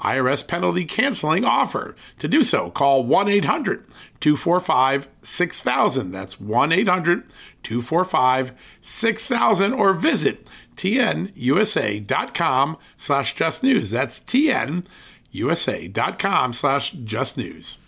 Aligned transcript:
IRS 0.00 0.46
penalty 0.46 0.84
canceling 0.84 1.44
offer. 1.44 1.96
To 2.18 2.28
do 2.28 2.42
so, 2.42 2.70
call 2.70 3.04
1 3.04 3.28
800 3.28 3.86
245 4.20 5.08
6000. 5.22 6.12
That's 6.12 6.38
1 6.40 6.72
800 6.72 7.24
245 7.62 8.52
6000 8.80 9.72
or 9.72 9.92
visit 9.94 10.46
tnusa.com 10.76 12.76
slash 12.96 13.34
just 13.34 13.62
news. 13.62 13.90
That's 13.90 14.20
tnusa.com 14.20 14.82
slash 16.52 16.90
just 16.92 17.38
news. 17.38 17.78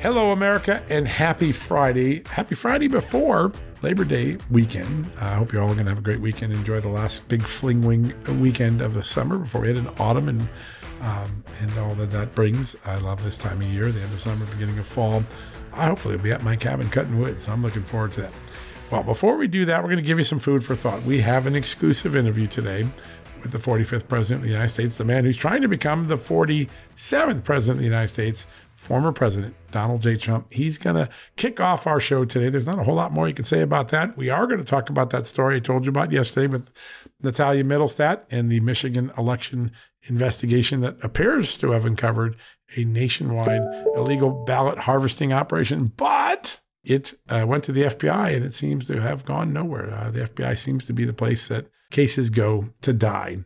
Hello, 0.00 0.30
America, 0.30 0.84
and 0.88 1.08
happy 1.08 1.50
Friday. 1.50 2.22
Happy 2.28 2.54
Friday 2.54 2.86
before 2.86 3.50
Labor 3.82 4.04
Day 4.04 4.38
weekend. 4.50 5.10
I 5.20 5.34
hope 5.34 5.52
you're 5.52 5.62
all 5.62 5.74
going 5.74 5.84
to 5.84 5.90
have 5.90 5.98
a 5.98 6.02
great 6.02 6.20
weekend. 6.20 6.52
Enjoy 6.52 6.80
the 6.80 6.88
last 6.88 7.28
big 7.28 7.42
fling 7.42 7.82
wing 7.82 8.14
weekend 8.40 8.80
of 8.80 8.94
the 8.94 9.04
summer 9.04 9.38
before 9.38 9.62
we 9.62 9.68
head 9.68 9.76
into 9.76 10.02
autumn 10.02 10.28
and 10.28 10.48
um, 11.02 11.44
and 11.60 11.78
all 11.78 11.94
that 11.96 12.10
that 12.10 12.34
brings. 12.34 12.74
I 12.86 12.96
love 12.96 13.22
this 13.22 13.36
time 13.36 13.60
of 13.60 13.66
year, 13.66 13.92
the 13.92 14.00
end 14.00 14.12
of 14.12 14.20
summer, 14.20 14.46
beginning 14.46 14.78
of 14.78 14.86
fall. 14.86 15.22
I 15.74 15.86
hopefully 15.86 16.16
will 16.16 16.24
be 16.24 16.32
at 16.32 16.42
my 16.42 16.56
cabin 16.56 16.88
cutting 16.88 17.18
wood, 17.18 17.42
so 17.42 17.52
I'm 17.52 17.62
looking 17.62 17.82
forward 17.82 18.12
to 18.12 18.22
that. 18.22 18.32
Well, 18.90 19.02
before 19.02 19.36
we 19.36 19.46
do 19.46 19.64
that, 19.66 19.82
we're 19.82 19.90
going 19.90 20.02
to 20.02 20.06
give 20.06 20.18
you 20.18 20.24
some 20.24 20.38
food 20.38 20.64
for 20.64 20.74
thought. 20.74 21.02
We 21.02 21.20
have 21.20 21.46
an 21.46 21.54
exclusive 21.54 22.16
interview 22.16 22.46
today 22.46 22.86
with 23.42 23.52
the 23.52 23.58
45th 23.58 24.08
President 24.08 24.38
of 24.38 24.42
the 24.44 24.52
United 24.52 24.70
States, 24.70 24.96
the 24.96 25.04
man 25.04 25.24
who's 25.24 25.36
trying 25.36 25.62
to 25.62 25.68
become 25.68 26.08
the 26.08 26.16
47th 26.16 27.44
President 27.44 27.76
of 27.76 27.78
the 27.80 27.84
United 27.84 28.08
States, 28.08 28.46
former 28.86 29.10
President 29.10 29.56
Donald 29.72 30.00
J. 30.00 30.16
Trump. 30.16 30.46
He's 30.52 30.78
going 30.78 30.94
to 30.94 31.08
kick 31.34 31.58
off 31.58 31.88
our 31.88 31.98
show 31.98 32.24
today. 32.24 32.48
There's 32.48 32.66
not 32.66 32.78
a 32.78 32.84
whole 32.84 32.94
lot 32.94 33.10
more 33.10 33.26
you 33.26 33.34
can 33.34 33.44
say 33.44 33.60
about 33.60 33.88
that. 33.88 34.16
We 34.16 34.30
are 34.30 34.46
going 34.46 34.60
to 34.60 34.64
talk 34.64 34.88
about 34.88 35.10
that 35.10 35.26
story 35.26 35.56
I 35.56 35.58
told 35.58 35.84
you 35.84 35.90
about 35.90 36.12
yesterday 36.12 36.46
with 36.46 36.70
Natalia 37.20 37.64
Middlestat 37.64 38.22
and 38.30 38.48
the 38.48 38.60
Michigan 38.60 39.10
election 39.18 39.72
investigation 40.04 40.82
that 40.82 41.02
appears 41.02 41.58
to 41.58 41.72
have 41.72 41.84
uncovered 41.84 42.36
a 42.76 42.84
nationwide 42.84 43.62
illegal 43.96 44.44
ballot 44.44 44.78
harvesting 44.78 45.32
operation, 45.32 45.92
but 45.96 46.60
it 46.84 47.18
uh, 47.28 47.44
went 47.44 47.64
to 47.64 47.72
the 47.72 47.82
FBI 47.82 48.36
and 48.36 48.44
it 48.44 48.54
seems 48.54 48.86
to 48.86 49.00
have 49.00 49.24
gone 49.24 49.52
nowhere. 49.52 49.92
Uh, 49.92 50.10
the 50.12 50.28
FBI 50.28 50.56
seems 50.56 50.84
to 50.84 50.92
be 50.92 51.04
the 51.04 51.12
place 51.12 51.48
that 51.48 51.66
cases 51.90 52.30
go 52.30 52.66
to 52.82 52.92
die. 52.92 53.38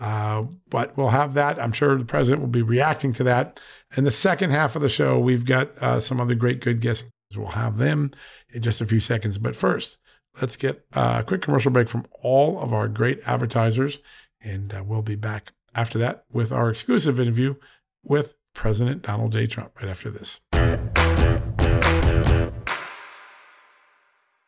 Uh, 0.00 0.44
but 0.70 0.96
we'll 0.96 1.08
have 1.08 1.34
that. 1.34 1.60
I'm 1.60 1.72
sure 1.72 1.96
the 1.96 2.04
president 2.04 2.40
will 2.40 2.48
be 2.48 2.62
reacting 2.62 3.12
to 3.14 3.24
that. 3.24 3.60
In 3.96 4.04
the 4.04 4.10
second 4.10 4.50
half 4.50 4.76
of 4.76 4.82
the 4.82 4.88
show, 4.88 5.18
we've 5.18 5.44
got 5.44 5.76
uh, 5.78 6.00
some 6.00 6.20
other 6.20 6.34
great, 6.34 6.60
good 6.60 6.80
guests. 6.80 7.04
We'll 7.34 7.48
have 7.48 7.78
them 7.78 8.12
in 8.52 8.62
just 8.62 8.80
a 8.80 8.86
few 8.86 9.00
seconds. 9.00 9.38
But 9.38 9.56
first, 9.56 9.98
let's 10.40 10.56
get 10.56 10.84
a 10.92 11.24
quick 11.26 11.42
commercial 11.42 11.70
break 11.70 11.88
from 11.88 12.06
all 12.22 12.60
of 12.60 12.72
our 12.72 12.88
great 12.88 13.20
advertisers. 13.26 13.98
And 14.40 14.74
uh, 14.74 14.84
we'll 14.84 15.02
be 15.02 15.16
back 15.16 15.52
after 15.74 15.98
that 15.98 16.24
with 16.30 16.52
our 16.52 16.70
exclusive 16.70 17.18
interview 17.18 17.54
with 18.02 18.34
President 18.54 19.02
Donald 19.02 19.32
J. 19.32 19.46
Trump 19.46 19.72
right 19.80 19.90
after 19.90 20.10
this. 20.10 20.40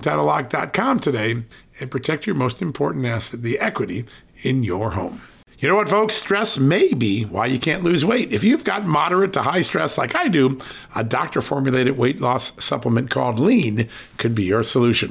HomeTitleLock.com 0.00 1.00
today 1.00 1.42
and 1.80 1.90
protect 1.90 2.26
your 2.26 2.36
most 2.36 2.62
important 2.62 3.06
asset, 3.06 3.42
the 3.42 3.58
equity 3.58 4.04
in 4.42 4.62
your 4.62 4.90
home. 4.92 5.20
You 5.58 5.68
know 5.68 5.76
what, 5.76 5.90
folks? 5.90 6.14
Stress 6.14 6.58
may 6.58 6.94
be 6.94 7.24
why 7.24 7.46
you 7.46 7.58
can't 7.58 7.84
lose 7.84 8.02
weight. 8.02 8.32
If 8.32 8.42
you've 8.42 8.64
got 8.64 8.86
moderate 8.86 9.34
to 9.34 9.42
high 9.42 9.60
stress 9.60 9.98
like 9.98 10.14
I 10.14 10.28
do, 10.28 10.58
a 10.96 11.04
doctor 11.04 11.42
formulated 11.42 11.98
weight 11.98 12.18
loss 12.18 12.64
supplement 12.64 13.10
called 13.10 13.38
Lean 13.38 13.86
could 14.16 14.34
be 14.34 14.44
your 14.44 14.62
solution. 14.62 15.10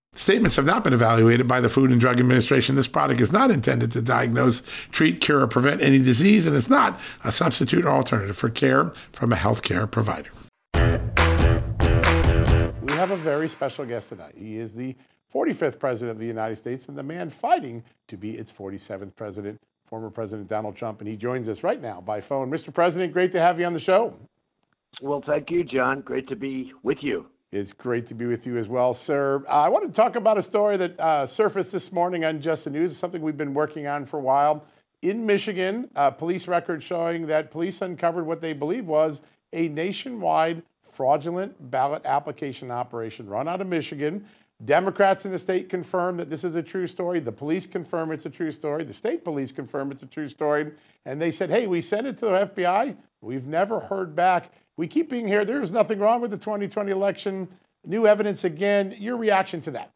Statements 0.13 0.57
have 0.57 0.65
not 0.65 0.83
been 0.83 0.91
evaluated 0.91 1.47
by 1.47 1.61
the 1.61 1.69
Food 1.69 1.89
and 1.89 1.99
Drug 1.99 2.19
Administration. 2.19 2.75
This 2.75 2.85
product 2.85 3.21
is 3.21 3.31
not 3.31 3.49
intended 3.49 3.93
to 3.93 4.01
diagnose, 4.01 4.61
treat, 4.91 5.21
cure, 5.21 5.39
or 5.39 5.47
prevent 5.47 5.81
any 5.81 5.99
disease, 5.99 6.45
and 6.45 6.55
it's 6.55 6.69
not 6.69 6.99
a 7.23 7.31
substitute 7.31 7.85
or 7.85 7.89
alternative 7.89 8.37
for 8.37 8.49
care 8.49 8.91
from 9.13 9.31
a 9.31 9.37
healthcare 9.37 9.89
provider. 9.89 10.29
We 12.81 12.93
have 12.93 13.11
a 13.11 13.17
very 13.17 13.47
special 13.47 13.85
guest 13.85 14.09
tonight. 14.09 14.33
He 14.37 14.57
is 14.57 14.75
the 14.75 14.95
45th 15.33 15.79
President 15.79 16.11
of 16.11 16.19
the 16.19 16.27
United 16.27 16.57
States 16.57 16.87
and 16.87 16.97
the 16.97 17.03
man 17.03 17.29
fighting 17.29 17.81
to 18.09 18.17
be 18.17 18.37
its 18.37 18.51
47th 18.51 19.15
President 19.15 19.57
former 19.85 20.09
President 20.09 20.47
Donald 20.47 20.75
Trump, 20.75 21.01
and 21.01 21.07
he 21.09 21.17
joins 21.17 21.49
us 21.49 21.63
right 21.63 21.81
now 21.81 21.99
by 21.99 22.21
phone. 22.21 22.49
Mr. 22.49 22.73
President, 22.73 23.11
great 23.11 23.31
to 23.31 23.41
have 23.41 23.59
you 23.59 23.65
on 23.65 23.73
the 23.73 23.79
show. 23.79 24.15
Well, 25.01 25.21
thank 25.25 25.49
you, 25.51 25.63
John. 25.65 25.99
Great 26.01 26.27
to 26.27 26.35
be 26.35 26.71
with 26.83 26.99
you. 27.01 27.25
It's 27.51 27.73
great 27.73 28.07
to 28.07 28.13
be 28.13 28.27
with 28.27 28.47
you 28.47 28.55
as 28.55 28.69
well, 28.69 28.93
sir. 28.93 29.43
Uh, 29.45 29.63
I 29.63 29.67
want 29.67 29.85
to 29.85 29.91
talk 29.91 30.15
about 30.15 30.37
a 30.37 30.41
story 30.41 30.77
that 30.77 30.97
uh, 30.97 31.27
surfaced 31.27 31.73
this 31.73 31.91
morning 31.91 32.23
on 32.23 32.39
Just 32.39 32.63
the 32.63 32.69
News. 32.69 32.95
Something 32.95 33.21
we've 33.21 33.35
been 33.35 33.53
working 33.53 33.87
on 33.87 34.05
for 34.05 34.19
a 34.19 34.21
while. 34.21 34.63
In 35.01 35.25
Michigan, 35.25 35.89
uh, 35.97 36.11
police 36.11 36.47
records 36.47 36.85
showing 36.85 37.27
that 37.27 37.51
police 37.51 37.81
uncovered 37.81 38.25
what 38.25 38.39
they 38.39 38.53
believe 38.53 38.85
was 38.85 39.19
a 39.51 39.67
nationwide 39.67 40.63
fraudulent 40.93 41.69
ballot 41.69 42.05
application 42.05 42.71
operation 42.71 43.27
run 43.27 43.49
out 43.49 43.59
of 43.59 43.67
Michigan. 43.67 44.25
Democrats 44.63 45.25
in 45.25 45.33
the 45.33 45.39
state 45.39 45.67
confirm 45.67 46.15
that 46.15 46.29
this 46.29 46.45
is 46.45 46.55
a 46.55 46.63
true 46.63 46.87
story. 46.87 47.19
The 47.19 47.33
police 47.33 47.67
confirm 47.67 48.13
it's 48.13 48.25
a 48.25 48.29
true 48.29 48.53
story. 48.53 48.85
The 48.85 48.93
state 48.93 49.25
police 49.25 49.51
confirm 49.51 49.91
it's 49.91 50.03
a 50.03 50.07
true 50.07 50.29
story. 50.29 50.71
And 51.05 51.21
they 51.21 51.31
said, 51.31 51.49
hey, 51.49 51.67
we 51.67 51.81
sent 51.81 52.07
it 52.07 52.17
to 52.19 52.25
the 52.27 52.49
FBI. 52.55 52.95
We've 53.19 53.47
never 53.47 53.81
heard 53.81 54.15
back. 54.15 54.53
We 54.81 54.87
keep 54.87 55.11
being 55.11 55.27
here. 55.27 55.45
There's 55.45 55.71
nothing 55.71 55.99
wrong 55.99 56.21
with 56.21 56.31
the 56.31 56.39
2020 56.39 56.91
election. 56.91 57.47
New 57.85 58.07
evidence 58.07 58.45
again. 58.45 58.95
Your 58.97 59.15
reaction 59.15 59.61
to 59.61 59.69
that? 59.69 59.91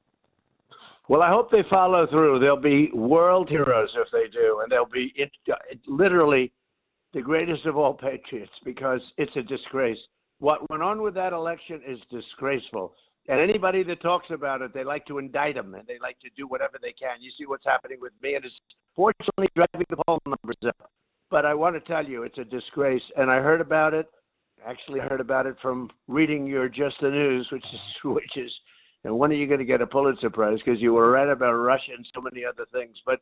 Well, 1.08 1.24
I 1.24 1.30
hope 1.30 1.50
they 1.50 1.64
follow 1.72 2.06
through. 2.06 2.38
They'll 2.38 2.56
be 2.56 2.92
world 2.94 3.50
heroes 3.50 3.90
if 3.96 4.12
they 4.12 4.28
do, 4.32 4.60
and 4.62 4.72
they'll 4.72 4.86
be 4.86 5.12
it, 5.16 5.32
it, 5.72 5.80
literally 5.88 6.52
the 7.16 7.22
greatest 7.24 7.66
of 7.66 7.78
all 7.78 7.96
patriots 7.96 8.52
because 8.64 9.02
it's 9.18 9.36
a 9.36 9.42
disgrace. 9.42 9.98
What 10.38 10.70
went 10.70 10.84
on 10.84 11.02
with 11.02 11.16
that 11.16 11.34
election 11.34 11.82
is 11.84 11.98
disgraceful. 12.12 12.94
And 13.28 13.40
anybody 13.40 13.82
that 13.82 14.04
talks 14.04 14.30
about 14.30 14.62
it, 14.62 14.72
they 14.72 14.84
like 14.84 15.08
to 15.08 15.18
indict 15.18 15.56
them 15.56 15.74
and 15.74 15.88
they 15.88 15.98
like 16.00 16.20
to 16.20 16.30
do 16.38 16.46
whatever 16.46 16.78
they 16.80 16.94
can. 16.94 17.24
You 17.24 17.32
see 17.40 17.48
what's 17.48 17.66
happening 17.66 17.98
with 18.00 18.14
me, 18.22 18.36
and 18.36 18.46
it's 18.46 18.54
fortunately 18.96 19.48
driving 19.56 19.88
the 19.90 19.98
poll 20.06 20.22
numbers 20.28 20.62
up. 20.68 20.92
But 21.32 21.44
I 21.44 21.56
want 21.56 21.74
to 21.74 21.80
tell 21.80 22.06
you, 22.08 22.22
it's 22.22 22.38
a 22.38 22.46
disgrace. 22.46 23.02
And 23.18 23.32
I 23.32 23.42
heard 23.42 23.62
about 23.62 23.96
it. 23.96 24.06
Actually, 24.66 25.00
heard 25.00 25.22
about 25.22 25.46
it 25.46 25.56
from 25.62 25.90
reading 26.08 26.48
your 26.48 26.68
Just 26.68 26.96
the 27.02 27.10
News, 27.10 27.48
which 27.52 27.66
is 27.66 27.80
which 28.04 28.38
is. 28.38 28.52
And 29.04 29.18
when 29.20 29.32
are 29.32 29.36
you 29.36 29.46
going 29.46 29.60
to 29.60 29.66
get 29.66 29.82
a 29.82 29.88
Pulitzer 29.88 30.32
Prize? 30.32 30.58
Because 30.66 30.82
you 30.82 30.94
were 30.94 31.12
right 31.12 31.30
about 31.30 31.54
Russia 31.54 31.92
and 31.96 32.08
so 32.16 32.22
many 32.22 32.44
other 32.44 32.66
things. 32.74 32.98
But 33.06 33.22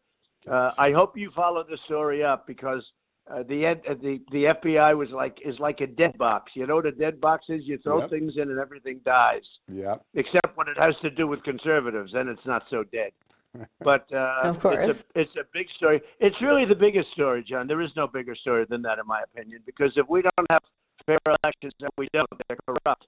uh, 0.49 0.71
I 0.77 0.91
hope 0.91 1.17
you 1.17 1.29
follow 1.35 1.65
the 1.69 1.77
story 1.85 2.23
up 2.23 2.47
because 2.47 2.83
uh, 3.29 3.43
the 3.47 3.65
ed, 3.65 3.81
uh, 3.89 3.93
the 3.95 4.21
the 4.31 4.45
FBI 4.45 4.97
was 4.97 5.09
like 5.09 5.37
is 5.45 5.57
like 5.59 5.81
a 5.81 5.87
dead 5.87 6.17
box. 6.17 6.51
You 6.55 6.67
know 6.67 6.75
what 6.75 6.85
a 6.85 6.91
dead 6.91 7.21
box 7.21 7.45
is? 7.49 7.61
You 7.63 7.77
throw 7.77 7.99
yep. 7.99 8.09
things 8.09 8.33
in 8.37 8.49
and 8.49 8.59
everything 8.59 9.01
dies. 9.05 9.43
Yeah. 9.71 9.95
Except 10.13 10.55
when 10.55 10.67
it 10.67 10.77
has 10.79 10.95
to 11.01 11.09
do 11.09 11.27
with 11.27 11.43
conservatives, 11.43 12.11
then 12.13 12.27
it's 12.27 12.45
not 12.45 12.63
so 12.69 12.83
dead. 12.83 13.11
But 13.81 14.11
uh, 14.11 14.39
of 14.43 14.59
course, 14.59 14.89
it's 14.89 15.05
a, 15.15 15.19
it's 15.21 15.35
a 15.35 15.43
big 15.53 15.67
story. 15.77 16.01
It's 16.19 16.41
really 16.41 16.65
the 16.65 16.75
biggest 16.75 17.11
story, 17.11 17.43
John. 17.43 17.67
There 17.67 17.81
is 17.81 17.91
no 17.95 18.07
bigger 18.07 18.35
story 18.35 18.65
than 18.67 18.81
that, 18.81 18.97
in 18.97 19.05
my 19.05 19.21
opinion. 19.21 19.61
Because 19.65 19.93
if 19.95 20.09
we 20.09 20.23
don't 20.23 20.51
have 20.51 20.63
fair 21.05 21.19
elections, 21.25 21.73
and 21.79 21.89
we 21.97 22.07
don't. 22.13 22.29
They're 22.47 22.57
corrupt. 22.67 23.05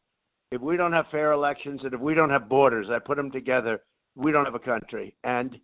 If 0.51 0.61
we 0.61 0.77
don't 0.77 0.93
have 0.93 1.05
fair 1.11 1.31
elections, 1.31 1.81
and 1.83 1.93
if 1.93 1.99
we 1.99 2.13
don't 2.13 2.29
have 2.29 2.47
borders, 2.47 2.87
I 2.89 2.99
put 2.99 3.17
them 3.17 3.31
together, 3.31 3.81
we 4.15 4.31
don't 4.31 4.45
have 4.45 4.55
a 4.55 4.59
country. 4.59 5.15
And 5.23 5.57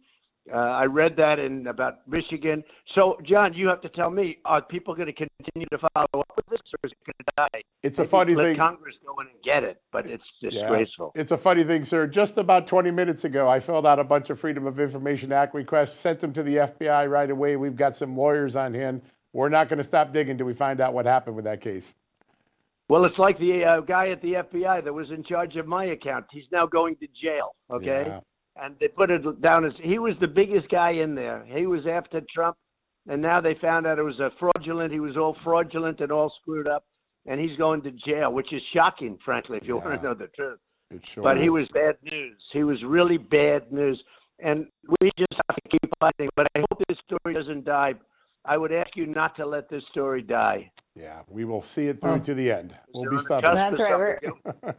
uh, 0.51 0.57
I 0.57 0.85
read 0.85 1.15
that 1.17 1.37
in 1.37 1.67
about 1.67 2.07
Michigan. 2.07 2.63
So, 2.95 3.17
John, 3.23 3.53
you 3.53 3.67
have 3.67 3.81
to 3.81 3.89
tell 3.89 4.09
me: 4.09 4.37
Are 4.45 4.61
people 4.61 4.95
going 4.95 5.07
to 5.07 5.13
continue 5.13 5.67
to 5.71 5.77
follow 5.77 6.21
up 6.21 6.31
with 6.35 6.45
this, 6.49 6.59
or 6.73 6.87
is 6.87 6.91
it 6.91 6.97
going 7.05 7.13
to 7.19 7.33
die? 7.37 7.61
It's 7.83 7.97
Maybe 7.99 8.07
a 8.07 8.09
funny 8.09 8.35
let 8.35 8.43
thing. 8.45 8.57
Congress 8.57 8.95
go 9.05 9.19
in 9.21 9.27
and 9.27 9.43
get 9.43 9.63
it, 9.63 9.81
but 9.91 10.07
it's 10.07 10.23
disgraceful. 10.41 11.11
Yeah. 11.15 11.21
It's 11.21 11.31
a 11.31 11.37
funny 11.37 11.63
thing, 11.63 11.83
sir. 11.83 12.07
Just 12.07 12.37
about 12.37 12.65
20 12.67 12.91
minutes 12.91 13.23
ago, 13.23 13.47
I 13.47 13.59
filled 13.59 13.85
out 13.85 13.99
a 13.99 14.03
bunch 14.03 14.29
of 14.29 14.39
Freedom 14.39 14.65
of 14.65 14.79
Information 14.79 15.31
Act 15.31 15.53
requests, 15.53 15.99
sent 15.99 16.19
them 16.19 16.33
to 16.33 16.43
the 16.43 16.55
FBI 16.55 17.09
right 17.09 17.29
away. 17.29 17.55
We've 17.55 17.75
got 17.75 17.95
some 17.95 18.17
lawyers 18.17 18.55
on 18.55 18.73
hand. 18.73 19.03
We're 19.33 19.49
not 19.49 19.69
going 19.69 19.77
to 19.77 19.83
stop 19.83 20.11
digging 20.11 20.31
until 20.31 20.47
we 20.47 20.53
find 20.53 20.81
out 20.81 20.93
what 20.93 21.05
happened 21.05 21.35
with 21.35 21.45
that 21.45 21.61
case. 21.61 21.95
Well, 22.91 23.05
it's 23.05 23.17
like 23.17 23.39
the 23.39 23.63
uh, 23.63 23.79
guy 23.81 24.09
at 24.09 24.21
the 24.21 24.33
FBI 24.33 24.83
that 24.83 24.93
was 24.93 25.09
in 25.11 25.23
charge 25.23 25.55
of 25.55 25.65
my 25.65 25.85
account. 25.85 26.25
He's 26.31 26.49
now 26.51 26.65
going 26.65 26.97
to 26.97 27.07
jail. 27.21 27.55
Okay. 27.71 28.03
Yeah 28.07 28.19
and 28.57 28.75
they 28.79 28.87
put 28.87 29.11
it 29.11 29.41
down 29.41 29.65
as 29.65 29.73
he 29.81 29.99
was 29.99 30.13
the 30.19 30.27
biggest 30.27 30.69
guy 30.69 30.91
in 30.91 31.15
there. 31.15 31.45
He 31.47 31.65
was 31.65 31.85
after 31.87 32.21
Trump, 32.33 32.57
and 33.07 33.21
now 33.21 33.41
they 33.41 33.55
found 33.55 33.87
out 33.87 33.99
it 33.99 34.03
was 34.03 34.19
a 34.19 34.31
fraudulent. 34.39 34.91
He 34.91 34.99
was 34.99 35.17
all 35.17 35.37
fraudulent 35.43 36.01
and 36.01 36.11
all 36.11 36.31
screwed 36.41 36.67
up, 36.67 36.83
and 37.25 37.39
he's 37.39 37.57
going 37.57 37.81
to 37.83 37.91
jail, 37.91 38.31
which 38.31 38.51
is 38.53 38.61
shocking, 38.75 39.17
frankly, 39.23 39.57
if 39.57 39.67
you 39.67 39.77
yeah, 39.77 39.85
want 39.85 40.01
to 40.01 40.07
know 40.07 40.13
the 40.13 40.27
truth. 40.35 40.59
Sure 41.03 41.23
but 41.23 41.37
is. 41.37 41.43
he 41.43 41.49
was 41.49 41.67
bad 41.69 41.95
news. 42.03 42.37
He 42.51 42.63
was 42.63 42.83
really 42.83 43.17
bad 43.17 43.71
news, 43.71 44.01
and 44.39 44.65
we 44.99 45.09
just 45.17 45.33
have 45.47 45.55
to 45.55 45.69
keep 45.69 45.89
fighting. 45.99 46.29
But 46.35 46.47
I 46.55 46.59
hope 46.59 46.83
this 46.87 46.97
story 47.05 47.33
doesn't 47.33 47.63
die. 47.63 47.93
I 48.43 48.57
would 48.57 48.73
ask 48.73 48.95
you 48.95 49.05
not 49.05 49.35
to 49.37 49.45
let 49.45 49.69
this 49.69 49.83
story 49.91 50.21
die. 50.21 50.71
Yeah, 50.95 51.21
we 51.29 51.45
will 51.45 51.61
see 51.61 51.87
it 51.87 52.01
through 52.01 52.19
to 52.21 52.33
the 52.33 52.51
end. 52.51 52.75
We'll 52.93 53.09
be 53.09 53.17
stubborn. 53.19 53.55
That's 53.55 53.79
right. 53.79 54.17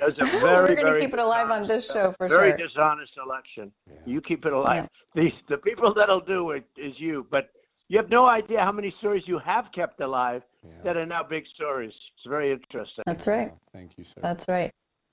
We're, 0.00 0.16
very, 0.18 0.74
We're 0.74 0.82
going 0.82 0.94
to 0.94 1.00
keep 1.00 1.12
it 1.12 1.18
alive 1.18 1.50
on 1.50 1.66
this 1.66 1.86
show 1.86 2.14
for 2.16 2.26
very 2.26 2.50
sure. 2.50 2.56
Very 2.56 2.68
dishonest 2.68 3.12
election. 3.22 3.70
Yeah. 3.86 3.96
You 4.06 4.20
keep 4.22 4.46
it 4.46 4.52
alive. 4.52 4.88
Yeah. 5.14 5.24
The, 5.24 5.56
the 5.56 5.56
people 5.58 5.92
that'll 5.92 6.22
do 6.22 6.52
it 6.52 6.64
is 6.76 6.94
you. 6.98 7.26
But 7.30 7.50
you 7.88 7.98
have 7.98 8.08
no 8.08 8.26
idea 8.26 8.60
how 8.60 8.72
many 8.72 8.94
stories 8.98 9.24
you 9.26 9.38
have 9.40 9.66
kept 9.74 10.00
alive 10.00 10.42
yeah. 10.64 10.70
that 10.84 10.96
are 10.96 11.04
now 11.04 11.22
big 11.22 11.44
stories. 11.54 11.92
It's 12.16 12.26
very 12.26 12.52
interesting. 12.52 13.02
That's 13.04 13.26
right. 13.26 13.52
thank 13.72 13.98
you, 13.98 14.04
sir. 14.04 14.20
That's 14.22 14.46
right. 14.48 14.70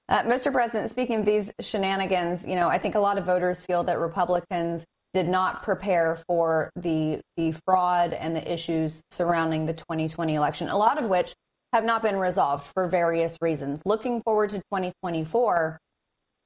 Uh, 0.10 0.24
Mr. 0.24 0.54
President, 0.54 0.90
speaking 0.90 1.20
of 1.20 1.26
these 1.26 1.52
shenanigans, 1.60 2.48
you 2.48 2.56
know, 2.56 2.70
I 2.70 2.78
think 2.78 2.96
a 2.96 3.00
lot 3.00 3.18
of 3.18 3.26
voters 3.26 3.66
feel 3.66 3.84
that 3.84 4.00
Republicans 4.00 4.86
did 5.14 5.28
not 5.28 5.64
prepare 5.64 6.16
for 6.28 6.70
the 6.76 7.20
the 7.38 7.52
fraud 7.66 8.14
and 8.14 8.36
the 8.36 8.52
issues 8.52 9.04
surrounding 9.12 9.66
the 9.66 9.74
2020 9.74 10.36
election. 10.36 10.70
A 10.70 10.78
lot 10.78 10.98
of 10.98 11.08
which 11.08 11.34
have 11.74 11.84
not 11.84 12.02
been 12.02 12.18
resolved 12.18 12.72
for 12.74 12.88
various 12.88 13.38
reasons. 13.42 13.84
Looking 13.86 14.22
forward 14.22 14.50
to 14.52 14.58
2024, 14.58 15.80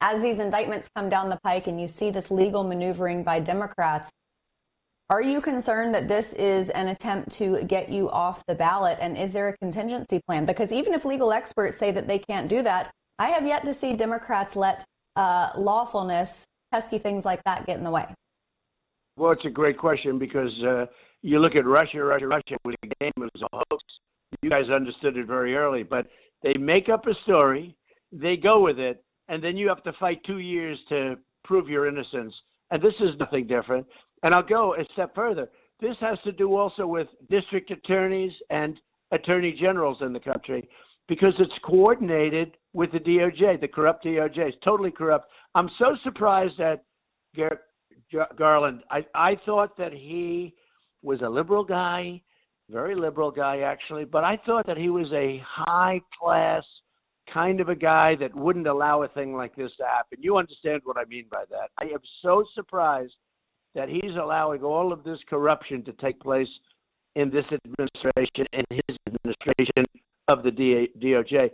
as 0.02 0.22
these 0.22 0.40
indictments 0.40 0.90
come 0.96 1.10
down 1.10 1.30
the 1.30 1.40
pike 1.44 1.68
and 1.68 1.80
you 1.80 1.88
see 1.88 2.10
this 2.10 2.32
legal 2.32 2.64
maneuvering 2.64 3.24
by 3.24 3.40
Democrats, 3.40 4.10
are 5.12 5.22
you 5.22 5.42
concerned 5.42 5.94
that 5.94 6.08
this 6.08 6.34
is 6.34 6.70
an 6.70 6.88
attempt 6.88 7.32
to 7.34 7.64
get 7.66 7.90
you 7.90 8.10
off 8.10 8.46
the 8.48 8.56
ballot? 8.56 8.98
And 9.02 9.18
is 9.18 9.34
there 9.34 9.50
a 9.50 9.58
contingency 9.58 10.22
plan? 10.26 10.46
Because 10.46 10.72
even 10.72 10.94
if 10.94 11.04
legal 11.04 11.34
experts 11.34 11.78
say 11.78 11.92
that 11.92 12.08
they 12.08 12.18
can't 12.18 12.48
do 12.48 12.64
that, 12.64 12.90
I 13.20 13.28
have 13.28 13.46
yet 13.46 13.66
to 13.66 13.74
see 13.74 13.94
Democrats 13.94 14.56
let 14.56 14.86
uh, 15.18 15.52
lawfulness, 15.58 16.46
pesky 16.72 16.98
things 16.98 17.26
like 17.26 17.44
that 17.44 17.66
get 17.66 17.78
in 17.78 17.84
the 17.84 17.92
way. 17.92 18.08
Well, 19.18 19.32
it's 19.32 19.46
a 19.46 19.50
great 19.50 19.78
question 19.78 20.18
because 20.18 20.52
uh, 20.64 20.86
you 21.22 21.40
look 21.40 21.56
at 21.56 21.66
Russia, 21.66 22.04
Russia, 22.04 22.28
Russia 22.28 22.58
was 22.64 22.76
a 22.84 22.88
game, 22.88 23.12
it 23.18 23.32
was 23.34 23.42
a 23.42 23.58
hoax 23.70 23.84
you 24.42 24.50
guys 24.50 24.70
understood 24.70 25.18
it 25.18 25.28
very 25.28 25.56
early, 25.56 25.84
but 25.84 26.08
they 26.44 26.54
make 26.54 26.90
up 26.90 27.06
a 27.08 27.14
story, 27.24 27.76
they 28.12 28.38
go 28.38 28.62
with 28.62 28.80
it, 28.80 29.04
and 29.28 29.44
then 29.44 29.58
you 29.58 29.68
have 29.68 29.84
to 29.84 29.94
fight 29.94 30.22
two 30.26 30.40
years 30.40 30.80
to 30.90 31.18
prove 31.44 31.70
your 31.70 31.88
innocence. 31.88 32.34
And 32.72 32.82
this 32.82 32.94
is 33.00 33.20
nothing 33.20 33.48
different. 33.48 33.86
And 34.24 34.34
I'll 34.34 34.42
go 34.42 34.76
a 34.76 34.86
step 34.94 35.14
further. 35.14 35.50
This 35.80 35.96
has 36.00 36.18
to 36.24 36.32
do 36.32 36.56
also 36.56 36.88
with 36.88 37.08
district 37.30 37.72
attorneys 37.72 38.32
and 38.50 38.80
attorney 39.12 39.52
generals 39.52 39.98
in 40.02 40.14
the 40.14 40.20
country 40.20 40.70
because 41.08 41.34
it's 41.40 41.54
coordinated 41.64 42.56
with 42.74 42.92
the 42.92 43.00
DOJ, 43.00 43.60
the 43.60 43.68
corrupt 43.68 44.06
DOJ. 44.06 44.38
It's 44.38 44.58
totally 44.66 44.92
corrupt. 44.92 45.30
I'm 45.56 45.70
so 45.78 45.96
surprised 46.04 46.58
that 46.60 46.84
Gar- 47.36 47.62
Garland. 48.38 48.82
I, 48.90 49.06
I 49.16 49.38
thought 49.46 49.78
that 49.78 49.94
he 49.94 50.54
was 51.02 51.22
a 51.22 51.30
liberal 51.30 51.64
guy 51.64 52.22
very 52.72 52.96
liberal 52.96 53.32
guy 53.32 53.60
actually, 53.60 54.06
but 54.06 54.24
I 54.24 54.38
thought 54.46 54.66
that 54.66 54.78
he 54.78 54.90
was 54.90 55.12
a 55.12 55.44
high 55.46 56.02
class 56.20 56.64
kind 57.32 57.60
of 57.60 57.70
a 57.70 57.76
guy 57.76 58.16
that 58.16 58.34
wouldn't 58.36 58.68
allow 58.68 59.04
a 59.04 59.08
thing 59.10 59.36
like 59.36 59.56
this 59.56 59.72
to 59.78 59.86
happen. 59.86 60.18
You 60.22 60.38
understand 60.38 60.82
what 60.86 60.98
I 60.98 61.06
mean 61.06 61.26
by 61.30 61.44
that. 61.50 61.70
I 61.78 61.86
am 61.86 62.00
so 62.22 62.44
surprised 62.56 63.14
that 63.76 63.90
he's 63.90 64.16
allowing 64.20 64.64
all 64.64 64.92
of 64.92 65.04
this 65.04 65.20
corruption 65.30 65.84
to 65.84 65.94
take 65.94 66.20
place 66.20 66.48
in 67.16 67.30
this 67.30 67.46
administration 67.66 68.46
and 68.54 68.66
his 68.70 68.98
administration 69.08 69.86
of 70.28 70.44
the 70.44 70.52
DOJ. 70.52 71.50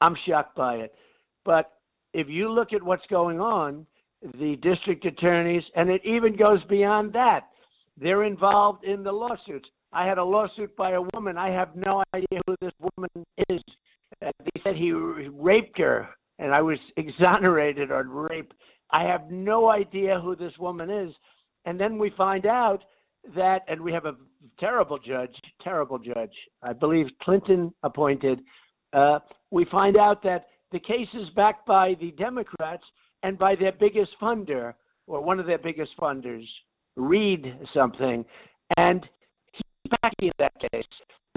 I'm 0.00 0.16
shocked 0.26 0.56
by 0.56 0.76
it. 0.76 0.94
But 1.44 1.72
if 2.14 2.28
you 2.28 2.50
look 2.50 2.72
at 2.72 2.82
what's 2.82 3.06
going 3.08 3.40
on, 3.40 3.86
the 4.38 4.56
district 4.56 5.04
attorneys, 5.04 5.64
and 5.76 5.90
it 5.90 6.02
even 6.04 6.36
goes 6.36 6.62
beyond 6.64 7.12
that, 7.14 7.48
they're 7.96 8.24
involved 8.24 8.84
in 8.84 9.02
the 9.02 9.12
lawsuits. 9.12 9.68
I 9.92 10.06
had 10.06 10.18
a 10.18 10.24
lawsuit 10.24 10.76
by 10.76 10.92
a 10.92 11.02
woman. 11.14 11.36
I 11.36 11.50
have 11.50 11.74
no 11.74 12.02
idea 12.14 12.40
who 12.46 12.54
this 12.60 12.72
woman 12.78 13.10
is. 13.48 13.60
Uh, 14.24 14.30
they 14.44 14.60
said 14.62 14.76
he 14.76 14.92
raped 14.92 15.78
her, 15.78 16.08
and 16.38 16.52
I 16.52 16.62
was 16.62 16.78
exonerated 16.96 17.90
on 17.90 18.08
rape. 18.08 18.52
I 18.92 19.04
have 19.04 19.30
no 19.30 19.70
idea 19.70 20.20
who 20.20 20.36
this 20.36 20.56
woman 20.58 20.90
is. 20.90 21.14
And 21.64 21.78
then 21.78 21.98
we 21.98 22.10
find 22.16 22.46
out 22.46 22.82
that, 23.36 23.62
and 23.68 23.80
we 23.80 23.92
have 23.92 24.06
a 24.06 24.16
terrible 24.58 24.98
judge, 24.98 25.34
terrible 25.62 25.98
judge, 25.98 26.32
I 26.62 26.72
believe 26.72 27.06
Clinton 27.22 27.72
appointed. 27.82 28.40
Uh, 28.92 29.18
we 29.50 29.66
find 29.66 29.98
out 29.98 30.22
that 30.22 30.46
the 30.72 30.80
case 30.80 31.08
is 31.14 31.28
backed 31.36 31.66
by 31.66 31.96
the 32.00 32.12
Democrats 32.12 32.84
and 33.22 33.38
by 33.38 33.54
their 33.54 33.72
biggest 33.72 34.10
funder, 34.20 34.74
or 35.06 35.22
one 35.22 35.40
of 35.40 35.46
their 35.46 35.58
biggest 35.58 35.92
funders, 36.00 36.46
Reid 36.96 37.54
something. 37.72 38.24
And 38.76 39.08
he's 39.52 39.98
backing 40.02 40.32
that 40.38 40.52
case. 40.72 40.84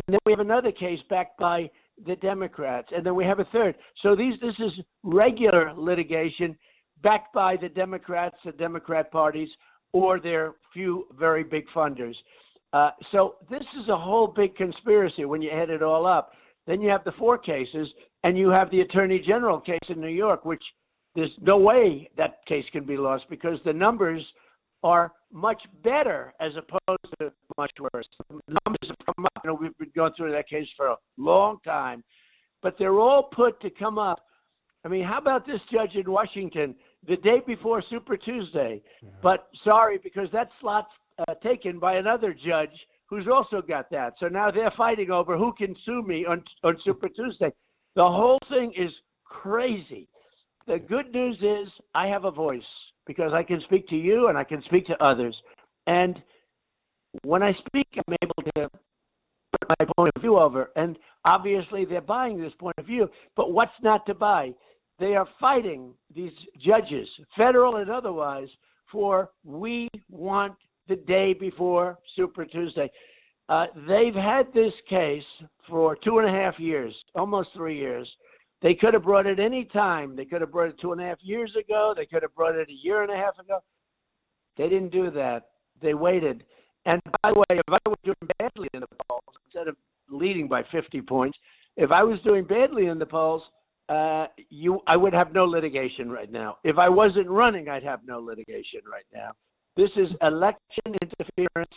And 0.08 0.14
then 0.14 0.20
we 0.26 0.32
have 0.32 0.40
another 0.40 0.72
case 0.72 1.00
backed 1.10 1.40
by 1.40 1.70
the 2.06 2.16
Democrats, 2.18 2.90
and 2.94 3.06
then 3.06 3.16
we 3.16 3.24
have 3.24 3.40
a 3.40 3.46
third. 3.46 3.76
So 4.02 4.16
these 4.16 4.34
this 4.42 4.56
is 4.60 4.72
regular 5.04 5.74
litigation 5.78 6.58
backed 7.04 7.34
by 7.34 7.56
the 7.56 7.70
Democrats, 7.70 8.36
the 8.44 8.52
Democrat 8.52 9.12
parties, 9.12 9.50
or 9.94 10.20
their 10.20 10.56
few 10.74 11.06
very 11.18 11.44
big 11.44 11.66
funders. 11.74 12.16
Uh, 12.74 12.90
so 13.12 13.36
this 13.50 13.64
is 13.80 13.88
a 13.90 13.98
whole 13.98 14.26
big 14.26 14.56
conspiracy 14.56 15.26
when 15.26 15.42
you 15.42 15.52
add 15.52 15.70
it 15.70 15.84
all 15.84 16.08
up. 16.08 16.32
Then 16.66 16.82
you 16.82 16.90
have 16.90 17.04
the 17.04 17.12
four 17.14 17.38
cases, 17.38 17.88
and 18.24 18.38
you 18.38 18.50
have 18.50 18.72
the 18.72 18.82
Attorney 18.82 19.20
General 19.20 19.60
case 19.60 19.80
in 19.90 20.02
New 20.02 20.08
York, 20.08 20.46
which 20.46 20.64
there's 21.16 21.32
no 21.42 21.58
way 21.58 22.10
that 22.18 22.46
case 22.48 22.66
can 22.72 22.86
be 22.86 22.98
lost 22.98 23.26
because 23.30 23.60
the 23.66 23.74
numbers 23.74 24.24
are 24.84 25.14
much 25.32 25.62
better 25.84 26.34
as 26.40 26.52
opposed 26.58 27.14
to 27.20 27.32
much 27.58 27.72
worse. 27.94 28.08
The 28.30 28.58
numbers 28.66 28.88
have 28.88 29.16
come 29.16 29.26
up. 29.26 29.32
You 29.44 29.52
know, 29.52 29.58
we've 29.60 29.78
been 29.78 29.92
going 29.96 30.14
through 30.18 30.32
that 30.32 30.50
case 30.50 30.68
for 30.76 30.88
a 30.88 30.96
long 31.18 31.58
time, 31.64 32.04
but 32.62 32.76
they're 32.78 33.00
all 33.00 33.24
put 33.24 33.62
to 33.62 33.70
come 33.70 33.98
up. 33.98 34.20
I 34.86 34.90
mean, 34.90 35.04
how 35.04 35.20
about 35.20 35.46
this 35.46 35.62
judge 35.72 35.96
in 35.96 36.12
Washington 36.12 36.76
the 37.08 37.16
day 37.18 37.42
before 37.46 37.82
Super 37.90 38.18
Tuesday? 38.18 38.82
Yeah. 39.02 39.10
But 39.22 39.48
sorry, 39.64 40.00
because 40.04 40.28
that 40.34 40.50
slot's 40.62 40.88
uh, 41.28 41.36
taken 41.36 41.80
by 41.80 41.96
another 41.96 42.34
judge 42.34 42.72
who's 43.06 43.28
also 43.32 43.62
got 43.62 43.90
that. 43.92 44.16
So 44.20 44.28
now 44.28 44.52
they're 44.52 44.74
fighting 44.76 45.12
over 45.12 45.38
who 45.38 45.54
can 45.54 45.76
sue 45.86 46.02
me 46.02 46.26
on 46.26 46.44
on 46.64 46.78
Super 46.84 47.08
Tuesday. 47.08 47.52
The 47.96 48.04
whole 48.04 48.40
thing 48.50 48.74
is 48.76 48.92
crazy. 49.24 50.08
The 50.68 50.80
good 50.80 51.14
news 51.14 51.38
is 51.42 51.72
I 51.94 52.08
have 52.08 52.26
a 52.26 52.32
voice 52.32 52.62
because 53.06 53.34
I 53.34 53.44
can 53.44 53.62
speak 53.62 53.88
to 53.90 53.96
you 53.96 54.28
and 54.28 54.38
I 54.38 54.44
can 54.44 54.62
speak 54.64 54.86
to 54.88 55.04
others. 55.04 55.36
And 55.88 56.22
when 57.24 57.44
I 57.44 57.54
speak, 57.68 57.88
I'm 57.96 58.16
able 58.22 58.52
to 58.56 58.70
put 59.52 59.70
my 59.80 59.86
point 59.98 60.12
of 60.16 60.22
view 60.22 60.38
over. 60.38 60.72
And 60.76 60.98
obviously, 61.26 61.86
they're 61.86 62.02
buying 62.02 62.40
this 62.40 62.54
point 62.60 62.76
of 62.78 62.86
view. 62.86 63.10
But 63.36 63.52
what's 63.52 63.72
not 63.82 64.06
to 64.06 64.14
buy? 64.14 64.54
They 65.00 65.16
are 65.16 65.28
fighting 65.40 65.94
these 66.16 66.32
judges, 66.64 67.08
federal 67.36 67.78
and 67.78 67.90
otherwise, 67.90 68.48
for 68.92 69.32
we 69.44 69.90
want 70.10 70.54
the 70.88 70.96
day 70.96 71.34
before 71.34 71.98
Super 72.16 72.46
Tuesday. 72.46 72.90
Uh, 73.50 73.66
they've 73.88 74.16
had 74.16 74.54
this 74.54 74.74
case 74.90 75.24
for 75.68 75.98
two 76.04 76.20
and 76.20 76.30
a 76.30 76.32
half 76.32 76.60
years, 76.60 76.96
almost 77.16 77.50
three 77.54 77.78
years. 77.78 78.10
They 78.64 78.74
could 78.74 78.94
have 78.94 79.04
brought 79.04 79.28
it 79.28 79.40
any 79.42 79.66
time. 79.66 80.16
They 80.16 80.24
could 80.24 80.40
have 80.40 80.52
brought 80.52 80.70
it 80.70 80.80
two 80.80 80.94
and 80.94 81.02
a 81.02 81.04
half 81.04 81.18
years 81.22 81.54
ago. 81.60 81.94
They 81.96 82.06
could 82.06 82.24
have 82.24 82.34
brought 82.34 82.56
it 82.56 82.70
a 82.70 82.74
year 82.74 83.04
and 83.04 83.12
a 83.12 83.16
half 83.16 83.38
ago. 83.38 83.60
They 84.58 84.70
didn't 84.70 84.92
do 84.92 85.12
that. 85.12 85.50
They 85.82 85.94
waited. 85.94 86.46
And 86.86 87.02
by 87.22 87.32
the 87.32 87.40
way, 87.40 87.46
if 87.50 87.64
I 87.68 87.90
was 87.90 87.98
doing 88.06 88.16
badly 88.40 88.70
in 88.74 88.80
the 88.80 88.88
polls, 89.08 89.24
instead 89.46 89.68
of 89.68 89.76
leading 90.10 90.48
by 90.48 90.64
50 90.72 91.02
points, 91.02 91.38
if 91.76 91.92
I 91.92 92.04
was 92.04 92.20
doing 92.22 92.46
badly 92.46 92.86
in 92.86 93.00
the 93.00 93.06
polls, 93.06 93.44
uh, 93.90 94.28
you, 94.50 94.80
I 94.88 94.96
would 94.96 95.14
have 95.14 95.34
no 95.34 95.44
litigation 95.44 96.10
right 96.10 96.32
now. 96.32 96.58
If 96.64 96.78
I 96.78 96.88
wasn't 96.88 97.28
running, 97.28 97.68
I'd 97.68 97.84
have 97.84 98.00
no 98.06 98.20
litigation 98.20 98.82
right 98.90 99.06
now. 99.14 99.32
This 99.76 99.90
is 99.98 100.08
election 100.22 100.96
interference 101.02 101.74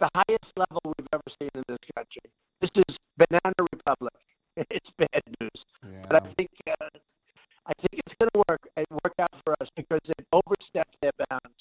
the 0.00 0.08
highest 0.14 0.46
level 0.56 0.94
we've 0.96 1.08
ever 1.12 1.22
seen 1.38 1.50
in 1.54 1.62
this 1.68 1.78
country. 1.94 2.30
This 2.62 2.70
is 2.88 2.96
banana 3.18 3.68
republic. 3.72 4.14
it's 4.70 4.90
bad 4.98 5.22
news. 5.40 5.50
Yeah. 5.82 6.06
But 6.08 6.22
I 6.22 6.32
think 6.34 6.50
uh, 6.68 6.88
I 7.66 7.72
think 7.80 8.02
it's 8.04 8.14
going 8.18 8.30
to 8.34 8.42
work 8.48 8.68
and 8.76 8.86
work 9.04 9.14
out 9.20 9.32
for 9.44 9.54
us 9.60 9.68
because 9.76 10.00
they've 10.06 10.26
overstepped 10.32 10.96
their 11.00 11.12
bounds. 11.28 11.56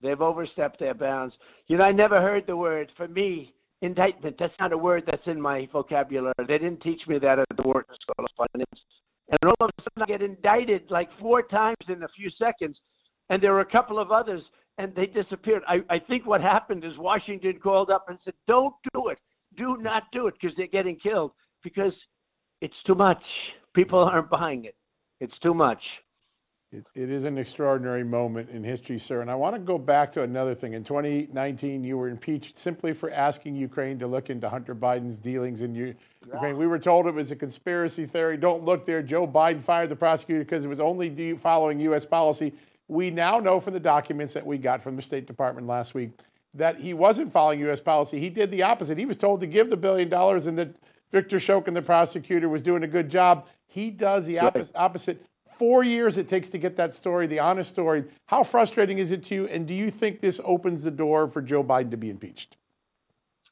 They've 0.00 0.20
overstepped 0.20 0.78
their 0.78 0.94
bounds. 0.94 1.34
You 1.68 1.76
know, 1.76 1.84
I 1.84 1.92
never 1.92 2.16
heard 2.16 2.44
the 2.46 2.56
word 2.56 2.90
for 2.96 3.08
me 3.08 3.52
indictment. 3.82 4.36
That's 4.38 4.54
not 4.60 4.72
a 4.72 4.78
word 4.78 5.04
that's 5.06 5.26
in 5.26 5.40
my 5.40 5.68
vocabulary. 5.72 6.32
They 6.38 6.58
didn't 6.58 6.80
teach 6.80 7.00
me 7.06 7.18
that 7.18 7.38
at 7.38 7.46
the 7.56 7.62
Wharton 7.62 7.94
School 8.00 8.24
of 8.24 8.48
Finance. 8.52 8.80
And 9.28 9.50
all 9.50 9.66
of 9.66 9.70
a 9.78 9.82
sudden, 9.82 10.02
I 10.02 10.06
get 10.06 10.22
indicted 10.22 10.90
like 10.90 11.08
four 11.20 11.42
times 11.42 11.76
in 11.88 12.02
a 12.02 12.08
few 12.16 12.30
seconds, 12.38 12.78
and 13.30 13.42
there 13.42 13.52
were 13.52 13.60
a 13.60 13.70
couple 13.70 13.98
of 13.98 14.10
others, 14.10 14.42
and 14.78 14.94
they 14.94 15.06
disappeared. 15.06 15.62
I, 15.66 15.80
I 15.90 15.98
think 15.98 16.26
what 16.26 16.40
happened 16.40 16.84
is 16.84 16.92
Washington 16.98 17.58
called 17.62 17.90
up 17.90 18.06
and 18.08 18.18
said, 18.24 18.34
"Don't 18.46 18.74
do 18.92 19.08
it. 19.08 19.18
Do 19.56 19.76
not 19.78 20.04
do 20.12 20.26
it," 20.26 20.34
because 20.40 20.56
they're 20.56 20.66
getting 20.66 20.96
killed. 20.96 21.32
Because 21.62 21.92
it's 22.62 22.82
too 22.86 22.94
much. 22.94 23.22
People 23.74 23.98
aren't 24.12 24.30
buying 24.30 24.64
it. 24.64 24.76
It's 25.20 25.38
too 25.38 25.52
much. 25.52 25.82
It, 26.70 26.86
it 26.94 27.10
is 27.10 27.24
an 27.24 27.36
extraordinary 27.36 28.02
moment 28.02 28.48
in 28.48 28.64
history, 28.64 28.98
sir. 28.98 29.20
And 29.20 29.30
I 29.30 29.34
want 29.34 29.54
to 29.54 29.58
go 29.58 29.76
back 29.76 30.10
to 30.12 30.22
another 30.22 30.54
thing. 30.54 30.72
In 30.72 30.82
2019, 30.82 31.84
you 31.84 31.98
were 31.98 32.08
impeached 32.08 32.56
simply 32.56 32.94
for 32.94 33.10
asking 33.10 33.56
Ukraine 33.56 33.98
to 33.98 34.06
look 34.06 34.30
into 34.30 34.48
Hunter 34.48 34.74
Biden's 34.74 35.18
dealings 35.18 35.60
in 35.60 35.74
U- 35.74 35.94
yeah. 36.26 36.32
Ukraine. 36.32 36.56
We 36.56 36.66
were 36.66 36.78
told 36.78 37.06
it 37.06 37.14
was 37.14 37.30
a 37.30 37.36
conspiracy 37.36 38.06
theory. 38.06 38.38
Don't 38.38 38.64
look 38.64 38.86
there. 38.86 39.02
Joe 39.02 39.26
Biden 39.26 39.62
fired 39.62 39.90
the 39.90 39.96
prosecutor 39.96 40.44
because 40.44 40.64
it 40.64 40.68
was 40.68 40.80
only 40.80 41.34
following 41.34 41.78
U.S. 41.80 42.06
policy. 42.06 42.54
We 42.88 43.10
now 43.10 43.38
know 43.38 43.60
from 43.60 43.74
the 43.74 43.80
documents 43.80 44.32
that 44.32 44.46
we 44.46 44.56
got 44.56 44.82
from 44.82 44.96
the 44.96 45.02
State 45.02 45.26
Department 45.26 45.66
last 45.66 45.92
week 45.92 46.12
that 46.54 46.80
he 46.80 46.92
wasn't 46.94 47.32
following 47.32 47.60
U.S. 47.60 47.80
policy. 47.80 48.18
He 48.18 48.30
did 48.30 48.50
the 48.50 48.62
opposite. 48.62 48.98
He 48.98 49.06
was 49.06 49.16
told 49.16 49.40
to 49.40 49.46
give 49.46 49.70
the 49.70 49.76
billion 49.76 50.08
dollars 50.08 50.46
and 50.46 50.58
that 50.58 50.74
Victor 51.10 51.36
Shokin, 51.36 51.74
the 51.74 51.82
prosecutor, 51.82 52.48
was 52.48 52.62
doing 52.62 52.82
a 52.82 52.86
good 52.86 53.08
job. 53.08 53.46
He 53.66 53.90
does 53.90 54.26
the 54.26 54.38
right. 54.38 54.70
opposite. 54.74 55.24
Four 55.58 55.84
years 55.84 56.18
it 56.18 56.28
takes 56.28 56.48
to 56.50 56.58
get 56.58 56.76
that 56.76 56.94
story, 56.94 57.26
the 57.26 57.38
honest 57.38 57.70
story. 57.70 58.04
How 58.26 58.42
frustrating 58.42 58.98
is 58.98 59.12
it 59.12 59.22
to 59.24 59.34
you? 59.34 59.46
And 59.46 59.66
do 59.66 59.74
you 59.74 59.90
think 59.90 60.20
this 60.20 60.40
opens 60.44 60.82
the 60.82 60.90
door 60.90 61.28
for 61.28 61.42
Joe 61.42 61.62
Biden 61.62 61.90
to 61.90 61.96
be 61.96 62.10
impeached? 62.10 62.56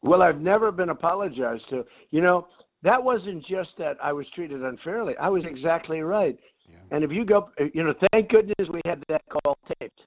Well, 0.03 0.23
I've 0.23 0.41
never 0.41 0.73
been 0.73 0.89
apologized 0.89 1.69
to. 1.71 1.85
You 2.11 2.23
know, 2.23 2.49
that 2.83 3.03
wasn't 3.03 3.47
just 3.47 3.71
that 3.79 3.99
I 4.03 4.13
was 4.13 4.27
treated 4.35 4.63
unfairly. 4.63 5.15
I 5.19 5.29
was 5.29 5.45
exactly 5.45 6.01
right. 6.01 6.39
Yeah. 6.69 6.77
And 6.91 7.05
if 7.05 7.13
you 7.13 7.25
go, 7.25 7.51
you 7.75 7.85
know, 7.85 7.95
thank 8.13 8.31
goodness 8.31 8.69
we 8.73 8.81
had 8.87 9.03
that 9.09 9.23
call 9.29 9.59
taped 9.81 10.01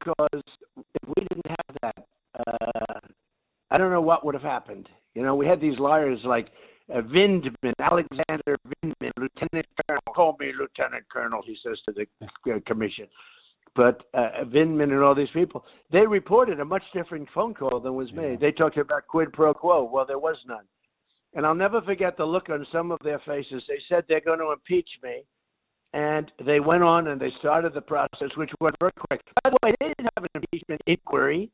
because 0.00 0.42
if 0.76 1.08
we 1.08 1.26
didn't 1.28 1.46
have 1.46 1.76
that, 1.82 2.06
uh, 2.46 3.00
I 3.70 3.78
don't 3.78 3.92
know 3.92 4.00
what 4.00 4.24
would 4.24 4.34
have 4.34 4.42
happened. 4.42 4.88
You 5.14 5.22
know, 5.22 5.34
we 5.34 5.46
had 5.46 5.60
these 5.60 5.78
lawyers 5.78 6.20
like 6.24 6.48
uh, 6.92 7.02
Vindman, 7.02 7.72
Alexander 7.78 8.58
Vindman, 8.66 9.12
Lieutenant 9.16 9.66
Colonel. 9.86 10.02
Call 10.14 10.36
me 10.40 10.52
Lieutenant 10.58 11.04
Colonel, 11.12 11.42
he 11.44 11.56
says 11.64 11.78
to 11.88 11.94
the 11.94 12.52
uh, 12.52 12.58
commission. 12.66 13.06
But 13.76 14.02
uh, 14.14 14.44
Vindman 14.46 14.90
and 14.90 15.02
all 15.02 15.14
these 15.14 15.30
people, 15.32 15.64
they 15.92 16.04
reported 16.04 16.58
a 16.58 16.64
much 16.64 16.82
different 16.92 17.28
phone 17.32 17.54
call 17.54 17.78
than 17.80 17.94
was 17.94 18.12
made. 18.12 18.32
Yeah. 18.40 18.48
They 18.48 18.52
talked 18.52 18.76
about 18.76 19.06
quid 19.06 19.32
pro 19.32 19.54
quo. 19.54 19.84
Well, 19.84 20.04
there 20.04 20.18
was 20.18 20.36
none. 20.46 20.64
And 21.34 21.46
I'll 21.46 21.54
never 21.54 21.80
forget 21.82 22.16
the 22.16 22.24
look 22.24 22.48
on 22.50 22.66
some 22.72 22.90
of 22.90 22.98
their 23.04 23.20
faces. 23.20 23.62
They 23.68 23.78
said 23.88 24.04
they're 24.08 24.20
going 24.20 24.40
to 24.40 24.50
impeach 24.50 24.88
me. 25.04 25.22
And 25.92 26.30
they 26.44 26.60
went 26.60 26.84
on 26.84 27.08
and 27.08 27.20
they 27.20 27.32
started 27.40 27.74
the 27.74 27.80
process, 27.80 28.28
which 28.36 28.50
went 28.60 28.76
very 28.78 28.92
quick. 29.08 29.20
By 29.42 29.50
the 29.50 29.56
way, 29.62 29.74
they 29.80 29.88
didn't 29.88 30.10
have 30.16 30.24
an 30.24 30.42
impeachment 30.42 30.80
inquiry 30.86 31.50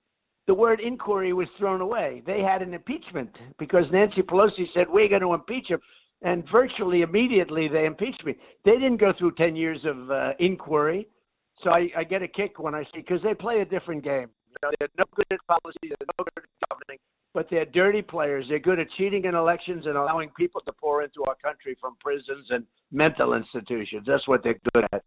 the 0.47 0.55
word 0.55 0.81
inquiry 0.81 1.33
was 1.33 1.49
thrown 1.59 1.81
away. 1.81 2.23
They 2.25 2.41
had 2.41 2.63
an 2.63 2.73
impeachment 2.73 3.31
because 3.59 3.85
Nancy 3.91 4.23
Pelosi 4.23 4.67
said, 4.73 4.87
We're 4.89 5.09
going 5.09 5.23
to 5.23 5.35
impeach 5.35 5.69
him. 5.69 5.81
And 6.23 6.45
virtually 6.55 7.03
immediately 7.03 7.69
they 7.69 7.85
impeached 7.85 8.25
me. 8.25 8.37
They 8.65 8.73
didn't 8.73 8.97
go 8.99 9.13
through 9.19 9.33
10 9.33 9.55
years 9.55 9.81
of 9.85 10.11
uh, 10.11 10.33
inquiry. 10.39 11.09
So 11.63 11.71
I, 11.71 11.91
I 11.97 12.05
get 12.05 12.23
a 12.23 12.29
kick 12.29 12.59
when 12.59 12.75
I 12.75 12.85
see, 12.85 13.01
because 13.01 13.21
they 13.23 13.35
play 13.35 13.61
a 13.61 13.65
different 13.65 14.05
game. 14.05 14.29
You 14.49 14.57
know, 14.63 14.71
they're 14.79 14.89
no 14.97 15.05
good 15.15 15.27
at 15.31 15.39
policy, 15.47 15.79
they're 15.83 16.09
no 16.19 16.25
good 16.25 16.45
at 16.45 16.69
governing, 16.71 16.99
but 17.37 17.49
they're 17.51 17.67
dirty 17.67 18.01
players. 18.01 18.47
They're 18.49 18.59
good 18.59 18.81
at 18.81 18.87
cheating 18.97 19.27
in 19.27 19.35
elections 19.35 19.85
and 19.85 19.95
allowing 19.95 20.31
people 20.31 20.63
to 20.63 20.73
pour 20.73 21.03
into 21.03 21.23
our 21.25 21.35
country 21.45 21.77
from 21.79 21.95
prisons 22.01 22.47
and 22.49 22.65
mental 22.91 23.35
institutions. 23.35 24.05
That's 24.07 24.27
what 24.27 24.43
they're 24.43 24.59
good 24.73 24.85
at. 24.91 25.05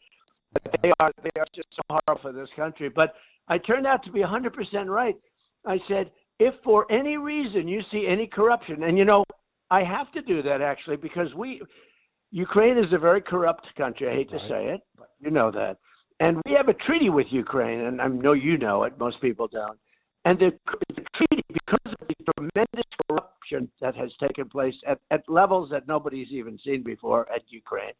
But 0.53 0.75
they 0.83 0.91
are 0.99 1.11
they 1.23 1.39
are 1.39 1.47
just 1.55 1.69
so 1.75 1.81
horrible 1.89 2.21
for 2.21 2.31
this 2.31 2.49
country. 2.55 2.87
But 2.87 3.15
I 3.47 3.57
turned 3.57 3.87
out 3.87 4.03
to 4.03 4.11
be 4.11 4.19
100% 4.19 4.51
right. 4.85 5.15
I 5.65 5.79
said, 5.87 6.11
if 6.37 6.53
for 6.63 6.85
any 6.91 7.17
reason 7.17 7.67
you 7.67 7.81
see 7.91 8.05
any 8.07 8.27
corruption, 8.27 8.83
and 8.83 8.95
you 8.95 9.05
know, 9.05 9.23
I 9.71 9.83
have 9.83 10.11
to 10.11 10.21
do 10.21 10.43
that 10.43 10.61
actually 10.61 10.97
because 10.97 11.33
we, 11.35 11.63
Ukraine 12.29 12.77
is 12.77 12.93
a 12.93 12.99
very 12.99 13.21
corrupt 13.21 13.65
country. 13.75 14.07
I 14.07 14.13
hate 14.13 14.29
to 14.29 14.39
say 14.47 14.65
it, 14.67 14.81
but 14.99 15.09
you 15.19 15.31
know 15.31 15.49
that. 15.49 15.77
And 16.19 16.37
we 16.45 16.51
have 16.55 16.67
a 16.67 16.75
treaty 16.75 17.09
with 17.09 17.25
Ukraine, 17.31 17.79
and 17.79 17.99
I 17.99 18.07
know 18.07 18.33
you 18.33 18.59
know 18.59 18.83
it, 18.83 18.99
most 18.99 19.19
people 19.19 19.47
don't. 19.47 19.79
And 20.25 20.37
the, 20.37 20.51
the 20.95 21.01
treaty, 21.15 21.43
because 21.69 21.95
of 22.01 22.07
the 22.07 22.15
tremendous 22.35 22.91
corruption 23.09 23.69
that 23.81 23.95
has 23.95 24.11
taken 24.19 24.47
place 24.49 24.75
at, 24.87 24.99
at 25.11 25.21
levels 25.27 25.69
that 25.71 25.87
nobody's 25.87 26.29
even 26.31 26.57
seen 26.63 26.83
before 26.83 27.27
at 27.33 27.41
Ukraine, 27.49 27.93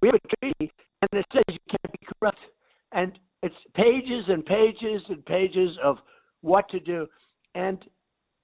we 0.00 0.08
have 0.08 0.14
a 0.14 0.36
treaty, 0.36 0.72
and 1.02 1.20
it 1.20 1.26
says 1.32 1.42
you 1.48 1.58
can't 1.68 2.00
be 2.00 2.06
corrupt. 2.18 2.38
And 2.92 3.18
it's 3.42 3.54
pages 3.74 4.24
and 4.28 4.44
pages 4.44 5.02
and 5.08 5.24
pages 5.26 5.76
of 5.82 5.98
what 6.40 6.68
to 6.70 6.80
do. 6.80 7.06
And 7.54 7.84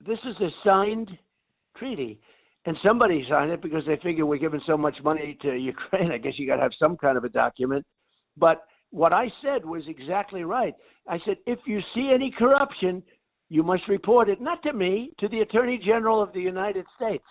this 0.05 0.19
is 0.25 0.37
a 0.41 0.51
signed 0.69 1.11
treaty. 1.77 2.21
And 2.67 2.77
somebody 2.87 3.25
signed 3.29 3.51
it 3.51 3.63
because 3.63 3.85
they 3.87 3.97
figure 3.97 4.27
we're 4.27 4.39
giving 4.39 4.61
so 4.67 4.77
much 4.77 4.97
money 5.03 5.39
to 5.43 5.57
Ukraine. 5.57 6.13
I 6.13 6.19
guess 6.19 6.35
you 6.37 6.47
got 6.47 6.57
to 6.57 6.63
have 6.63 6.73
some 6.83 6.97
kind 6.97 7.17
of 7.17 7.25
a 7.25 7.29
document. 7.29 7.85
But 8.37 8.65
what 8.91 9.13
I 9.13 9.31
said 9.43 9.65
was 9.65 9.83
exactly 9.89 10.45
right. 10.45 10.75
I 11.09 11.19
said, 11.25 11.37
if 11.47 11.61
you 11.67 11.81
see 11.95 12.11
any 12.13 12.31
corruption, 12.37 13.03
you 13.51 13.63
must 13.65 13.87
report 13.89 14.29
it 14.29 14.41
not 14.41 14.63
to 14.63 14.73
me, 14.73 15.11
to 15.19 15.29
the 15.29 15.41
Attorney 15.41 15.77
General 15.77 16.23
of 16.23 16.33
the 16.33 16.41
United 16.41 16.87
States. 16.97 17.25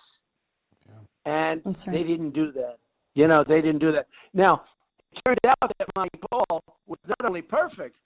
Yeah. 0.86 1.52
And 1.52 1.76
they 1.86 2.04
didn't 2.04 2.30
do 2.30 2.52
that. 2.52 2.76
You 3.14 3.26
know, 3.26 3.42
they 3.46 3.60
didn't 3.60 3.80
do 3.80 3.92
that. 3.92 4.06
Now, 4.34 4.62
it 5.10 5.20
turned 5.26 5.38
out 5.48 5.72
that 5.78 5.88
my 5.96 6.06
ball 6.30 6.62
was 6.86 6.98
not 7.08 7.26
only 7.26 7.42
perfect, 7.42 7.96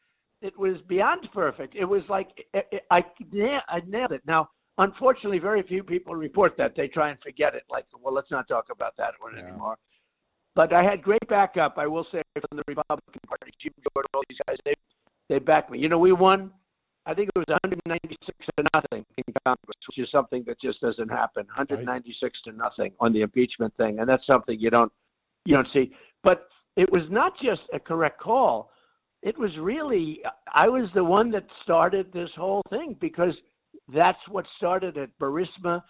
it 0.40 0.56
was 0.59 0.76
beyond 0.88 1.28
perfect. 1.35 1.75
It 1.75 1.85
was 1.85 2.02
like 2.09 2.28
it, 2.54 2.66
it, 2.71 2.83
I, 2.90 3.04
I 3.68 3.80
nailed 3.87 4.12
it. 4.12 4.23
Now, 4.26 4.49
unfortunately, 4.78 5.38
very 5.38 5.62
few 5.62 5.83
people 5.83 6.14
report 6.14 6.56
that. 6.56 6.75
They 6.76 6.88
try 6.88 7.11
and 7.11 7.18
forget 7.21 7.54
it. 7.54 7.64
Like, 7.68 7.85
well, 8.00 8.14
let's 8.14 8.30
not 8.30 8.47
talk 8.47 8.66
about 8.71 8.94
that 8.97 9.14
one 9.21 9.35
yeah. 9.37 9.42
anymore. 9.49 9.76
But 10.54 10.73
I 10.73 10.85
had 10.85 11.02
great 11.02 11.26
backup, 11.28 11.75
I 11.78 11.87
will 11.88 12.06
say, 12.12 12.23
from 12.35 12.59
the 12.59 12.62
Republican 12.68 13.21
Party. 13.26 13.50
Jim 13.61 13.73
Jordan, 13.92 14.11
all 14.14 14.23
these 14.28 14.38
guys, 14.47 14.56
they 14.64 14.75
they 15.28 15.38
backed 15.40 15.71
me. 15.71 15.78
You 15.80 15.88
know, 15.88 15.99
we 15.99 16.12
won. 16.12 16.52
I 17.06 17.14
think 17.14 17.30
it 17.34 17.38
was 17.38 17.46
196 17.49 18.38
to 18.56 18.64
nothing 18.75 19.04
in 19.18 19.34
Congress, 19.44 19.76
which 19.88 19.99
is 19.99 20.11
something 20.11 20.42
that 20.46 20.61
just 20.61 20.80
doesn't 20.80 21.11
happen. 21.11 21.46
196 21.46 22.23
right. 22.23 22.52
to 22.52 22.56
nothing 22.56 22.92
on 23.00 23.12
the 23.12 23.20
impeachment 23.20 23.75
thing, 23.76 23.99
and 23.99 24.08
that's 24.08 24.26
something 24.26 24.58
you 24.58 24.70
don't 24.70 24.92
you 25.44 25.54
don't 25.54 25.68
see. 25.73 25.92
But 26.23 26.49
it 26.76 26.90
was 26.90 27.02
not 27.11 27.34
just 27.42 27.62
a 27.73 27.78
correct 27.78 28.20
call. 28.20 28.70
It 29.23 29.38
was 29.38 29.50
really 29.58 30.23
I 30.52 30.68
was 30.68 30.88
the 30.94 31.04
one 31.04 31.30
that 31.32 31.46
started 31.62 32.12
this 32.12 32.30
whole 32.37 32.62
thing 32.70 32.96
because 33.00 33.34
that's 33.94 34.18
what 34.28 34.46
started 34.56 34.96
at 34.96 35.11
Burisma. 35.18 35.82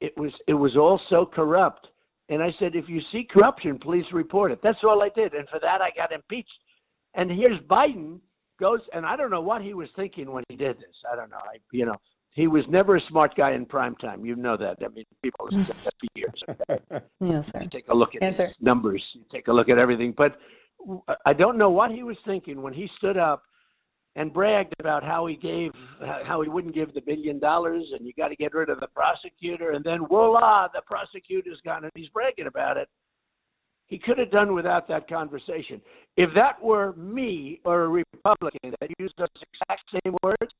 It 0.00 0.16
was 0.16 0.32
it 0.46 0.54
was 0.54 0.76
all 0.76 1.00
so 1.08 1.24
corrupt 1.24 1.86
and 2.28 2.42
I 2.42 2.52
said, 2.58 2.74
if 2.74 2.88
you 2.88 3.00
see 3.10 3.26
corruption, 3.28 3.78
please 3.78 4.04
report 4.12 4.52
it. 4.52 4.60
That's 4.62 4.78
all 4.84 5.02
I 5.02 5.08
did. 5.08 5.32
And 5.32 5.48
for 5.48 5.58
that, 5.60 5.80
I 5.80 5.90
got 5.96 6.12
impeached. 6.12 6.48
And 7.14 7.30
here's 7.30 7.58
Biden 7.60 8.20
goes, 8.58 8.80
and 8.92 9.06
I 9.06 9.16
don't 9.16 9.30
know 9.30 9.40
what 9.40 9.62
he 9.62 9.74
was 9.74 9.88
thinking 9.96 10.30
when 10.32 10.44
he 10.48 10.56
did 10.56 10.76
this. 10.78 10.94
I 11.10 11.16
don't 11.16 11.30
know. 11.30 11.38
I, 11.38 11.58
you 11.72 11.86
know, 11.86 11.96
he 12.32 12.46
was 12.46 12.64
never 12.68 12.96
a 12.96 13.00
smart 13.08 13.34
guy 13.34 13.52
in 13.52 13.66
prime 13.66 13.96
time. 13.96 14.24
You 14.24 14.36
know 14.36 14.56
that. 14.56 14.78
I 14.84 14.88
mean, 14.88 15.04
people 15.22 15.48
have 15.50 15.66
said 15.66 15.76
that 15.76 15.94
for 15.98 16.08
years. 16.14 16.42
Okay? 16.48 17.04
yes, 17.20 17.50
sir. 17.50 17.62
You 17.62 17.68
take 17.68 17.88
a 17.88 17.94
look 17.94 18.14
at 18.14 18.22
yes, 18.22 18.40
numbers. 18.60 19.02
You 19.14 19.22
take 19.32 19.48
a 19.48 19.52
look 19.52 19.68
at 19.68 19.78
everything. 19.78 20.14
But 20.16 20.38
I 21.26 21.32
don't 21.32 21.58
know 21.58 21.70
what 21.70 21.90
he 21.90 22.02
was 22.02 22.16
thinking 22.24 22.62
when 22.62 22.72
he 22.72 22.88
stood 22.98 23.16
up 23.16 23.42
and 24.16 24.32
bragged 24.32 24.74
about 24.80 25.04
how 25.04 25.26
he 25.26 25.36
gave 25.36 25.70
how 26.24 26.40
he 26.42 26.48
wouldn't 26.48 26.74
give 26.74 26.92
the 26.94 27.00
billion 27.00 27.38
dollars 27.38 27.84
and 27.92 28.06
you 28.06 28.12
got 28.16 28.28
to 28.28 28.36
get 28.36 28.52
rid 28.54 28.68
of 28.68 28.80
the 28.80 28.88
prosecutor 28.88 29.72
and 29.72 29.84
then 29.84 30.06
voila 30.06 30.66
the 30.74 30.80
prosecutor's 30.86 31.60
gone 31.64 31.84
and 31.84 31.92
he's 31.94 32.08
bragging 32.08 32.46
about 32.46 32.76
it 32.76 32.88
he 33.88 33.98
could 33.98 34.18
have 34.18 34.30
done 34.30 34.54
without 34.54 34.86
that 34.88 35.08
conversation. 35.08 35.80
If 36.16 36.30
that 36.34 36.62
were 36.62 36.92
me 36.94 37.60
or 37.64 37.84
a 37.84 37.88
republican 37.88 38.74
that 38.80 38.90
used 38.98 39.14
those 39.18 39.28
exact 39.34 39.82
same 40.04 40.14
words 40.22 40.52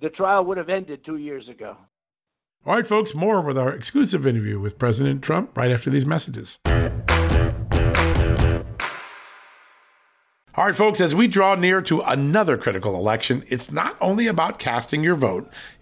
the 0.00 0.08
trial 0.10 0.44
would 0.46 0.56
have 0.56 0.70
ended 0.70 1.04
two 1.04 1.18
years 1.18 1.46
ago. 1.48 1.76
All 2.64 2.74
right 2.74 2.86
folks 2.86 3.14
more 3.14 3.42
with 3.42 3.58
our 3.58 3.72
exclusive 3.72 4.26
interview 4.26 4.58
with 4.58 4.78
president 4.78 5.22
trump 5.22 5.56
right 5.56 5.70
after 5.70 5.90
these 5.90 6.06
messages. 6.06 6.58
All 10.56 10.66
right, 10.66 10.74
folks, 10.74 11.00
as 11.00 11.14
we 11.14 11.28
draw 11.28 11.54
near 11.54 11.80
to 11.82 12.00
another 12.00 12.58
critical 12.58 12.96
election, 12.96 13.44
it's 13.46 13.70
not 13.70 13.96
only 14.00 14.26
about 14.26 14.58
casting 14.58 15.02
your 15.02 15.14
vote, 15.14 15.48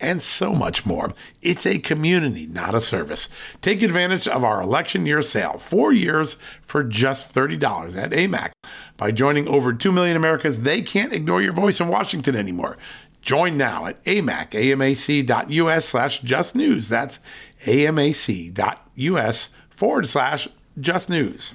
and 0.00 0.22
so 0.22 0.54
much 0.54 0.84
more. 0.84 1.10
It's 1.42 1.66
a 1.66 1.78
community, 1.78 2.46
not 2.46 2.74
a 2.74 2.80
service. 2.80 3.28
Take 3.62 3.82
advantage 3.82 4.28
of 4.28 4.44
our 4.44 4.60
election 4.60 5.06
year 5.06 5.22
sale, 5.22 5.58
four 5.58 5.92
years 5.92 6.36
for 6.62 6.84
just 6.84 7.34
$30 7.34 7.96
at 7.96 8.10
AMAC. 8.10 8.52
By 8.96 9.10
joining 9.10 9.48
over 9.48 9.72
2 9.72 9.92
million 9.92 10.16
Americans, 10.16 10.60
they 10.60 10.82
can't 10.82 11.12
ignore 11.12 11.42
your 11.42 11.52
voice 11.52 11.80
in 11.80 11.88
Washington 11.88 12.36
anymore. 12.36 12.76
Join 13.22 13.56
now 13.56 13.86
at 13.86 14.02
amac, 14.04 14.50
amac.us 14.50 15.84
slash 15.84 16.20
just 16.20 16.54
news. 16.54 16.88
That's 16.88 17.18
amac.us 17.64 19.50
forward 19.70 20.08
slash 20.08 20.48
just 20.78 21.10
news. 21.10 21.52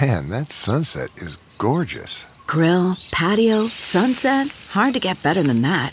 Man, 0.00 0.28
that 0.30 0.50
sunset 0.50 1.10
is 1.16 1.36
gorgeous. 1.58 2.26
Grill, 2.46 2.96
patio, 3.12 3.66
sunset. 3.66 4.48
Hard 4.70 4.94
to 4.94 5.00
get 5.00 5.22
better 5.22 5.42
than 5.42 5.62
that. 5.62 5.92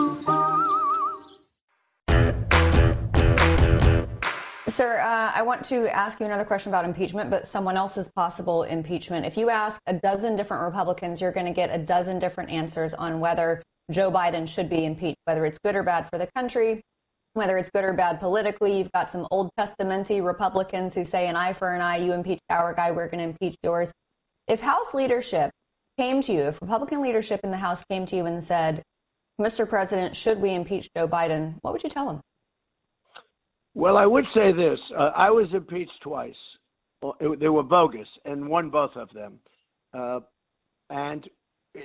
I 5.41 5.43
want 5.43 5.65
to 5.65 5.87
ask 5.87 6.19
you 6.19 6.27
another 6.27 6.45
question 6.45 6.71
about 6.71 6.85
impeachment, 6.85 7.31
but 7.31 7.47
someone 7.47 7.75
else's 7.75 8.11
possible 8.11 8.61
impeachment. 8.61 9.25
If 9.25 9.37
you 9.37 9.49
ask 9.49 9.81
a 9.87 9.93
dozen 9.95 10.35
different 10.35 10.65
Republicans, 10.65 11.19
you're 11.19 11.31
going 11.31 11.47
to 11.47 11.51
get 11.51 11.73
a 11.73 11.79
dozen 11.79 12.19
different 12.19 12.51
answers 12.51 12.93
on 12.93 13.19
whether 13.19 13.63
Joe 13.89 14.11
Biden 14.11 14.47
should 14.47 14.69
be 14.69 14.85
impeached, 14.85 15.17
whether 15.25 15.43
it's 15.47 15.57
good 15.57 15.75
or 15.75 15.81
bad 15.81 16.07
for 16.07 16.19
the 16.19 16.27
country, 16.35 16.83
whether 17.33 17.57
it's 17.57 17.71
good 17.71 17.83
or 17.83 17.93
bad 17.93 18.19
politically. 18.19 18.77
You've 18.77 18.91
got 18.91 19.09
some 19.09 19.25
Old 19.31 19.49
Testamenty 19.59 20.23
Republicans 20.23 20.93
who 20.93 21.03
say 21.03 21.27
an 21.27 21.35
eye 21.35 21.53
for 21.53 21.73
an 21.73 21.81
eye, 21.81 21.97
you 21.97 22.13
impeach 22.13 22.39
our 22.51 22.75
guy, 22.75 22.91
we're 22.91 23.07
going 23.07 23.17
to 23.17 23.31
impeach 23.31 23.55
yours. 23.63 23.91
If 24.47 24.61
House 24.61 24.93
leadership 24.93 25.49
came 25.97 26.21
to 26.21 26.31
you, 26.31 26.41
if 26.41 26.61
Republican 26.61 27.01
leadership 27.01 27.39
in 27.43 27.49
the 27.49 27.57
House 27.57 27.83
came 27.85 28.05
to 28.05 28.15
you 28.15 28.27
and 28.27 28.43
said, 28.43 28.83
Mr. 29.41 29.67
President, 29.67 30.15
should 30.15 30.39
we 30.39 30.53
impeach 30.53 30.87
Joe 30.95 31.07
Biden? 31.07 31.55
What 31.61 31.73
would 31.73 31.81
you 31.81 31.89
tell 31.89 32.05
them? 32.05 32.21
Well, 33.73 33.97
I 33.97 34.05
would 34.05 34.25
say 34.33 34.51
this: 34.51 34.79
uh, 34.97 35.11
I 35.15 35.29
was 35.29 35.47
impeached 35.53 36.01
twice. 36.01 36.35
Well, 37.01 37.15
it, 37.19 37.39
they 37.39 37.49
were 37.49 37.63
bogus, 37.63 38.07
and 38.25 38.47
won 38.47 38.69
both 38.69 38.95
of 38.95 39.09
them. 39.13 39.39
Uh, 39.93 40.19
and 40.89 41.27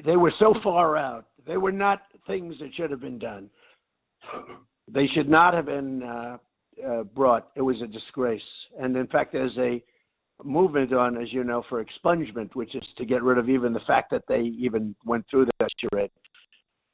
they 0.05 0.17
were 0.17 0.33
so 0.39 0.55
far 0.63 0.97
out. 0.97 1.27
They 1.47 1.57
were 1.57 1.73
not 1.73 2.03
things 2.27 2.57
that 2.61 2.75
should 2.75 2.91
have 2.91 3.01
been 3.01 3.19
done. 3.19 3.49
They 4.89 5.07
should 5.09 5.29
not 5.29 5.55
have 5.55 5.67
been 5.67 6.03
uh, 6.03 6.39
uh, 6.87 7.03
brought. 7.05 7.49
It 7.55 7.63
was 7.63 7.81
a 7.83 7.87
disgrace. 7.87 8.43
And 8.81 8.97
in 8.97 9.07
fact, 9.07 9.33
there's 9.33 9.57
a 9.59 9.83
movement 10.45 10.93
on, 10.93 11.17
as 11.17 11.33
you 11.33 11.45
know, 11.45 11.63
for 11.69 11.85
expungement, 11.85 12.55
which 12.55 12.75
is 12.75 12.85
to 12.99 13.05
get 13.05 13.23
rid 13.23 13.39
of 13.39 13.49
even 13.49 13.73
the 13.73 13.81
fact 13.81 14.11
that 14.11 14.25
they 14.29 14.41
even 14.41 14.95
went 15.05 15.25
through 15.31 15.47
that 15.59 15.69
charade. 15.79 16.11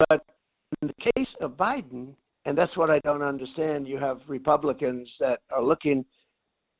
But 0.08 0.24
in 0.80 0.88
the 0.88 1.10
case 1.16 1.28
of 1.40 1.52
Biden, 1.52 2.14
and 2.44 2.56
that's 2.56 2.76
what 2.76 2.90
I 2.90 2.98
don't 3.00 3.22
understand. 3.22 3.86
You 3.86 3.98
have 3.98 4.20
Republicans 4.26 5.08
that 5.20 5.40
are 5.50 5.62
looking, 5.62 6.04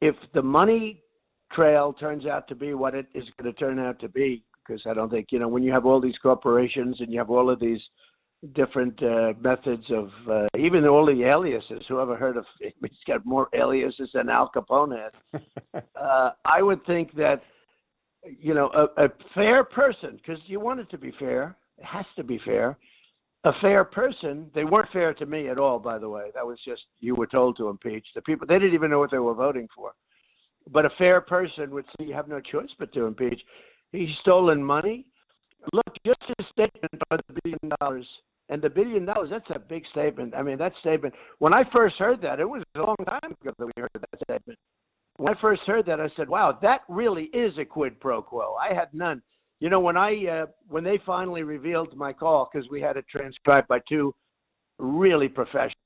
if 0.01 0.17
the 0.35 0.43
money 0.43 1.03
trail 1.53 1.93
turns 1.93 2.27
out 2.27 2.49
to 2.49 2.55
be 2.55 2.75
what 2.75 2.95
it 2.95 3.07
is 3.15 3.25
going 3.41 3.53
to 3.53 3.59
turn 3.59 3.79
out 3.79 3.99
to 4.01 4.09
be, 4.09 4.45
because 4.67 4.83
I 4.87 4.95
don't 4.95 5.11
think, 5.11 5.29
you 5.31 5.39
know, 5.39 5.49
when 5.49 5.63
you 5.63 5.73
have 5.73 5.87
all 5.87 6.01
these 6.01 6.19
corporations 6.19 7.01
and 7.01 7.13
you 7.13 7.19
have 7.19 7.31
all 7.31 7.51
of 7.51 7.61
these 7.61 7.81
different 8.55 9.01
uh, 9.03 9.35
methods 9.41 9.85
of, 9.91 10.11
uh, 10.29 10.49
even 10.59 10.87
all 10.89 11.07
the 11.07 11.25
aliases, 11.25 11.85
whoever 11.87 12.17
heard 12.17 12.37
of, 12.37 12.45
he's 12.59 12.73
got 13.07 13.25
more 13.25 13.49
aliases 13.55 14.11
than 14.15 14.29
Al 14.29 14.51
Capone 14.55 14.99
had. 14.99 15.43
uh, 15.95 16.31
I 16.45 16.63
would 16.63 16.85
think 16.87 17.15
that, 17.15 17.43
you 18.25 18.55
know, 18.55 18.71
a, 18.75 19.05
a 19.05 19.09
fair 19.35 19.63
person, 19.63 20.17
because 20.17 20.43
you 20.47 20.59
want 20.59 20.81
it 20.81 20.91
to 20.91 20.99
be 20.99 21.13
fair, 21.19 21.57
it 21.79 21.85
has 21.85 22.07
to 22.17 22.25
be 22.25 22.41
fair 22.45 22.77
a 23.45 23.53
fair 23.61 23.85
person. 23.85 24.51
They 24.55 24.65
weren't 24.65 24.91
fair 24.93 25.15
to 25.15 25.27
me 25.27 25.49
at 25.49 25.59
all, 25.59 25.79
by 25.79 25.99
the 25.99 26.09
way. 26.09 26.31
That 26.35 26.47
was 26.47 26.59
just 26.65 26.83
you 27.01 27.15
were 27.15 27.27
told 27.27 27.57
to 27.57 27.69
impeach 27.69 28.07
the 28.15 28.23
people. 28.23 28.47
They 28.47 28.59
didn't 28.59 28.75
even 28.75 28.91
know 28.91 28.99
what 28.99 29.11
they 29.11 29.19
were 29.19 29.35
voting 29.35 29.69
for. 29.75 29.93
But 30.71 30.85
a 30.85 30.91
fair 30.97 31.21
person 31.21 31.71
would 31.73 31.87
say 31.87 32.07
you 32.07 32.15
have 32.15 32.29
no 32.29 32.41
choice 32.41 32.71
but 32.79 32.93
to 32.95 33.07
impeach. 33.07 33.41
He's 33.91 34.17
stolen 34.21 34.63
money. 34.63 35.07
Look, 35.73 35.97
just 36.07 36.21
his 36.39 36.47
statement 36.51 36.93
about 36.93 37.25
the 37.27 37.41
billion 37.43 37.73
dollars. 37.81 38.07
And 38.49 38.61
the 38.61 38.71
billion 38.71 39.05
dollars, 39.05 39.31
that's 39.31 39.49
a 39.55 39.59
big 39.59 39.85
statement. 39.91 40.35
I 40.37 40.43
mean, 40.43 40.59
that 40.59 40.73
statement, 40.81 41.15
when 41.39 41.55
I 41.55 41.63
first 41.75 41.97
heard 41.97 42.21
that, 42.23 42.39
it 42.39 42.49
was 42.49 42.63
a 42.75 42.81
long 42.81 42.97
time 43.09 43.35
ago 43.41 43.53
that 43.59 43.67
we 43.67 43.73
heard 43.77 43.91
that 43.95 44.21
statement. 44.29 44.59
When 45.17 45.35
I 45.35 45.41
first 45.41 45.63
heard 45.63 45.87
that, 45.87 46.01
I 46.01 46.09
said, 46.17 46.29
wow, 46.29 46.59
that 46.63 46.83
really 46.89 47.25
is 47.33 47.57
a 47.59 47.65
quid 47.65 48.01
pro 48.01 48.23
quo. 48.23 48.55
I 48.55 48.75
had 48.75 48.89
none. 48.93 49.23
You 49.63 49.71
know, 49.71 49.79
when 49.79 49.97
I 49.97 50.27
uh, 50.27 50.47
when 50.67 50.83
they 50.83 50.99
finally 51.07 51.45
revealed 51.45 51.97
my 51.97 52.13
call, 52.13 52.51
because 52.53 52.69
we 52.69 52.81
had 52.81 52.97
it 52.97 53.05
transcribed 53.09 53.69
by 53.69 53.79
two 53.89 54.13
really 54.81 55.29
professional, 55.29 55.77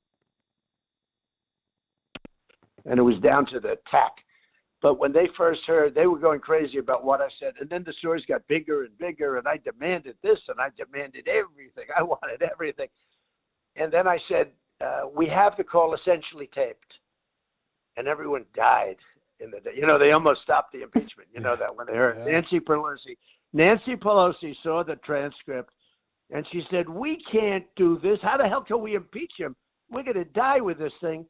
and 2.87 2.99
it 2.99 3.03
was 3.03 3.19
down 3.19 3.45
to 3.53 3.61
the 3.61 3.77
tack. 3.91 4.12
But 4.81 4.99
when 4.99 5.12
they 5.12 5.29
first 5.37 5.61
heard, 5.67 5.95
they 5.95 6.07
were 6.07 6.19
going 6.19 6.41
crazy 6.41 6.79
about 6.79 7.05
what 7.05 7.21
I 7.21 7.29
said. 7.39 7.53
And 7.61 7.69
then 7.69 7.85
the 7.85 7.93
stories 7.99 8.25
got 8.27 8.49
bigger 8.49 8.85
and 8.85 8.97
bigger, 8.97 9.37
and 9.37 9.47
I 9.47 9.59
demanded 9.59 10.17
this 10.23 10.39
and 10.49 10.59
I 10.59 10.69
demanded 10.75 11.29
everything. 11.29 11.85
I 11.95 12.03
wanted 12.15 12.41
everything. 12.51 12.89
And 13.77 13.93
then 13.93 14.09
I 14.09 14.19
said, 14.27 14.53
uh, 14.81 15.03
We 15.15 15.29
have 15.29 15.55
the 15.59 15.65
call 15.65 15.95
essentially 15.95 16.49
taped. 16.55 16.95
And 17.99 18.09
everyone 18.09 18.47
died 18.55 18.97
in 19.41 19.51
the 19.51 19.61
day. 19.61 19.73
You 19.77 19.87
know, 19.87 19.99
they 19.99 20.12
almost 20.12 20.41
stopped 20.41 20.73
the 20.73 20.83
impeachment. 20.83 21.29
You 21.35 21.41
know 21.41 21.57
that 21.57 21.77
when 21.77 21.87
they 21.87 21.95
heard. 21.95 22.27
Nancy 22.27 22.59
Pelosi. 22.59 23.17
Nancy 23.57 23.97
Pelosi 23.97 24.55
saw 24.62 24.85
the 24.85 24.97
transcript 24.97 25.71
and 26.31 26.47
she 26.53 26.62
said, 26.71 26.87
We 26.87 27.19
can't 27.33 27.64
do 27.75 27.99
this. 28.03 28.19
How 28.21 28.37
the 28.37 28.47
hell 28.47 28.62
can 28.62 28.83
we 28.83 28.97
impeach 28.97 29.33
him? 29.38 29.57
We're 29.90 30.03
going 30.03 30.16
to 30.16 30.25
die 30.27 30.61
with 30.61 30.79
this 30.79 30.92
thing 31.01 31.25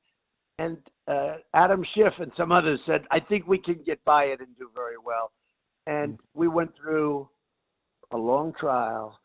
and 0.59 0.77
uh, 1.07 1.37
Adam 1.55 1.85
Schiff 1.95 2.15
and 2.19 2.33
some 2.37 2.51
others 2.51 2.81
said, 2.85 3.03
I 3.13 3.21
think 3.21 3.47
we 3.47 3.59
can 3.59 3.79
get 3.87 4.05
by 4.05 4.25
it 4.25 4.41
and 4.41 4.49
do 4.59 4.71
very 4.75 4.97
well. 5.03 5.31
And 5.87 6.15
mm. 6.15 6.19
we 6.35 6.49
went 6.49 6.73
through 6.77 7.29
a 8.11 8.17
long 8.17 8.53
trial 8.59 9.21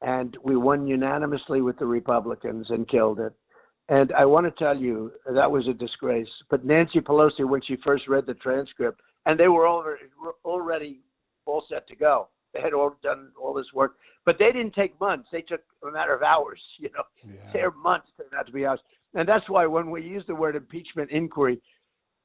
and 0.00 0.36
we 0.44 0.54
won 0.54 0.86
unanimously 0.86 1.60
with 1.60 1.76
the 1.80 1.86
Republicans 1.86 2.68
and 2.70 2.88
killed 2.88 3.18
it. 3.18 3.32
And 3.88 4.12
I 4.12 4.26
want 4.26 4.44
to 4.44 4.52
tell 4.52 4.76
you, 4.76 5.10
that 5.28 5.50
was 5.50 5.66
a 5.66 5.74
disgrace. 5.74 6.28
But 6.50 6.64
Nancy 6.64 7.00
Pelosi, 7.00 7.44
when 7.44 7.62
she 7.62 7.76
first 7.84 8.06
read 8.06 8.26
the 8.26 8.34
transcript, 8.34 9.00
and 9.26 9.38
they 9.38 9.48
were 9.48 9.66
already, 9.66 10.04
already 10.44 11.00
all 11.46 11.64
set 11.68 11.86
to 11.88 11.96
go. 11.96 12.28
They 12.52 12.60
had 12.60 12.74
all 12.74 12.96
done 13.02 13.30
all 13.40 13.54
this 13.54 13.72
work, 13.72 13.96
but 14.26 14.38
they 14.38 14.52
didn't 14.52 14.74
take 14.74 14.98
months. 15.00 15.28
They 15.32 15.40
took 15.40 15.62
a 15.86 15.90
matter 15.90 16.14
of 16.14 16.22
hours. 16.22 16.60
You 16.78 16.90
know, 16.94 17.04
yeah. 17.24 17.52
their 17.52 17.70
months 17.70 18.08
turned 18.16 18.32
out 18.36 18.46
to 18.46 18.52
be 18.52 18.66
hours. 18.66 18.80
And 19.14 19.28
that's 19.28 19.48
why 19.48 19.66
when 19.66 19.90
we 19.90 20.02
use 20.02 20.24
the 20.26 20.34
word 20.34 20.56
impeachment 20.56 21.10
inquiry, 21.10 21.60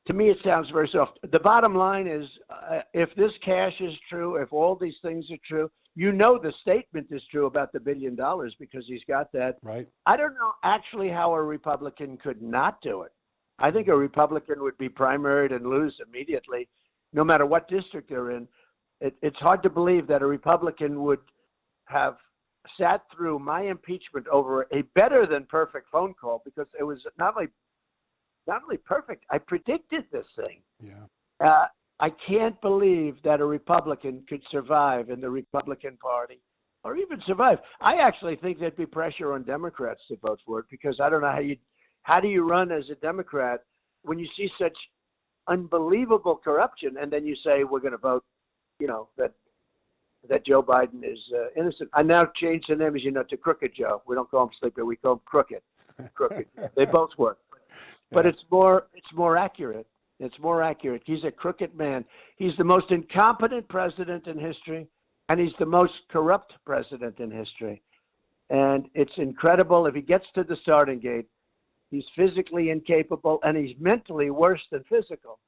to 0.07 0.13
me 0.13 0.29
it 0.29 0.37
sounds 0.43 0.69
very 0.71 0.89
soft. 0.91 1.19
The 1.31 1.39
bottom 1.39 1.75
line 1.75 2.07
is 2.07 2.25
uh, 2.49 2.79
if 2.93 3.09
this 3.15 3.31
cash 3.43 3.73
is 3.79 3.93
true, 4.09 4.37
if 4.37 4.51
all 4.51 4.75
these 4.75 4.95
things 5.01 5.25
are 5.31 5.37
true, 5.47 5.69
you 5.95 6.11
know 6.11 6.37
the 6.37 6.53
statement 6.61 7.07
is 7.11 7.21
true 7.29 7.45
about 7.45 7.73
the 7.73 7.79
billion 7.79 8.15
dollars 8.15 8.55
because 8.59 8.85
he's 8.87 9.03
got 9.07 9.31
that. 9.33 9.57
Right. 9.61 9.87
I 10.05 10.15
don't 10.15 10.33
know 10.33 10.53
actually 10.63 11.09
how 11.09 11.33
a 11.33 11.41
Republican 11.41 12.17
could 12.17 12.41
not 12.41 12.81
do 12.81 13.01
it. 13.01 13.11
I 13.59 13.71
think 13.71 13.87
a 13.87 13.95
Republican 13.95 14.61
would 14.61 14.77
be 14.77 14.89
primaried 14.89 15.53
and 15.53 15.65
lose 15.65 15.99
immediately, 16.07 16.69
no 17.13 17.23
matter 17.23 17.45
what 17.45 17.67
district 17.67 18.09
they're 18.09 18.31
in. 18.31 18.47
It, 19.01 19.15
it's 19.21 19.37
hard 19.37 19.63
to 19.63 19.69
believe 19.69 20.07
that 20.07 20.21
a 20.21 20.25
Republican 20.25 21.03
would 21.03 21.19
have 21.85 22.17
sat 22.79 23.01
through 23.15 23.39
my 23.39 23.61
impeachment 23.61 24.27
over 24.27 24.67
a 24.73 24.81
better 24.95 25.25
than 25.25 25.45
perfect 25.45 25.87
phone 25.91 26.13
call 26.13 26.41
because 26.43 26.67
it 26.79 26.83
was 26.83 26.99
not 27.17 27.35
only 27.37 27.49
not 28.47 28.63
only 28.63 28.77
perfect, 28.77 29.25
I 29.29 29.39
predicted 29.39 30.05
this 30.11 30.25
thing. 30.45 30.61
Yeah. 30.81 31.45
Uh, 31.45 31.65
I 31.99 32.09
can't 32.27 32.59
believe 32.61 33.17
that 33.23 33.41
a 33.41 33.45
Republican 33.45 34.23
could 34.29 34.41
survive 34.49 35.09
in 35.09 35.19
the 35.19 35.29
Republican 35.29 35.97
Party 35.97 36.39
or 36.83 36.95
even 36.95 37.21
survive. 37.25 37.57
I 37.81 37.95
actually 38.01 38.37
think 38.37 38.59
there'd 38.59 38.77
be 38.77 38.85
pressure 38.85 39.33
on 39.33 39.43
Democrats 39.43 40.01
to 40.07 40.17
vote 40.17 40.39
for 40.45 40.59
it 40.59 40.65
because 40.69 40.99
I 41.01 41.09
don't 41.09 41.21
know 41.21 41.31
how 41.31 41.39
you 41.39 41.57
how 42.03 42.21
do 42.21 42.29
you 42.29 42.47
run 42.47 42.71
as 42.71 42.89
a 42.89 42.95
Democrat 42.95 43.61
when 44.03 44.17
you 44.17 44.27
see 44.37 44.49
such 44.59 44.77
unbelievable 45.47 46.37
corruption 46.37 46.95
and 47.01 47.11
then 47.11 47.25
you 47.25 47.35
say 47.43 47.63
we're 47.63 47.81
going 47.81 47.91
to 47.91 47.97
vote, 47.97 48.23
you 48.79 48.87
know, 48.87 49.09
that 49.17 49.33
that 50.29 50.45
Joe 50.45 50.61
Biden 50.61 51.03
is 51.03 51.19
uh, 51.33 51.47
innocent. 51.55 51.89
I 51.93 52.03
now 52.03 52.25
changed 52.35 52.65
the 52.69 52.75
name, 52.75 52.95
as 52.95 53.03
you 53.03 53.11
know, 53.11 53.23
to 53.23 53.37
Crooked 53.37 53.73
Joe. 53.75 54.01
We 54.07 54.15
don't 54.15 54.29
call 54.29 54.43
him 54.43 54.49
Sleepy, 54.59 54.81
we 54.81 54.95
call 54.95 55.13
him 55.13 55.21
Crooked. 55.25 55.61
Crooked. 56.13 56.47
they 56.75 56.85
both 56.85 57.11
work, 57.17 57.39
but 58.11 58.25
yeah. 58.25 58.29
it's 58.29 58.43
more 58.51 58.87
it's 58.93 59.13
more 59.13 59.37
accurate. 59.37 59.87
It's 60.19 60.37
more 60.39 60.63
accurate. 60.63 61.03
He's 61.05 61.23
a 61.23 61.31
crooked 61.31 61.75
man. 61.75 62.03
He's 62.37 62.55
the 62.57 62.63
most 62.63 62.89
incompetent 62.89 63.67
president 63.67 64.25
in 64.27 64.39
history, 64.39 64.87
and 65.29 65.39
he's 65.39 65.53
the 65.59 65.65
most 65.65 65.93
corrupt 66.09 66.53
president 66.65 67.19
in 67.19 67.29
history. 67.29 67.81
And 68.49 68.89
it's 68.95 69.11
incredible 69.17 69.85
if 69.85 69.93
he 69.93 70.01
gets 70.01 70.25
to 70.35 70.43
the 70.43 70.57
starting 70.61 70.99
gate. 70.99 71.27
He's 71.91 72.05
physically 72.15 72.69
incapable, 72.69 73.39
and 73.43 73.55
he's 73.55 73.75
mentally 73.79 74.29
worse 74.29 74.61
than 74.71 74.83
physical. 74.89 75.39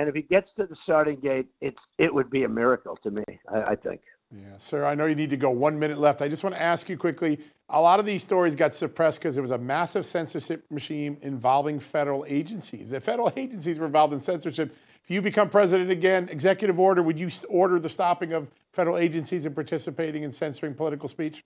And 0.00 0.08
if 0.08 0.14
he 0.14 0.22
gets 0.22 0.48
to 0.56 0.64
the 0.64 0.76
starting 0.82 1.20
gate, 1.20 1.46
it's 1.60 1.76
it 1.98 2.14
would 2.14 2.30
be 2.30 2.44
a 2.44 2.48
miracle 2.48 2.98
to 3.02 3.10
me. 3.10 3.22
I, 3.52 3.62
I 3.62 3.76
think. 3.76 4.00
Yeah, 4.34 4.56
sir. 4.56 4.86
I 4.86 4.94
know 4.94 5.04
you 5.04 5.14
need 5.14 5.28
to 5.28 5.36
go. 5.36 5.50
One 5.50 5.78
minute 5.78 5.98
left. 5.98 6.22
I 6.22 6.28
just 6.28 6.42
want 6.42 6.54
to 6.54 6.62
ask 6.62 6.88
you 6.88 6.96
quickly. 6.96 7.38
A 7.68 7.78
lot 7.78 8.00
of 8.00 8.06
these 8.06 8.22
stories 8.22 8.54
got 8.54 8.74
suppressed 8.74 9.18
because 9.18 9.34
there 9.34 9.42
was 9.42 9.50
a 9.50 9.58
massive 9.58 10.06
censorship 10.06 10.64
machine 10.70 11.18
involving 11.20 11.78
federal 11.78 12.24
agencies. 12.26 12.92
If 12.92 13.04
federal 13.04 13.30
agencies 13.36 13.78
were 13.78 13.84
involved 13.84 14.14
in 14.14 14.20
censorship, 14.20 14.74
if 15.04 15.10
you 15.10 15.20
become 15.20 15.50
president 15.50 15.90
again, 15.90 16.30
executive 16.30 16.80
order, 16.80 17.02
would 17.02 17.20
you 17.20 17.28
order 17.50 17.78
the 17.78 17.90
stopping 17.90 18.32
of 18.32 18.48
federal 18.72 18.96
agencies 18.96 19.44
in 19.44 19.52
participating 19.52 20.22
in 20.22 20.32
censoring 20.32 20.72
political 20.72 21.08
speech? 21.08 21.44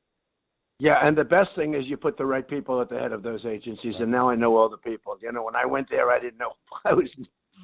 Yeah, 0.79 0.99
and 1.03 1.19
the 1.19 1.25
best 1.25 1.51
thing 1.57 1.75
is 1.75 1.87
you 1.87 1.97
put 1.97 2.17
the 2.17 2.27
right 2.27 2.47
people 2.47 2.81
at 2.81 2.89
the 2.89 2.99
head 3.01 3.11
of 3.11 3.25
those 3.25 3.45
agencies. 3.45 3.95
Right. 3.95 4.03
And 4.03 4.13
now 4.13 4.29
I 4.29 4.37
know 4.37 4.57
all 4.57 4.69
the 4.69 4.77
people. 4.77 5.19
You 5.21 5.33
know, 5.33 5.43
when 5.43 5.57
I 5.57 5.67
went 5.67 5.89
there, 5.91 6.13
I 6.13 6.21
didn't 6.21 6.39
know. 6.39 6.53
I 6.85 6.93
was 6.93 7.09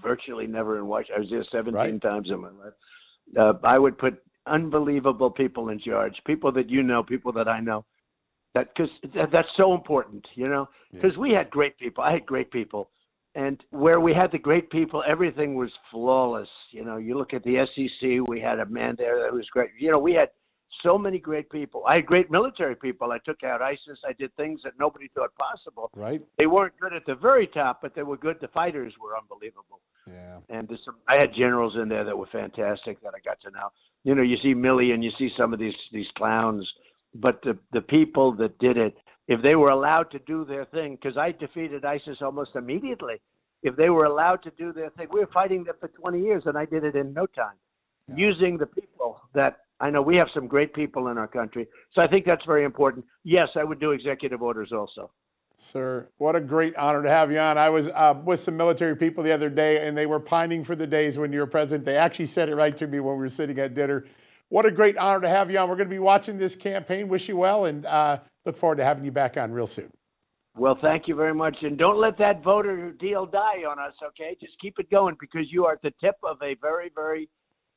virtually 0.02 0.46
never 0.46 0.78
in 0.78 0.86
Washington. 0.86 1.16
I 1.16 1.20
was 1.20 1.30
there 1.30 1.44
17 1.50 1.74
right. 1.74 2.02
times 2.02 2.30
in 2.30 2.40
my 2.40 2.48
life. 2.48 2.74
Uh, 3.38 3.52
I 3.64 3.78
would 3.78 3.98
put 3.98 4.22
unbelievable 4.46 5.30
people 5.30 5.68
in 5.68 5.78
charge, 5.78 6.14
people 6.26 6.52
that 6.52 6.68
you 6.68 6.82
know, 6.82 7.02
people 7.02 7.32
that 7.32 7.48
I 7.48 7.60
know. 7.60 7.84
That 8.54 8.68
because 8.74 8.90
that's 9.32 9.48
so 9.56 9.74
important, 9.74 10.26
you 10.34 10.48
know. 10.48 10.68
Because 10.92 11.12
yeah. 11.14 11.20
we 11.20 11.30
had 11.30 11.50
great 11.50 11.78
people. 11.78 12.02
I 12.02 12.14
had 12.14 12.26
great 12.26 12.50
people, 12.50 12.90
and 13.36 13.62
where 13.70 14.00
we 14.00 14.12
had 14.12 14.32
the 14.32 14.38
great 14.38 14.70
people, 14.70 15.04
everything 15.08 15.54
was 15.54 15.70
flawless. 15.90 16.48
You 16.72 16.84
know, 16.84 16.96
you 16.96 17.16
look 17.16 17.32
at 17.32 17.44
the 17.44 17.64
SEC. 17.74 18.28
We 18.28 18.40
had 18.40 18.58
a 18.58 18.66
man 18.66 18.96
there 18.98 19.22
that 19.22 19.32
was 19.32 19.46
great. 19.52 19.70
You 19.78 19.92
know, 19.92 20.00
we 20.00 20.14
had 20.14 20.30
so 20.82 20.96
many 20.96 21.18
great 21.18 21.50
people. 21.50 21.82
I 21.86 21.94
had 21.94 22.06
great 22.06 22.30
military 22.30 22.76
people. 22.76 23.12
I 23.12 23.18
took 23.18 23.42
out 23.42 23.60
ISIS. 23.60 23.98
I 24.06 24.12
did 24.12 24.34
things 24.36 24.60
that 24.64 24.74
nobody 24.78 25.08
thought 25.14 25.30
possible. 25.36 25.90
Right. 25.94 26.22
They 26.38 26.46
weren't 26.46 26.74
good 26.80 26.92
at 26.92 27.04
the 27.06 27.14
very 27.14 27.46
top, 27.46 27.80
but 27.82 27.94
they 27.94 28.02
were 28.02 28.16
good. 28.16 28.38
The 28.40 28.48
fighters 28.48 28.94
were 29.02 29.16
unbelievable. 29.16 29.80
Yeah. 30.06 30.38
And 30.48 30.68
there's 30.68 30.80
some, 30.84 30.96
I 31.08 31.18
had 31.18 31.34
generals 31.34 31.76
in 31.76 31.88
there 31.88 32.04
that 32.04 32.16
were 32.16 32.28
fantastic 32.32 33.00
that 33.02 33.12
I 33.14 33.20
got 33.24 33.40
to 33.42 33.50
know. 33.50 33.70
You 34.04 34.14
know, 34.14 34.22
you 34.22 34.36
see 34.42 34.54
Milley 34.54 34.94
and 34.94 35.04
you 35.04 35.10
see 35.18 35.30
some 35.36 35.52
of 35.52 35.58
these 35.58 35.74
these 35.92 36.06
clowns, 36.16 36.66
but 37.14 37.42
the 37.42 37.58
the 37.72 37.82
people 37.82 38.32
that 38.36 38.58
did 38.58 38.76
it, 38.76 38.96
if 39.28 39.42
they 39.42 39.56
were 39.56 39.68
allowed 39.68 40.10
to 40.12 40.18
do 40.20 40.44
their 40.44 40.64
thing, 40.64 40.96
because 41.00 41.18
I 41.18 41.32
defeated 41.32 41.84
ISIS 41.84 42.18
almost 42.22 42.56
immediately. 42.56 43.20
If 43.62 43.76
they 43.76 43.90
were 43.90 44.04
allowed 44.04 44.42
to 44.44 44.50
do 44.52 44.72
their 44.72 44.88
thing, 44.90 45.08
we 45.12 45.20
were 45.20 45.28
fighting 45.34 45.64
them 45.64 45.74
for 45.78 45.88
20 45.88 46.18
years, 46.18 46.44
and 46.46 46.56
I 46.56 46.64
did 46.64 46.82
it 46.82 46.96
in 46.96 47.12
no 47.12 47.26
time, 47.26 47.56
yeah. 48.08 48.14
using 48.16 48.56
the 48.56 48.64
people 48.64 49.20
that 49.34 49.58
I 49.80 49.90
know 49.90 50.02
we 50.02 50.16
have 50.16 50.28
some 50.34 50.46
great 50.46 50.74
people 50.74 51.08
in 51.08 51.16
our 51.16 51.26
country. 51.26 51.66
So 51.92 52.02
I 52.02 52.06
think 52.06 52.26
that's 52.26 52.44
very 52.44 52.64
important. 52.64 53.04
Yes, 53.24 53.48
I 53.56 53.64
would 53.64 53.80
do 53.80 53.92
executive 53.92 54.42
orders 54.42 54.72
also. 54.72 55.10
Sir, 55.56 56.08
what 56.18 56.36
a 56.36 56.40
great 56.40 56.74
honor 56.76 57.02
to 57.02 57.08
have 57.08 57.30
you 57.30 57.38
on. 57.38 57.58
I 57.58 57.68
was 57.68 57.88
uh, 57.88 58.14
with 58.24 58.40
some 58.40 58.56
military 58.56 58.96
people 58.96 59.22
the 59.22 59.32
other 59.32 59.50
day, 59.50 59.86
and 59.86 59.96
they 59.96 60.06
were 60.06 60.20
pining 60.20 60.64
for 60.64 60.74
the 60.74 60.86
days 60.86 61.18
when 61.18 61.32
you 61.32 61.40
were 61.40 61.46
president. 61.46 61.84
They 61.84 61.96
actually 61.96 62.26
said 62.26 62.48
it 62.48 62.54
right 62.54 62.74
to 62.78 62.86
me 62.86 63.00
when 63.00 63.16
we 63.16 63.20
were 63.20 63.28
sitting 63.28 63.58
at 63.58 63.74
dinner. 63.74 64.06
What 64.48 64.64
a 64.64 64.70
great 64.70 64.96
honor 64.96 65.20
to 65.20 65.28
have 65.28 65.50
you 65.50 65.58
on. 65.58 65.68
We're 65.68 65.76
going 65.76 65.88
to 65.88 65.94
be 65.94 65.98
watching 65.98 66.38
this 66.38 66.56
campaign. 66.56 67.08
Wish 67.08 67.28
you 67.28 67.36
well, 67.36 67.66
and 67.66 67.84
uh, 67.86 68.20
look 68.46 68.56
forward 68.56 68.76
to 68.76 68.84
having 68.84 69.04
you 69.04 69.12
back 69.12 69.36
on 69.36 69.52
real 69.52 69.66
soon. 69.66 69.90
Well, 70.56 70.78
thank 70.80 71.06
you 71.06 71.14
very 71.14 71.34
much. 71.34 71.56
And 71.62 71.78
don't 71.78 71.98
let 71.98 72.18
that 72.18 72.42
voter 72.42 72.92
deal 72.92 73.26
die 73.26 73.64
on 73.68 73.78
us, 73.78 73.94
okay? 74.08 74.36
Just 74.40 74.58
keep 74.60 74.78
it 74.78 74.90
going 74.90 75.16
because 75.20 75.46
you 75.50 75.66
are 75.66 75.74
at 75.74 75.82
the 75.82 75.92
tip 76.00 76.16
of 76.24 76.38
a 76.42 76.56
very, 76.60 76.90
very 76.94 77.28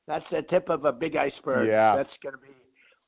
that's 0.08 0.26
the 0.32 0.42
tip 0.44 0.70
of 0.70 0.86
a 0.86 0.92
big 0.92 1.16
iceberg. 1.16 1.68
Yeah. 1.68 1.96
That's 1.96 2.10
going 2.22 2.36
to 2.36 2.42
be 2.42 2.50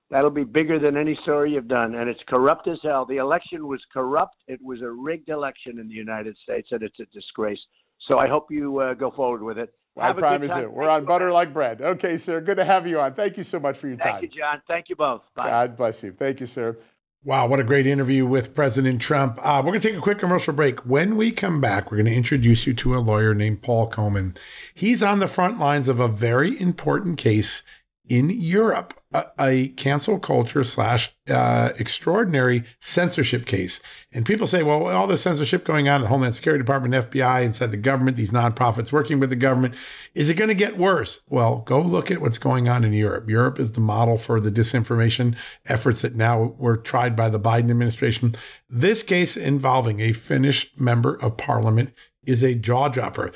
that'll 0.09 0.29
be 0.29 0.43
bigger 0.43 0.79
than 0.79 0.97
any 0.97 1.17
story 1.23 1.53
you've 1.53 1.67
done, 1.67 1.95
and 1.95 2.09
it's 2.09 2.21
corrupt 2.27 2.67
as 2.67 2.79
hell. 2.83 3.05
The 3.05 3.17
election 3.17 3.67
was 3.67 3.81
corrupt. 3.91 4.35
It 4.47 4.61
was 4.61 4.81
a 4.81 4.89
rigged 4.89 5.29
election 5.29 5.79
in 5.79 5.87
the 5.87 5.95
United 5.95 6.37
States, 6.43 6.69
and 6.71 6.83
it's 6.83 6.99
a 6.99 7.05
disgrace. 7.05 7.59
So 8.07 8.17
I 8.17 8.27
hope 8.27 8.51
you 8.51 8.79
uh, 8.79 8.93
go 8.93 9.11
forward 9.11 9.41
with 9.41 9.57
it. 9.57 9.73
I 9.97 10.11
promise 10.11 10.53
you. 10.55 10.69
We're 10.69 10.87
Thank 10.87 11.03
on 11.03 11.05
butter 11.05 11.31
like 11.31 11.53
bread. 11.53 11.81
Okay, 11.81 12.17
sir. 12.17 12.41
Good 12.41 12.57
to 12.57 12.65
have 12.65 12.85
you 12.85 12.99
on. 12.99 13.13
Thank 13.13 13.37
you 13.37 13.43
so 13.43 13.59
much 13.59 13.77
for 13.77 13.87
your 13.87 13.97
Thank 13.97 14.11
time. 14.11 14.21
Thank 14.21 14.35
you, 14.35 14.41
John. 14.41 14.61
Thank 14.67 14.89
you 14.89 14.95
both. 14.95 15.21
Bye. 15.35 15.49
God 15.49 15.77
bless 15.77 16.03
you. 16.03 16.11
Thank 16.11 16.41
you, 16.41 16.45
sir. 16.45 16.77
Wow, 17.25 17.47
what 17.47 17.59
a 17.59 17.63
great 17.63 17.87
interview 17.87 18.23
with 18.23 18.53
President 18.53 19.01
Trump. 19.01 19.39
Uh, 19.41 19.59
we're 19.65 19.71
going 19.71 19.81
to 19.81 19.89
take 19.89 19.97
a 19.97 20.01
quick 20.01 20.19
commercial 20.19 20.53
break. 20.53 20.85
When 20.85 21.17
we 21.17 21.31
come 21.31 21.59
back, 21.59 21.89
we're 21.89 21.97
going 21.97 22.05
to 22.05 22.13
introduce 22.13 22.67
you 22.67 22.75
to 22.75 22.93
a 22.93 23.01
lawyer 23.01 23.33
named 23.33 23.63
Paul 23.63 23.87
Coleman. 23.87 24.35
He's 24.75 25.01
on 25.01 25.17
the 25.17 25.27
front 25.27 25.59
lines 25.59 25.87
of 25.87 25.99
a 25.99 26.07
very 26.07 26.61
important 26.61 27.17
case 27.17 27.63
in 28.07 28.29
Europe 28.29 28.93
a, 29.39 29.67
cancel 29.69 30.19
culture 30.19 30.63
slash 30.63 31.13
uh, 31.29 31.71
extraordinary 31.77 32.63
censorship 32.79 33.45
case. 33.45 33.81
And 34.11 34.25
people 34.25 34.47
say, 34.47 34.63
well, 34.63 34.87
all 34.87 35.07
the 35.07 35.17
censorship 35.17 35.63
going 35.63 35.87
on 35.87 35.97
in 35.97 36.01
the 36.03 36.07
Homeland 36.07 36.35
Security 36.35 36.63
Department, 36.63 36.93
FBI, 36.93 37.43
inside 37.43 37.71
the 37.71 37.77
government, 37.77 38.17
these 38.17 38.31
nonprofits 38.31 38.91
working 38.91 39.19
with 39.19 39.29
the 39.29 39.35
government, 39.35 39.75
is 40.13 40.29
it 40.29 40.35
going 40.35 40.49
to 40.49 40.55
get 40.55 40.77
worse? 40.77 41.21
Well, 41.29 41.59
go 41.59 41.81
look 41.81 42.11
at 42.11 42.21
what's 42.21 42.37
going 42.37 42.67
on 42.67 42.83
in 42.83 42.93
Europe. 42.93 43.29
Europe 43.29 43.59
is 43.59 43.73
the 43.73 43.81
model 43.81 44.17
for 44.17 44.39
the 44.39 44.51
disinformation 44.51 45.35
efforts 45.65 46.01
that 46.01 46.15
now 46.15 46.55
were 46.57 46.77
tried 46.77 47.15
by 47.15 47.29
the 47.29 47.39
Biden 47.39 47.69
administration. 47.69 48.35
This 48.69 49.03
case 49.03 49.37
involving 49.37 49.99
a 49.99 50.13
Finnish 50.13 50.71
member 50.77 51.15
of 51.21 51.37
parliament 51.37 51.93
is 52.25 52.43
a 52.43 52.55
jaw 52.55 52.89
dropper 52.89 53.31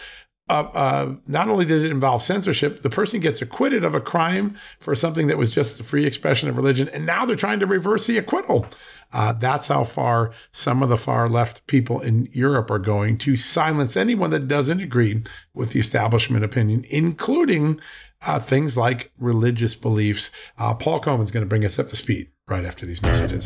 uh, 0.50 0.70
uh, 0.74 1.16
not 1.28 1.48
only 1.48 1.66
did 1.66 1.86
it 1.86 1.92
involve 1.92 2.24
censorship, 2.24 2.82
the 2.82 2.90
person 2.90 3.20
gets 3.20 3.42
acquitted 3.42 3.84
of 3.84 3.94
a 3.94 4.02
crime 4.02 4.58
for 4.80 4.96
something 4.96 5.28
that 5.28 5.38
was 5.38 5.52
just 5.52 5.78
the 5.78 5.84
free 5.84 6.06
expression 6.06 6.50
of 6.50 6.58
religion, 6.58 6.90
and 6.90 7.06
now 7.06 7.26
they're 7.26 7.36
trying 7.36 7.60
to 7.60 7.68
reverse 7.68 8.08
the 8.08 8.18
acquittal. 8.18 8.66
Uh, 9.12 9.34
that's 9.34 9.68
how 9.68 9.84
far 9.84 10.32
some 10.52 10.84
of 10.84 10.90
the 10.90 10.98
far 10.98 11.30
left 11.30 11.66
people 11.68 12.00
in 12.00 12.28
Europe 12.32 12.70
are 12.70 12.80
going 12.80 13.18
to 13.18 13.36
silence 13.36 13.96
anyone 13.96 14.30
that 14.30 14.48
doesn't 14.48 14.80
agree 14.80 15.24
with 15.54 15.72
the 15.72 15.80
establishment 15.80 16.44
opinion, 16.44 16.86
including 16.90 17.80
uh, 18.22 18.40
things 18.40 18.76
like 18.78 19.12
religious 19.18 19.76
beliefs. 19.76 20.32
Uh, 20.58 20.74
Paul 20.74 21.00
Coleman's 21.00 21.32
going 21.32 21.46
to 21.46 21.50
bring 21.50 21.66
us 21.66 21.80
up 21.80 21.90
to 21.90 21.96
speed 21.96 22.30
right 22.48 22.66
after 22.66 22.86
these 22.86 23.02
messages. 23.02 23.46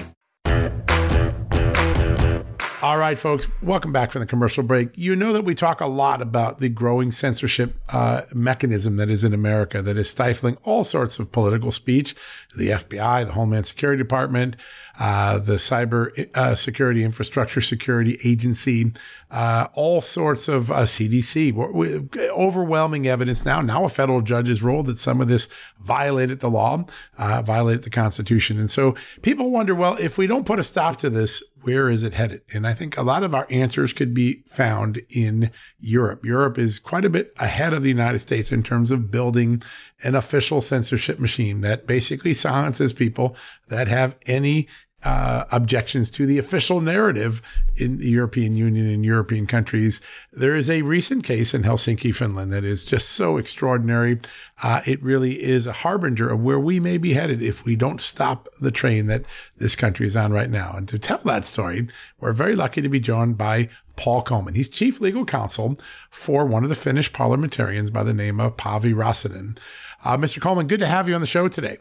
All 2.83 2.97
right, 2.97 3.19
folks, 3.19 3.45
welcome 3.61 3.91
back 3.91 4.09
from 4.09 4.21
the 4.21 4.25
commercial 4.25 4.63
break. 4.63 4.97
You 4.97 5.15
know 5.15 5.33
that 5.33 5.43
we 5.43 5.53
talk 5.53 5.81
a 5.81 5.85
lot 5.85 6.19
about 6.19 6.57
the 6.57 6.67
growing 6.67 7.11
censorship 7.11 7.75
uh, 7.89 8.23
mechanism 8.33 8.95
that 8.95 9.07
is 9.07 9.23
in 9.23 9.35
America 9.35 9.83
that 9.83 9.97
is 9.97 10.09
stifling 10.09 10.57
all 10.63 10.83
sorts 10.83 11.19
of 11.19 11.31
political 11.31 11.71
speech. 11.71 12.15
The 12.57 12.69
FBI, 12.69 13.27
the 13.27 13.33
Homeland 13.33 13.67
Security 13.67 14.01
Department, 14.01 14.55
uh, 14.99 15.37
the 15.37 15.57
Cyber 15.57 16.27
uh, 16.35 16.55
Security 16.55 17.03
Infrastructure 17.03 17.61
Security 17.61 18.17
Agency, 18.25 18.91
uh, 19.31 19.67
all 19.73 20.01
sorts 20.01 20.47
of 20.47 20.67
CDC. 20.67 21.57
Uh, 21.57 22.31
overwhelming 22.33 23.07
evidence 23.07 23.45
now. 23.45 23.61
Now 23.61 23.85
a 23.85 23.89
federal 23.89 24.21
judge 24.21 24.49
has 24.49 24.61
ruled 24.61 24.87
that 24.87 24.99
some 24.99 25.21
of 25.21 25.27
this 25.27 25.47
violated 25.79 26.41
the 26.41 26.49
law, 26.49 26.85
uh, 27.17 27.41
violated 27.41 27.83
the 27.83 27.89
Constitution. 27.89 28.59
And 28.59 28.69
so 28.69 28.95
people 29.21 29.49
wonder, 29.49 29.73
well, 29.73 29.95
if 29.99 30.17
we 30.17 30.27
don't 30.27 30.45
put 30.45 30.59
a 30.59 30.63
stop 30.63 30.97
to 30.97 31.09
this, 31.09 31.41
where 31.61 31.89
is 31.89 32.03
it 32.03 32.15
headed? 32.15 32.41
And 32.53 32.67
I 32.67 32.73
think 32.73 32.97
a 32.97 33.03
lot 33.03 33.23
of 33.23 33.33
our 33.33 33.47
answers 33.49 33.93
could 33.93 34.13
be 34.13 34.43
found 34.47 35.01
in 35.09 35.51
Europe. 35.79 36.25
Europe 36.25 36.57
is 36.57 36.79
quite 36.79 37.05
a 37.05 37.09
bit 37.09 37.33
ahead 37.37 37.73
of 37.73 37.83
the 37.83 37.89
United 37.89 38.19
States 38.19 38.51
in 38.51 38.63
terms 38.63 38.91
of 38.91 39.11
building 39.11 39.61
an 40.03 40.15
official 40.15 40.61
censorship 40.61 41.19
machine 41.19 41.61
that 41.61 41.87
basically 41.87 42.33
silences 42.33 42.93
people 42.93 43.35
that 43.69 43.87
have 43.87 44.17
any 44.25 44.67
uh, 45.03 45.45
objections 45.51 46.11
to 46.11 46.25
the 46.25 46.37
official 46.37 46.81
narrative 46.81 47.41
in 47.75 47.97
the 47.97 48.09
European 48.09 48.55
Union 48.55 48.87
and 48.87 49.03
European 49.03 49.47
countries. 49.47 50.01
There 50.31 50.55
is 50.55 50.69
a 50.69 50.83
recent 50.83 51.23
case 51.23 51.53
in 51.53 51.63
Helsinki, 51.63 52.13
Finland, 52.13 52.51
that 52.51 52.63
is 52.63 52.83
just 52.83 53.09
so 53.09 53.37
extraordinary. 53.37 54.19
Uh, 54.61 54.81
it 54.85 55.01
really 55.01 55.41
is 55.41 55.65
a 55.65 55.73
harbinger 55.73 56.29
of 56.29 56.41
where 56.41 56.59
we 56.59 56.79
may 56.79 56.97
be 56.97 57.13
headed 57.13 57.41
if 57.41 57.65
we 57.65 57.75
don't 57.75 58.01
stop 58.01 58.47
the 58.59 58.71
train 58.71 59.07
that 59.07 59.23
this 59.57 59.75
country 59.75 60.05
is 60.05 60.15
on 60.15 60.31
right 60.31 60.49
now. 60.49 60.73
And 60.75 60.87
to 60.89 60.99
tell 60.99 61.21
that 61.25 61.45
story, 61.45 61.87
we're 62.19 62.33
very 62.33 62.55
lucky 62.55 62.81
to 62.81 62.89
be 62.89 62.99
joined 62.99 63.37
by 63.37 63.69
Paul 63.95 64.21
Coleman. 64.21 64.55
He's 64.55 64.69
chief 64.69 65.01
legal 65.01 65.25
counsel 65.25 65.79
for 66.09 66.45
one 66.45 66.63
of 66.63 66.69
the 66.69 66.75
Finnish 66.75 67.11
parliamentarians 67.11 67.89
by 67.89 68.03
the 68.03 68.13
name 68.13 68.39
of 68.39 68.57
Päivi 68.57 68.93
Räsänen. 68.93 69.57
Uh, 70.03 70.17
Mr. 70.17 70.39
Coleman, 70.39 70.67
good 70.67 70.79
to 70.79 70.87
have 70.87 71.07
you 71.07 71.15
on 71.15 71.21
the 71.21 71.27
show 71.27 71.47
today. 71.47 71.77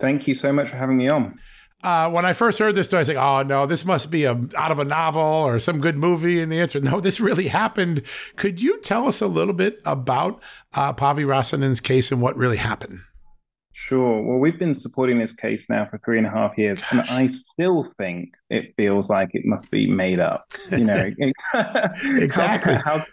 Thank 0.00 0.26
you 0.26 0.34
so 0.34 0.52
much 0.52 0.68
for 0.70 0.76
having 0.76 0.96
me 0.96 1.08
on 1.08 1.38
uh, 1.82 2.10
when 2.10 2.24
I 2.24 2.32
first 2.32 2.58
heard 2.58 2.74
this 2.74 2.86
story, 2.86 2.98
I 2.98 3.02
was 3.02 3.08
like, 3.08 3.16
"Oh 3.16 3.42
no, 3.42 3.66
this 3.66 3.84
must 3.84 4.10
be 4.10 4.24
a 4.24 4.38
out 4.56 4.70
of 4.70 4.78
a 4.78 4.84
novel 4.84 5.22
or 5.22 5.58
some 5.58 5.80
good 5.80 5.96
movie." 5.96 6.40
And 6.40 6.50
the 6.50 6.60
answer, 6.60 6.80
no, 6.82 7.00
this 7.00 7.20
really 7.20 7.48
happened. 7.48 8.02
Could 8.36 8.62
you 8.62 8.80
tell 8.80 9.08
us 9.08 9.20
a 9.20 9.26
little 9.26 9.54
bit 9.54 9.80
about 9.84 10.40
uh, 10.74 10.92
Päivi 10.92 11.24
Räsänen's 11.24 11.80
case 11.80 12.12
and 12.12 12.20
what 12.20 12.36
really 12.36 12.58
happened? 12.58 13.00
Sure. 13.74 14.22
Well, 14.22 14.38
we've 14.38 14.60
been 14.60 14.74
supporting 14.74 15.18
this 15.18 15.32
case 15.32 15.68
now 15.68 15.86
for 15.86 15.98
three 15.98 16.16
and 16.16 16.26
a 16.26 16.30
half 16.30 16.56
years, 16.56 16.80
Gosh. 16.80 16.92
and 16.92 17.00
I 17.00 17.26
still 17.26 17.82
think 17.98 18.34
it 18.48 18.74
feels 18.76 19.10
like 19.10 19.30
it 19.32 19.44
must 19.44 19.68
be 19.72 19.88
made 19.88 20.20
up. 20.20 20.54
You 20.70 20.84
know, 20.84 21.10
exactly. 22.04 22.74
how, 22.74 22.98
how, 22.98 23.04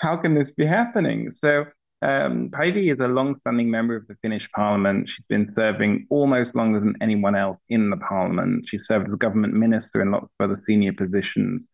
how 0.00 0.16
can 0.16 0.34
this 0.34 0.50
be 0.50 0.66
happening? 0.66 1.30
So 1.30 1.66
um, 2.02 2.50
Päivi 2.50 2.92
is 2.92 3.00
a 3.00 3.08
long-standing 3.08 3.70
member 3.70 3.96
of 3.96 4.06
the 4.06 4.16
Finnish 4.22 4.50
Parliament. 4.52 5.08
She's 5.08 5.24
been 5.26 5.50
serving 5.54 6.06
almost 6.10 6.54
longer 6.54 6.78
than 6.78 6.96
anyone 7.00 7.34
else 7.34 7.60
in 7.68 7.90
the 7.90 7.96
Parliament. 7.96 8.66
She 8.68 8.78
served 8.78 9.08
as 9.08 9.14
a 9.14 9.16
government 9.16 9.54
minister 9.54 10.02
in 10.02 10.10
lots 10.10 10.28
of 10.38 10.50
other 10.50 10.60
senior 10.66 10.92
positions. 10.92 11.66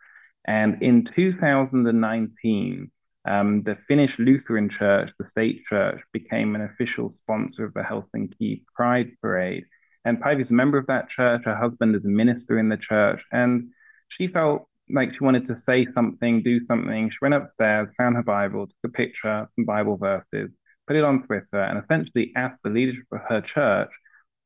And 0.46 0.82
in 0.82 1.04
2019, 1.04 2.90
um, 3.24 3.62
the 3.62 3.76
Finnish 3.88 4.18
Lutheran 4.18 4.68
Church, 4.68 5.12
the 5.18 5.26
state 5.26 5.62
church, 5.68 6.00
became 6.12 6.54
an 6.54 6.62
official 6.62 7.10
sponsor 7.10 7.64
of 7.64 7.74
the 7.74 7.82
Helsinki 7.82 8.62
Pride 8.74 9.12
Parade. 9.20 9.64
And 10.04 10.20
Päivi 10.20 10.40
is 10.40 10.50
a 10.50 10.54
member 10.54 10.78
of 10.78 10.86
that 10.86 11.08
church. 11.08 11.42
Her 11.44 11.54
husband 11.54 11.94
is 11.94 12.04
a 12.04 12.08
minister 12.08 12.58
in 12.58 12.68
the 12.68 12.76
church. 12.76 13.24
And 13.32 13.70
she 14.08 14.26
felt 14.26 14.68
like 14.90 15.14
she 15.14 15.24
wanted 15.24 15.46
to 15.46 15.58
say 15.66 15.86
something, 15.94 16.42
do 16.42 16.64
something. 16.66 17.10
She 17.10 17.18
went 17.22 17.34
upstairs, 17.34 17.88
found 17.96 18.16
her 18.16 18.22
Bible, 18.22 18.66
took 18.66 18.76
a 18.84 18.88
picture, 18.88 19.48
some 19.54 19.64
Bible 19.64 19.96
verses, 19.96 20.50
put 20.86 20.96
it 20.96 21.04
on 21.04 21.24
Twitter, 21.24 21.60
and 21.60 21.82
essentially 21.82 22.32
asked 22.36 22.62
the 22.62 22.70
leadership 22.70 23.06
of 23.12 23.20
her 23.28 23.40
church 23.40 23.90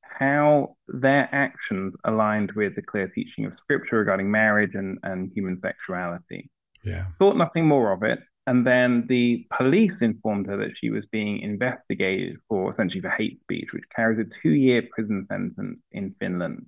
how 0.03 0.77
their 0.89 1.29
actions 1.33 1.95
aligned 2.05 2.53
with 2.53 2.75
the 2.75 2.83
clear 2.83 3.09
teaching 3.09 3.45
of 3.45 3.55
Scripture 3.55 3.99
regarding 3.99 4.31
marriage 4.31 4.75
and, 4.75 4.99
and 5.03 5.31
human 5.35 5.61
sexuality. 5.61 6.51
Yeah. 6.85 7.05
Thought 7.19 7.37
nothing 7.37 7.67
more 7.67 7.93
of 7.93 8.03
it. 8.03 8.21
And 8.47 8.65
then 8.65 9.07
the 9.09 9.45
police 9.51 10.03
informed 10.03 10.47
her 10.47 10.57
that 10.59 10.77
she 10.77 10.91
was 10.91 11.05
being 11.05 11.41
investigated 11.41 12.37
for 12.49 12.71
essentially 12.71 13.03
for 13.03 13.11
hate 13.11 13.41
speech, 13.41 13.73
which 13.73 13.83
carries 13.95 14.21
a 14.21 14.41
two 14.43 14.53
year 14.53 14.85
prison 14.93 15.27
sentence 15.29 15.81
in 15.91 16.15
Finland. 16.21 16.67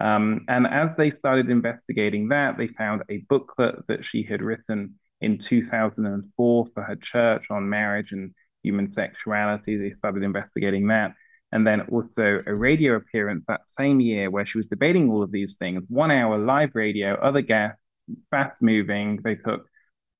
Um, 0.00 0.44
and 0.48 0.66
as 0.66 0.90
they 0.96 1.10
started 1.10 1.50
investigating 1.50 2.28
that, 2.28 2.56
they 2.56 2.66
found 2.66 3.02
a 3.08 3.18
booklet 3.28 3.86
that 3.88 4.04
she 4.04 4.22
had 4.22 4.42
written 4.42 4.94
in 5.20 5.38
2004 5.38 6.66
for 6.74 6.82
her 6.82 6.96
church 6.96 7.46
on 7.50 7.68
marriage 7.68 8.12
and 8.12 8.34
human 8.62 8.92
sexuality. 8.92 9.76
They 9.76 9.94
started 9.94 10.22
investigating 10.22 10.88
that. 10.88 11.14
And 11.52 11.66
then 11.66 11.82
also 11.82 12.42
a 12.46 12.54
radio 12.54 12.94
appearance 12.94 13.42
that 13.46 13.60
same 13.78 14.00
year 14.00 14.30
where 14.30 14.46
she 14.46 14.58
was 14.58 14.68
debating 14.68 15.10
all 15.10 15.22
of 15.22 15.30
these 15.30 15.56
things, 15.56 15.82
one 15.88 16.10
hour 16.10 16.38
live 16.38 16.70
radio, 16.74 17.14
other 17.16 17.42
guests, 17.42 17.82
fast 18.30 18.56
moving. 18.62 19.20
They 19.22 19.34
took 19.34 19.66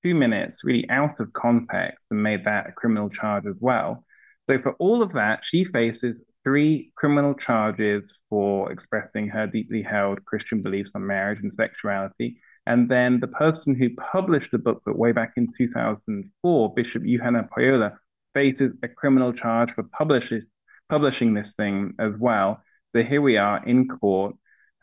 two 0.02 0.14
minutes 0.14 0.62
really 0.62 0.88
out 0.90 1.20
of 1.20 1.32
context 1.32 1.98
and 2.10 2.22
made 2.22 2.44
that 2.44 2.68
a 2.68 2.72
criminal 2.72 3.08
charge 3.08 3.46
as 3.46 3.56
well. 3.60 4.04
So 4.50 4.60
for 4.60 4.72
all 4.74 5.02
of 5.02 5.14
that, 5.14 5.44
she 5.44 5.64
faces 5.64 6.16
three 6.44 6.92
criminal 6.96 7.34
charges 7.34 8.12
for 8.28 8.70
expressing 8.72 9.28
her 9.28 9.46
deeply 9.46 9.82
held 9.82 10.24
Christian 10.24 10.62
beliefs 10.62 10.92
on 10.94 11.06
marriage 11.06 11.40
and 11.42 11.52
sexuality. 11.52 12.38
And 12.66 12.88
then 12.88 13.20
the 13.20 13.28
person 13.28 13.74
who 13.74 13.90
published 13.96 14.50
the 14.52 14.58
book, 14.58 14.82
but 14.84 14.98
way 14.98 15.12
back 15.12 15.32
in 15.36 15.48
2004, 15.56 16.74
Bishop 16.74 17.02
Juhana 17.02 17.48
Pohjola, 17.48 17.96
faces 18.34 18.72
a 18.82 18.88
criminal 18.88 19.32
charge 19.32 19.72
for 19.72 19.82
publishing 19.84 20.42
publishing 20.88 21.32
this 21.32 21.54
thing 21.54 21.94
as 21.98 22.12
well. 22.18 22.62
So 22.94 23.02
here 23.02 23.22
we 23.22 23.38
are 23.38 23.64
in 23.64 23.88
court 23.88 24.34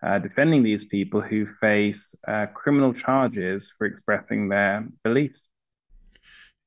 uh, 0.02 0.18
defending 0.20 0.64
these 0.64 0.86
people 0.86 1.22
who 1.22 1.46
face 1.62 2.16
uh, 2.28 2.48
criminal 2.48 2.94
charges 2.94 3.72
for 3.78 3.86
expressing 3.86 4.50
their 4.50 4.88
beliefs. 5.04 5.49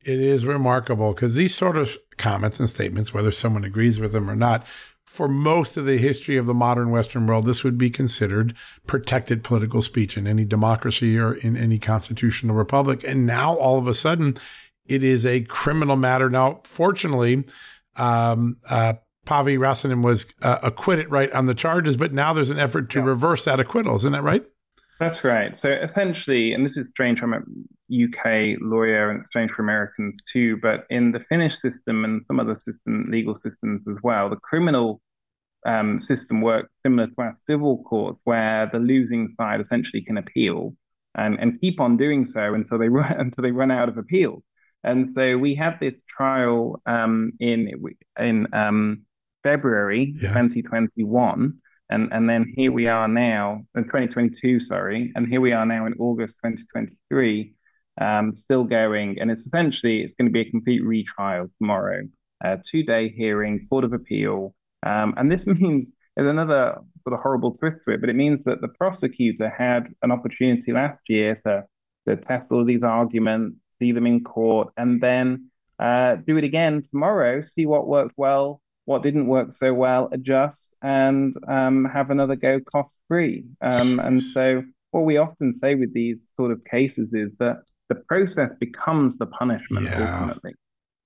It 0.04 0.20
is 0.20 0.44
remarkable 0.44 1.12
because 1.12 1.34
these 1.34 1.54
sort 1.54 1.76
of 1.76 1.96
comments 2.16 2.58
and 2.58 2.68
statements, 2.68 3.14
whether 3.14 3.30
someone 3.30 3.64
agrees 3.64 4.00
with 4.00 4.12
them 4.12 4.28
or 4.28 4.36
not, 4.36 4.66
for 5.04 5.28
most 5.28 5.76
of 5.76 5.84
the 5.84 5.98
history 5.98 6.38
of 6.38 6.46
the 6.46 6.54
modern 6.54 6.90
Western 6.90 7.26
world, 7.26 7.44
this 7.44 7.62
would 7.62 7.76
be 7.76 7.90
considered 7.90 8.54
protected 8.86 9.44
political 9.44 9.82
speech 9.82 10.16
in 10.16 10.26
any 10.26 10.44
democracy 10.44 11.18
or 11.18 11.34
in 11.34 11.54
any 11.54 11.78
constitutional 11.78 12.56
republic. 12.56 13.04
And 13.04 13.26
now 13.26 13.54
all 13.54 13.78
of 13.78 13.86
a 13.86 13.94
sudden, 13.94 14.38
it 14.86 15.04
is 15.04 15.26
a 15.26 15.42
criminal 15.42 15.96
matter. 15.96 16.30
Now, 16.30 16.62
fortunately, 16.64 17.44
um, 17.96 18.56
uh, 18.70 18.94
Päivi 19.26 19.58
Räsänen 19.58 20.02
was 20.02 20.26
uh, 20.40 20.58
acquitted 20.62 21.10
right 21.10 21.30
on 21.32 21.46
the 21.46 21.54
charges, 21.54 21.96
but 21.96 22.12
now 22.12 22.32
there's 22.32 22.50
an 22.50 22.58
effort 22.58 22.88
to 22.90 23.00
yeah. 23.00 23.04
reverse 23.04 23.44
that 23.44 23.60
acquittal. 23.60 23.96
Isn't 23.96 24.12
that 24.12 24.22
right? 24.22 24.44
That's 24.98 25.24
right. 25.24 25.56
So 25.56 25.68
essentially, 25.68 26.52
and 26.52 26.64
this 26.64 26.76
is 26.76 26.86
strange, 26.90 27.22
I'm 27.22 27.34
a 27.34 27.40
UK 27.92 28.58
lawyer 28.60 29.10
and 29.10 29.24
strange 29.26 29.50
for 29.50 29.62
Americans 29.62 30.14
too, 30.32 30.56
but 30.58 30.86
in 30.90 31.12
the 31.12 31.20
Finnish 31.20 31.58
system 31.58 32.04
and 32.04 32.22
some 32.26 32.40
other 32.40 32.54
system, 32.54 33.06
legal 33.10 33.34
systems 33.44 33.82
as 33.88 33.96
well, 34.02 34.30
the 34.30 34.36
criminal 34.36 35.00
um, 35.66 36.00
system 36.00 36.40
works 36.40 36.70
similar 36.84 37.06
to 37.08 37.14
our 37.18 37.36
civil 37.48 37.82
courts, 37.84 38.20
where 38.24 38.68
the 38.72 38.78
losing 38.78 39.30
side 39.32 39.60
essentially 39.60 40.02
can 40.02 40.18
appeal 40.18 40.74
and, 41.14 41.38
and 41.38 41.60
keep 41.60 41.80
on 41.80 41.96
doing 41.96 42.24
so 42.24 42.54
until 42.54 42.78
they 42.78 42.88
run 43.00 43.12
until 43.12 43.42
they 43.42 43.52
run 43.52 43.70
out 43.70 43.88
of 43.88 43.98
appeals. 43.98 44.42
And 44.84 45.12
so 45.12 45.38
we 45.38 45.54
had 45.54 45.78
this 45.80 45.94
trial 46.08 46.80
um, 46.86 47.32
in 47.38 47.70
in 48.18 48.46
um, 48.52 49.02
February 49.42 50.14
yeah. 50.16 50.28
2021. 50.28 51.58
And, 51.90 52.10
and 52.10 52.28
then 52.28 52.50
here 52.56 52.72
we 52.72 52.86
are 52.86 53.06
now, 53.06 53.64
in 53.74 53.84
2022, 53.84 54.60
sorry, 54.60 55.12
and 55.14 55.28
here 55.28 55.42
we 55.42 55.52
are 55.52 55.66
now 55.66 55.84
in 55.84 55.92
August 55.98 56.38
2023, 56.38 57.54
um, 58.00 58.34
still 58.34 58.64
going. 58.64 59.18
And 59.20 59.30
it's 59.30 59.46
essentially, 59.46 60.02
it's 60.02 60.14
going 60.14 60.28
to 60.28 60.32
be 60.32 60.40
a 60.40 60.50
complete 60.50 60.84
retrial 60.84 61.48
tomorrow, 61.58 62.02
a 62.42 62.58
two-day 62.58 63.10
hearing, 63.10 63.66
Court 63.68 63.84
of 63.84 63.92
Appeal. 63.92 64.54
Um, 64.84 65.14
and 65.16 65.30
this 65.30 65.46
means, 65.46 65.90
there's 66.16 66.28
another 66.28 66.78
sort 67.04 67.14
of 67.14 67.20
horrible 67.20 67.52
twist 67.52 67.78
to 67.86 67.94
it, 67.94 68.00
but 68.00 68.10
it 68.10 68.16
means 68.16 68.44
that 68.44 68.60
the 68.60 68.68
prosecutor 68.68 69.48
had 69.48 69.88
an 70.02 70.10
opportunity 70.10 70.72
last 70.72 71.00
year 71.08 71.40
to, 71.46 71.64
to 72.06 72.16
test 72.16 72.46
all 72.50 72.64
these 72.64 72.82
arguments, 72.82 73.56
see 73.78 73.92
them 73.92 74.06
in 74.06 74.22
court, 74.22 74.68
and 74.76 75.00
then 75.00 75.50
uh, 75.78 76.16
do 76.16 76.36
it 76.36 76.44
again 76.44 76.82
tomorrow, 76.90 77.40
see 77.40 77.66
what 77.66 77.88
worked 77.88 78.14
well, 78.16 78.60
what 78.84 79.02
didn't 79.02 79.26
work 79.26 79.52
so 79.52 79.72
well, 79.72 80.08
adjust 80.12 80.74
and 80.82 81.34
um, 81.48 81.84
have 81.84 82.10
another 82.10 82.36
go 82.36 82.60
cost 82.60 82.96
free. 83.08 83.44
Um, 83.60 83.98
and 83.98 84.22
so, 84.22 84.64
what 84.90 85.04
we 85.04 85.16
often 85.16 85.52
say 85.54 85.74
with 85.74 85.94
these 85.94 86.18
sort 86.36 86.52
of 86.52 86.62
cases 86.64 87.12
is 87.14 87.30
that 87.38 87.62
the 87.92 88.00
process 88.08 88.50
becomes 88.58 89.14
the 89.18 89.26
punishment 89.26 89.86
yeah. 89.86 90.14
ultimately. 90.14 90.54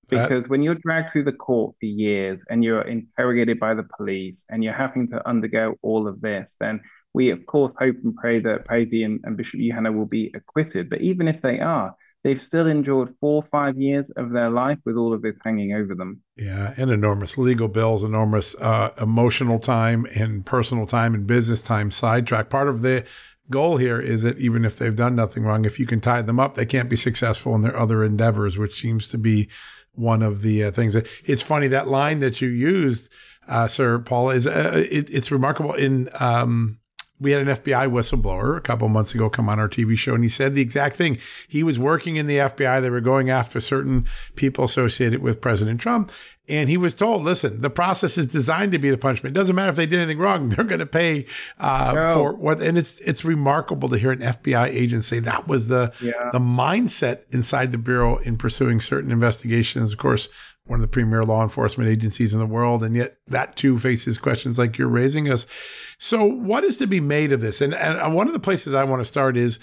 Because 0.08 0.42
that... 0.42 0.50
when 0.50 0.62
you're 0.62 0.76
dragged 0.76 1.10
through 1.10 1.24
the 1.24 1.32
court 1.32 1.74
for 1.80 1.86
years 1.86 2.38
and 2.48 2.62
you're 2.62 2.82
interrogated 2.82 3.58
by 3.58 3.74
the 3.74 3.86
police 3.96 4.44
and 4.50 4.62
you're 4.62 4.72
having 4.72 5.08
to 5.08 5.28
undergo 5.28 5.74
all 5.82 6.06
of 6.06 6.20
this, 6.20 6.54
then 6.60 6.80
we 7.12 7.30
of 7.30 7.44
course 7.46 7.72
hope 7.78 7.96
and 8.04 8.14
pray 8.14 8.38
that 8.40 8.66
Päivi 8.66 9.04
and, 9.04 9.20
and 9.24 9.36
Bishop 9.36 9.58
Juhana 9.58 9.92
will 9.96 10.06
be 10.06 10.30
acquitted. 10.34 10.88
But 10.90 11.00
even 11.00 11.26
if 11.26 11.42
they 11.42 11.58
are, 11.58 11.96
they've 12.22 12.40
still 12.40 12.68
endured 12.68 13.14
four 13.20 13.42
or 13.42 13.48
five 13.50 13.78
years 13.78 14.04
of 14.16 14.30
their 14.30 14.50
life 14.50 14.78
with 14.84 14.96
all 14.96 15.12
of 15.12 15.22
this 15.22 15.36
hanging 15.44 15.72
over 15.72 15.94
them. 15.94 16.20
Yeah, 16.36 16.74
and 16.76 16.90
enormous 16.90 17.36
legal 17.36 17.68
bills, 17.68 18.04
enormous 18.04 18.54
uh, 18.60 18.90
emotional 19.00 19.58
time 19.58 20.06
and 20.14 20.46
personal 20.46 20.86
time 20.86 21.14
and 21.14 21.26
business 21.26 21.62
time 21.62 21.90
sidetrack. 21.90 22.48
Part 22.48 22.68
of 22.68 22.82
the 22.82 23.04
goal 23.50 23.76
here 23.76 24.00
is 24.00 24.22
that 24.22 24.38
even 24.38 24.64
if 24.64 24.76
they've 24.76 24.96
done 24.96 25.16
nothing 25.16 25.44
wrong, 25.44 25.64
if 25.64 25.78
you 25.78 25.86
can 25.86 26.00
tie 26.00 26.22
them 26.22 26.40
up, 26.40 26.54
they 26.54 26.66
can't 26.66 26.90
be 26.90 26.96
successful 26.96 27.54
in 27.54 27.62
their 27.62 27.76
other 27.76 28.04
endeavors, 28.04 28.58
which 28.58 28.80
seems 28.80 29.08
to 29.08 29.18
be 29.18 29.48
one 29.92 30.22
of 30.22 30.42
the 30.42 30.64
uh, 30.64 30.70
things. 30.70 30.94
It's 31.24 31.42
funny 31.42 31.68
that 31.68 31.88
line 31.88 32.18
that 32.20 32.40
you 32.40 32.48
used, 32.48 33.10
uh, 33.48 33.66
Sir 33.66 33.98
Paul, 33.98 34.30
is 34.30 34.46
uh, 34.46 34.84
it, 34.90 35.08
it's 35.10 35.30
remarkable 35.30 35.72
in. 35.74 36.08
Um, 36.20 36.78
we 37.18 37.32
had 37.32 37.46
an 37.46 37.56
FBI 37.56 37.90
whistleblower 37.90 38.56
a 38.56 38.60
couple 38.60 38.88
months 38.88 39.14
ago 39.14 39.30
come 39.30 39.48
on 39.48 39.58
our 39.58 39.68
TV 39.68 39.96
show, 39.96 40.14
and 40.14 40.22
he 40.22 40.28
said 40.28 40.54
the 40.54 40.60
exact 40.60 40.96
thing. 40.96 41.18
He 41.48 41.62
was 41.62 41.78
working 41.78 42.16
in 42.16 42.26
the 42.26 42.38
FBI. 42.38 42.82
They 42.82 42.90
were 42.90 43.00
going 43.00 43.30
after 43.30 43.60
certain 43.60 44.06
people 44.34 44.64
associated 44.64 45.22
with 45.22 45.40
President 45.40 45.80
Trump. 45.80 46.12
And 46.48 46.68
he 46.68 46.76
was 46.76 46.94
told, 46.94 47.22
listen, 47.22 47.60
the 47.60 47.70
process 47.70 48.16
is 48.16 48.26
designed 48.26 48.70
to 48.70 48.78
be 48.78 48.88
the 48.88 48.98
punishment. 48.98 49.36
It 49.36 49.38
doesn't 49.38 49.56
matter 49.56 49.70
if 49.70 49.76
they 49.76 49.86
did 49.86 49.98
anything 49.98 50.18
wrong. 50.18 50.48
They're 50.50 50.64
going 50.64 50.78
to 50.78 50.86
pay 50.86 51.26
uh, 51.58 51.92
no. 51.94 52.14
for 52.14 52.34
what. 52.34 52.62
And 52.62 52.78
it's 52.78 53.00
it's 53.00 53.24
remarkable 53.24 53.88
to 53.88 53.98
hear 53.98 54.12
an 54.12 54.20
FBI 54.20 54.68
agent 54.68 55.04
say 55.04 55.18
that 55.20 55.48
was 55.48 55.66
the 55.68 55.92
yeah. 56.00 56.30
the 56.32 56.38
mindset 56.38 57.22
inside 57.32 57.72
the 57.72 57.78
bureau 57.78 58.18
in 58.18 58.36
pursuing 58.36 58.80
certain 58.80 59.10
investigations. 59.10 59.92
Of 59.92 59.98
course, 59.98 60.28
one 60.66 60.80
of 60.80 60.82
the 60.82 60.88
premier 60.88 61.24
law 61.24 61.42
enforcement 61.42 61.88
agencies 61.88 62.34
in 62.34 62.40
the 62.40 62.46
world. 62.46 62.82
And 62.82 62.96
yet 62.96 63.18
that 63.26 63.56
too 63.56 63.78
faces 63.78 64.18
questions 64.18 64.58
like 64.58 64.78
you're 64.78 64.88
raising 64.88 65.30
us. 65.30 65.46
So 65.98 66.24
what 66.24 66.64
is 66.64 66.76
to 66.78 66.86
be 66.86 67.00
made 67.00 67.32
of 67.32 67.40
this? 67.40 67.60
And, 67.60 67.74
and 67.74 68.14
one 68.14 68.26
of 68.26 68.32
the 68.32 68.40
places 68.40 68.74
I 68.74 68.84
want 68.84 69.00
to 69.00 69.04
start 69.04 69.36
is 69.36 69.58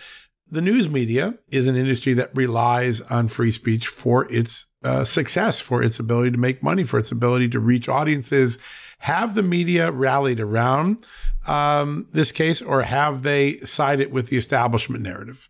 the 0.49 0.61
news 0.61 0.89
media 0.89 1.35
is 1.49 1.67
an 1.67 1.75
industry 1.75 2.13
that 2.13 2.35
relies 2.35 3.01
on 3.01 3.27
free 3.27 3.51
speech 3.51 3.87
for 3.87 4.31
its 4.31 4.67
uh, 4.83 5.03
success, 5.03 5.59
for 5.59 5.81
its 5.81 5.99
ability 5.99 6.31
to 6.31 6.37
make 6.37 6.61
money, 6.61 6.83
for 6.83 6.99
its 6.99 7.11
ability 7.11 7.49
to 7.49 7.59
reach 7.59 7.89
audiences. 7.89 8.57
Have 8.99 9.35
the 9.35 9.43
media 9.43 9.91
rallied 9.91 10.39
around 10.39 11.05
um, 11.47 12.07
this 12.11 12.31
case, 12.31 12.61
or 12.61 12.83
have 12.83 13.23
they 13.23 13.57
sided 13.59 14.11
with 14.11 14.27
the 14.27 14.37
establishment 14.37 15.03
narrative? 15.03 15.49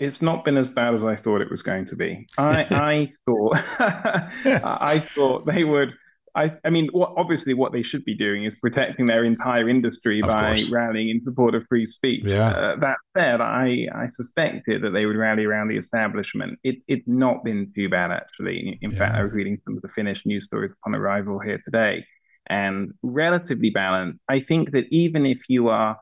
It's 0.00 0.22
not 0.22 0.44
been 0.44 0.56
as 0.56 0.68
bad 0.68 0.94
as 0.94 1.04
I 1.04 1.14
thought 1.14 1.42
it 1.42 1.50
was 1.50 1.62
going 1.62 1.84
to 1.86 1.96
be. 1.96 2.26
I, 2.38 2.62
I 2.70 3.08
thought 3.26 3.56
I 4.64 4.98
thought 4.98 5.46
they 5.46 5.62
would. 5.62 5.92
I, 6.32 6.52
I 6.64 6.70
mean, 6.70 6.88
what, 6.92 7.12
obviously, 7.16 7.54
what 7.54 7.72
they 7.72 7.82
should 7.82 8.04
be 8.04 8.14
doing 8.14 8.44
is 8.44 8.54
protecting 8.54 9.06
their 9.06 9.24
entire 9.24 9.68
industry 9.68 10.20
of 10.20 10.28
by 10.28 10.54
course. 10.54 10.70
rallying 10.70 11.10
in 11.10 11.22
support 11.24 11.56
of 11.56 11.64
free 11.68 11.86
speech. 11.86 12.22
Yeah. 12.24 12.50
Uh, 12.50 12.76
that 12.76 12.96
said, 13.16 13.40
I, 13.40 13.88
I 13.92 14.06
suspected 14.12 14.82
that 14.82 14.90
they 14.90 15.06
would 15.06 15.16
rally 15.16 15.44
around 15.44 15.68
the 15.68 15.76
establishment. 15.76 16.60
It, 16.62 16.76
it's 16.86 17.06
not 17.08 17.42
been 17.42 17.72
too 17.74 17.88
bad, 17.88 18.12
actually. 18.12 18.78
In 18.80 18.92
yeah. 18.92 18.96
fact, 18.96 19.14
I 19.16 19.24
was 19.24 19.32
reading 19.32 19.58
some 19.64 19.76
of 19.76 19.82
the 19.82 19.88
Finnish 19.88 20.24
news 20.24 20.44
stories 20.44 20.70
upon 20.70 20.94
arrival 20.94 21.40
here 21.40 21.60
today, 21.64 22.06
and 22.48 22.94
relatively 23.02 23.70
balanced. 23.70 24.18
I 24.28 24.38
think 24.38 24.70
that 24.70 24.84
even 24.92 25.26
if 25.26 25.40
you 25.48 25.68
are 25.68 25.98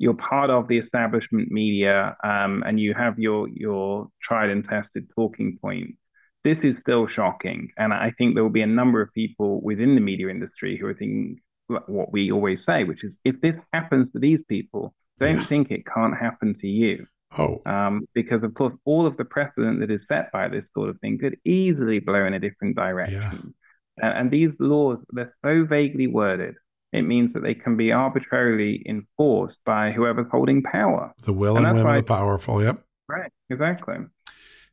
you're 0.00 0.14
part 0.14 0.48
of 0.48 0.66
the 0.66 0.78
establishment 0.78 1.52
media 1.52 2.16
um, 2.24 2.64
and 2.66 2.80
you 2.80 2.94
have 2.94 3.18
your 3.18 3.48
your 3.48 4.08
tried 4.20 4.48
and 4.48 4.64
tested 4.64 5.06
talking 5.14 5.58
point 5.60 5.94
this 6.42 6.60
is 6.60 6.76
still 6.78 7.06
shocking 7.06 7.68
and 7.76 7.92
i 7.92 8.10
think 8.16 8.34
there 8.34 8.42
will 8.42 8.50
be 8.50 8.62
a 8.62 8.76
number 8.80 9.00
of 9.00 9.12
people 9.12 9.60
within 9.60 9.94
the 9.94 10.00
media 10.00 10.28
industry 10.28 10.76
who 10.76 10.86
are 10.86 10.94
thinking 10.94 11.38
what 11.86 12.12
we 12.12 12.32
always 12.32 12.64
say 12.64 12.82
which 12.82 13.04
is 13.04 13.18
if 13.24 13.40
this 13.40 13.56
happens 13.72 14.10
to 14.10 14.18
these 14.18 14.42
people 14.48 14.92
don't 15.18 15.36
yeah. 15.36 15.44
think 15.44 15.70
it 15.70 15.86
can't 15.86 16.16
happen 16.16 16.54
to 16.54 16.66
you 16.66 17.06
oh 17.38 17.60
um, 17.66 18.08
because 18.14 18.42
of 18.42 18.54
course 18.54 18.74
all 18.86 19.06
of 19.06 19.16
the 19.18 19.24
precedent 19.24 19.80
that 19.80 19.90
is 19.90 20.06
set 20.06 20.32
by 20.32 20.48
this 20.48 20.66
sort 20.74 20.88
of 20.88 20.98
thing 21.00 21.18
could 21.18 21.36
easily 21.44 22.00
blow 22.00 22.24
in 22.24 22.34
a 22.34 22.40
different 22.40 22.74
direction 22.74 23.54
yeah. 23.98 24.08
and, 24.08 24.18
and 24.18 24.30
these 24.30 24.56
laws 24.58 24.98
they're 25.10 25.34
so 25.44 25.64
vaguely 25.64 26.06
worded 26.06 26.54
it 26.92 27.02
means 27.02 27.32
that 27.32 27.42
they 27.42 27.54
can 27.54 27.76
be 27.76 27.92
arbitrarily 27.92 28.82
enforced 28.86 29.64
by 29.64 29.92
whoever's 29.92 30.26
holding 30.30 30.62
power. 30.62 31.12
The 31.24 31.32
will 31.32 31.56
and, 31.56 31.66
and 31.66 31.78
of 31.78 31.94
the 31.94 32.02
powerful. 32.02 32.62
Yep. 32.62 32.82
Right. 33.08 33.30
Exactly. 33.48 33.96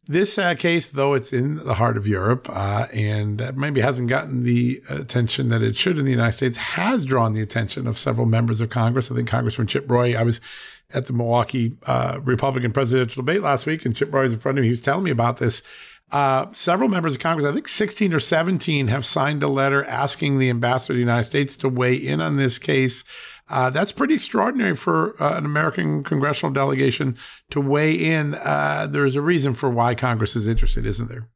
This 0.09 0.37
uh, 0.37 0.55
case, 0.55 0.87
though 0.87 1.13
it's 1.15 1.33
in 1.33 1.55
the 1.55 1.73
heart 1.73 1.97
of 1.97 2.07
Europe 2.07 2.49
uh, 2.49 2.87
and 2.93 3.51
maybe 3.57 3.81
hasn't 3.81 4.07
gotten 4.07 4.43
the 4.43 4.81
attention 4.89 5.49
that 5.49 5.61
it 5.61 5.75
should 5.75 5.99
in 5.99 6.05
the 6.05 6.11
United 6.11 6.31
States, 6.31 6.57
has 6.57 7.03
drawn 7.03 7.33
the 7.33 7.41
attention 7.41 7.87
of 7.87 7.97
several 7.97 8.25
members 8.25 8.61
of 8.61 8.69
Congress. 8.69 9.11
I 9.11 9.15
think 9.15 9.27
Congressman 9.27 9.67
Chip 9.67 9.89
Roy, 9.89 10.15
I 10.15 10.23
was 10.23 10.39
at 10.93 11.07
the 11.07 11.13
Milwaukee 11.13 11.75
uh, 11.85 12.19
Republican 12.23 12.71
presidential 12.71 13.21
debate 13.21 13.41
last 13.41 13.65
week, 13.65 13.85
and 13.85 13.93
Chip 13.93 14.13
Roy 14.13 14.23
was 14.23 14.33
in 14.33 14.39
front 14.39 14.57
of 14.57 14.61
me. 14.61 14.67
He 14.67 14.71
was 14.71 14.81
telling 14.81 15.03
me 15.03 15.11
about 15.11 15.37
this. 15.37 15.61
Uh, 16.11 16.45
several 16.53 16.87
members 16.87 17.15
of 17.15 17.19
Congress, 17.19 17.45
I 17.45 17.53
think 17.53 17.67
16 17.67 18.13
or 18.13 18.19
17, 18.19 18.87
have 18.87 19.05
signed 19.05 19.43
a 19.43 19.47
letter 19.49 19.83
asking 19.85 20.39
the 20.39 20.49
ambassador 20.49 20.93
of 20.93 20.97
the 20.97 21.01
United 21.01 21.25
States 21.25 21.57
to 21.57 21.69
weigh 21.69 21.95
in 21.95 22.21
on 22.21 22.37
this 22.37 22.57
case. 22.59 23.03
Uh, 23.49 23.69
that's 23.69 23.91
pretty 23.91 24.13
extraordinary 24.13 24.75
for 24.75 25.21
uh, 25.21 25.37
an 25.37 25.45
American 25.45 26.03
congressional 26.03 26.51
delegation 26.53 27.17
to 27.49 27.59
weigh 27.59 27.93
in. 27.93 28.35
Uh, 28.35 28.87
there's 28.89 29.15
a 29.15 29.21
reason 29.21 29.53
for 29.53 29.69
why 29.69 29.95
Congress 29.95 30.35
is 30.35 30.47
interested, 30.47 30.85
isn't 30.85 31.09
there? 31.09 31.29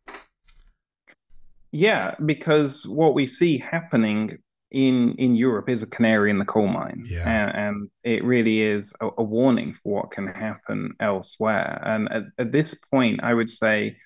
Yeah, 1.72 2.16
because 2.26 2.86
what 2.88 3.14
we 3.14 3.28
see 3.28 3.58
happening 3.58 4.38
in 4.72 5.16
in 5.18 5.36
Europe 5.36 5.68
is 5.70 5.84
a 5.84 5.88
canary 5.88 6.30
in 6.32 6.40
the 6.40 6.46
coal 6.46 6.68
mine, 6.68 7.04
Yeah. 7.06 7.28
and, 7.30 7.56
and 7.56 7.90
it 8.06 8.24
really 8.24 8.62
is 8.62 8.94
a, 9.02 9.10
a 9.18 9.24
warning 9.24 9.74
for 9.74 10.02
what 10.02 10.12
can 10.12 10.28
happen 10.28 10.94
elsewhere. 11.02 11.82
And 11.86 12.10
at, 12.12 12.24
at 12.38 12.52
this 12.54 12.74
point, 12.74 13.22
I 13.24 13.34
would 13.34 13.50
say 13.50 13.98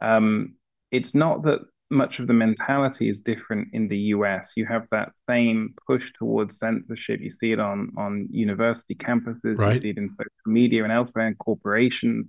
um, 0.00 0.54
it's 0.90 1.14
not 1.14 1.42
that 1.44 1.60
much 1.90 2.20
of 2.20 2.28
the 2.28 2.32
mentality 2.32 3.08
is 3.08 3.20
different 3.20 3.68
in 3.72 3.88
the 3.88 3.98
US. 4.14 4.52
You 4.56 4.66
have 4.66 4.86
that 4.92 5.10
same 5.28 5.74
push 5.86 6.12
towards 6.18 6.58
censorship. 6.58 7.20
You 7.20 7.30
see 7.30 7.52
it 7.52 7.58
on 7.60 7.92
on 7.96 8.28
university 8.30 8.94
campuses, 8.94 9.58
Right. 9.58 9.74
you 9.76 9.80
see 9.82 9.90
it 9.90 9.98
in 9.98 10.10
social 10.10 10.30
media 10.46 10.84
and 10.84 10.92
elsewhere 10.92 11.26
in 11.26 11.34
corporations. 11.34 12.28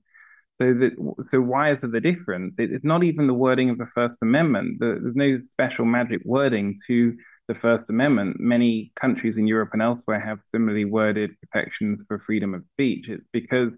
So 0.62 0.74
that 0.76 0.94
so 1.32 1.42
why 1.42 1.72
is 1.72 1.80
there 1.80 1.90
the 1.90 2.02
difference? 2.02 2.56
It- 2.60 2.72
It's 2.72 2.86
not 2.86 3.04
even 3.04 3.28
the 3.28 3.34
wording 3.34 3.70
of 3.70 3.78
the 3.78 3.88
First 3.96 4.16
Amendment. 4.22 4.80
The- 4.80 5.00
There's 5.02 5.16
no 5.16 5.40
special 5.54 5.86
magic 5.86 6.22
wording 6.26 6.78
to 6.88 7.18
the 7.48 7.56
First 7.56 7.90
Amendment. 7.90 8.40
Many 8.40 8.92
countries 8.96 9.38
in 9.38 9.48
Europe 9.48 9.72
and 9.74 9.82
elsewhere 9.82 10.20
have 10.20 10.40
similarly 10.52 10.86
worded 10.86 11.32
protections 11.42 12.02
for 12.08 12.20
freedom 12.20 12.54
of 12.54 12.64
speech. 12.74 13.10
It's 13.10 13.26
because 13.32 13.72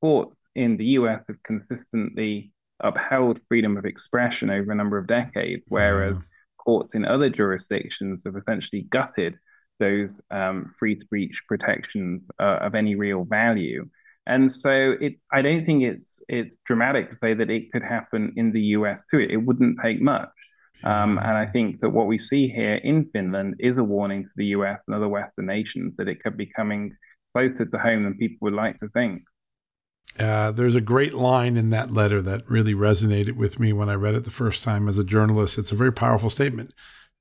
courts 0.00 0.36
in 0.54 0.76
the 0.76 0.86
US 0.98 1.22
have 1.28 1.42
consistently 1.42 2.52
upheld 2.82 3.40
freedom 3.48 3.76
of 3.76 3.84
expression 3.84 4.50
over 4.50 4.72
a 4.72 4.74
number 4.74 4.98
of 4.98 5.06
decades, 5.06 5.62
whereas 5.68 6.14
Yeah. 6.16 6.22
courts 6.58 6.90
in 6.94 7.04
other 7.04 7.30
jurisdictions 7.30 8.22
have 8.24 8.36
essentially 8.36 8.82
gutted 8.82 9.36
those 9.78 10.20
um, 10.30 10.74
free 10.78 10.98
speech 11.00 11.42
protections 11.48 12.22
uh, 12.38 12.58
of 12.60 12.74
any 12.74 12.94
real 12.96 13.24
value. 13.24 13.88
And 14.26 14.52
so 14.52 14.96
it, 15.00 15.14
I 15.32 15.42
don't 15.42 15.64
think 15.64 15.82
it's 15.82 16.18
it's 16.28 16.54
dramatic 16.66 17.10
to 17.10 17.16
say 17.22 17.34
that 17.34 17.50
it 17.50 17.72
could 17.72 17.82
happen 17.82 18.34
in 18.36 18.52
the 18.52 18.60
US 18.76 19.00
too. 19.10 19.20
It, 19.20 19.30
it 19.30 19.38
wouldn't 19.38 19.78
take 19.82 20.00
much. 20.00 20.28
Um, 20.84 21.18
and 21.18 21.36
I 21.36 21.46
think 21.46 21.80
that 21.80 21.90
what 21.90 22.06
we 22.06 22.18
see 22.18 22.48
here 22.48 22.76
in 22.76 23.06
Finland 23.12 23.56
is 23.58 23.78
a 23.78 23.84
warning 23.84 24.24
to 24.24 24.30
the 24.36 24.46
US 24.56 24.80
and 24.86 24.94
other 24.94 25.08
Western 25.08 25.46
nations 25.46 25.94
that 25.96 26.08
it 26.08 26.22
could 26.22 26.36
be 26.36 26.46
coming 26.46 26.96
closer 27.34 27.64
to 27.64 27.78
home 27.78 28.04
than 28.04 28.14
people 28.18 28.38
would 28.42 28.54
like 28.54 28.78
to 28.80 28.88
think. 28.90 29.22
Uh, 30.18 30.50
there's 30.50 30.74
a 30.74 30.80
great 30.80 31.14
line 31.14 31.56
in 31.56 31.70
that 31.70 31.92
letter 31.92 32.20
that 32.20 32.48
really 32.48 32.74
resonated 32.74 33.36
with 33.36 33.58
me 33.58 33.72
when 33.72 33.88
I 33.88 33.94
read 33.94 34.14
it 34.14 34.24
the 34.24 34.30
first 34.30 34.62
time 34.62 34.88
as 34.88 34.98
a 34.98 35.04
journalist. 35.04 35.56
It's 35.56 35.72
a 35.72 35.76
very 35.76 35.92
powerful 35.92 36.30
statement. 36.30 36.74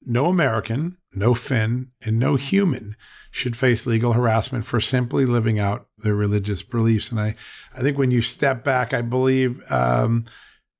No 0.06 0.26
American, 0.26 0.98
no 1.14 1.34
Finn, 1.34 1.90
and 2.06 2.18
no 2.18 2.36
human 2.36 2.96
should 3.32 3.56
face 3.58 3.86
legal 3.86 4.14
harassment 4.14 4.66
for 4.66 4.80
simply 4.80 5.26
living 5.26 5.60
out 5.60 5.88
their 5.98 6.16
religious 6.16 6.64
beliefs. 6.64 7.12
And 7.12 7.20
I, 7.20 7.36
I 7.76 7.82
think 7.82 7.98
when 7.98 8.12
you 8.12 8.22
step 8.22 8.64
back, 8.64 8.94
I 8.94 9.02
believe 9.02 9.62
um, 9.72 10.26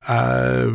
uh, 0.07 0.72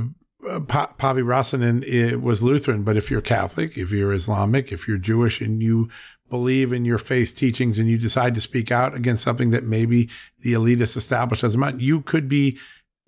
pa- 0.68 0.94
Päivi 0.98 1.22
Räsänen 1.22 2.20
was 2.20 2.42
Lutheran, 2.42 2.84
but 2.84 2.96
if 2.96 3.10
you're 3.10 3.20
Catholic, 3.20 3.76
if 3.76 3.90
you're 3.90 4.12
Islamic, 4.12 4.70
if 4.72 4.86
you're 4.86 4.98
Jewish, 4.98 5.40
and 5.40 5.62
you 5.62 5.88
believe 6.34 6.72
in 6.72 6.84
your 6.84 6.98
faith 6.98 7.36
teachings 7.36 7.78
and 7.78 7.88
you 7.88 7.96
decide 7.96 8.34
to 8.34 8.40
speak 8.40 8.72
out 8.72 8.92
against 8.92 9.22
something 9.22 9.50
that 9.50 9.62
maybe 9.62 10.10
the 10.40 10.52
elitist 10.52 10.96
established 10.96 11.44
as 11.44 11.54
a 11.54 11.58
mind, 11.58 11.80
you 11.80 12.00
could 12.00 12.28
be 12.28 12.58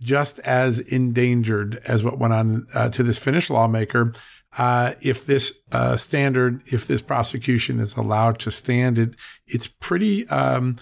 just 0.01 0.39
as 0.41 0.79
endangered 0.79 1.83
as 1.87 2.05
what 2.05 2.21
went 2.21 2.33
on 2.33 2.69
uh, 2.73 2.89
to 2.89 3.03
this 3.03 3.19
Finnish 3.19 3.51
lawmaker. 3.51 4.13
Uh, 4.57 4.93
if 5.03 5.27
this 5.27 5.61
uh, 5.73 5.97
standard, 5.97 6.63
if 6.67 6.87
this 6.87 7.03
prosecution 7.03 7.81
is 7.81 7.97
allowed 7.97 8.39
to 8.39 8.49
stand, 8.49 8.97
it 8.97 9.17
it's 9.49 9.67
pretty 9.67 10.29
um, 10.29 10.77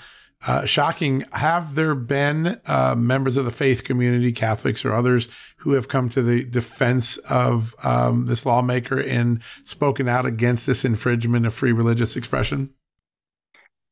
uh, 0.46 0.64
shocking. 0.66 1.24
Have 1.32 1.74
there 1.74 1.94
been 1.94 2.60
uh, 2.66 2.94
members 2.96 3.36
of 3.36 3.44
the 3.44 3.50
faith 3.50 3.84
community, 3.84 4.32
Catholics 4.32 4.84
or 4.84 4.92
others, 4.92 5.28
who 5.58 5.72
have 5.72 5.88
come 5.88 6.08
to 6.10 6.22
the 6.22 6.44
defense 6.44 7.16
of 7.18 7.74
um, 7.82 8.26
this 8.26 8.44
lawmaker 8.44 9.00
and 9.00 9.40
spoken 9.64 10.08
out 10.08 10.26
against 10.26 10.66
this 10.66 10.84
infringement 10.84 11.46
of 11.46 11.54
free 11.54 11.72
religious 11.72 12.16
expression? 12.16 12.74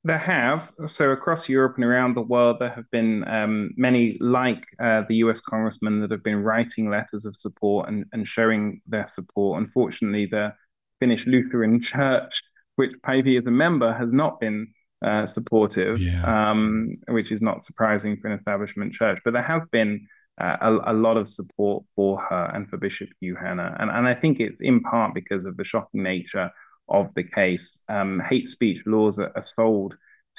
There 0.04 0.18
have. 0.18 0.72
So 0.86 1.10
across 1.10 1.48
Europe 1.48 1.76
and 1.76 1.84
around 1.84 2.14
the 2.14 2.22
world, 2.22 2.56
there 2.58 2.70
have 2.70 2.90
been 2.90 3.26
um, 3.28 3.70
many, 3.76 4.18
like 4.20 4.64
uh, 4.82 5.02
the 5.08 5.16
US 5.16 5.40
congressman, 5.40 6.00
that 6.00 6.10
have 6.10 6.24
been 6.24 6.42
writing 6.42 6.90
letters 6.90 7.24
of 7.24 7.36
support 7.36 7.88
and, 7.88 8.04
and 8.12 8.26
showing 8.26 8.82
their 8.86 9.06
support. 9.06 9.62
Unfortunately, 9.62 10.26
the 10.26 10.52
Finnish 10.98 11.24
Lutheran 11.26 11.80
Church, 11.80 12.42
which 12.76 12.92
Päivi 13.06 13.38
is 13.38 13.46
a 13.46 13.50
member, 13.50 13.92
has 13.92 14.12
not 14.12 14.40
been 14.40 14.74
uh, 15.02 15.26
supportive, 15.26 15.98
Yeah. 15.98 16.22
um, 16.50 16.96
which 17.08 17.32
is 17.32 17.42
not 17.42 17.64
surprising 17.64 18.16
for 18.16 18.28
an 18.28 18.38
establishment 18.38 18.92
church. 18.92 19.18
But 19.24 19.32
there 19.32 19.42
has 19.42 19.62
been 19.70 20.06
uh, 20.40 20.56
a, 20.60 20.92
a 20.92 20.94
lot 20.94 21.16
of 21.16 21.28
support 21.28 21.84
for 21.94 22.18
her 22.20 22.50
and 22.54 22.68
for 22.68 22.76
Bishop 22.78 23.08
Juhana. 23.22 23.76
And, 23.80 23.90
and 23.90 24.06
I 24.08 24.14
think 24.14 24.40
it's 24.40 24.60
in 24.60 24.80
part 24.80 25.14
because 25.14 25.44
of 25.44 25.56
the 25.56 25.64
shocking 25.64 26.02
nature 26.02 26.50
of 26.88 27.08
the 27.14 27.22
case. 27.24 27.78
Um, 27.88 28.20
hate 28.28 28.46
speech 28.46 28.80
laws 28.86 29.18
are, 29.18 29.32
are 29.36 29.42
sold 29.42 29.94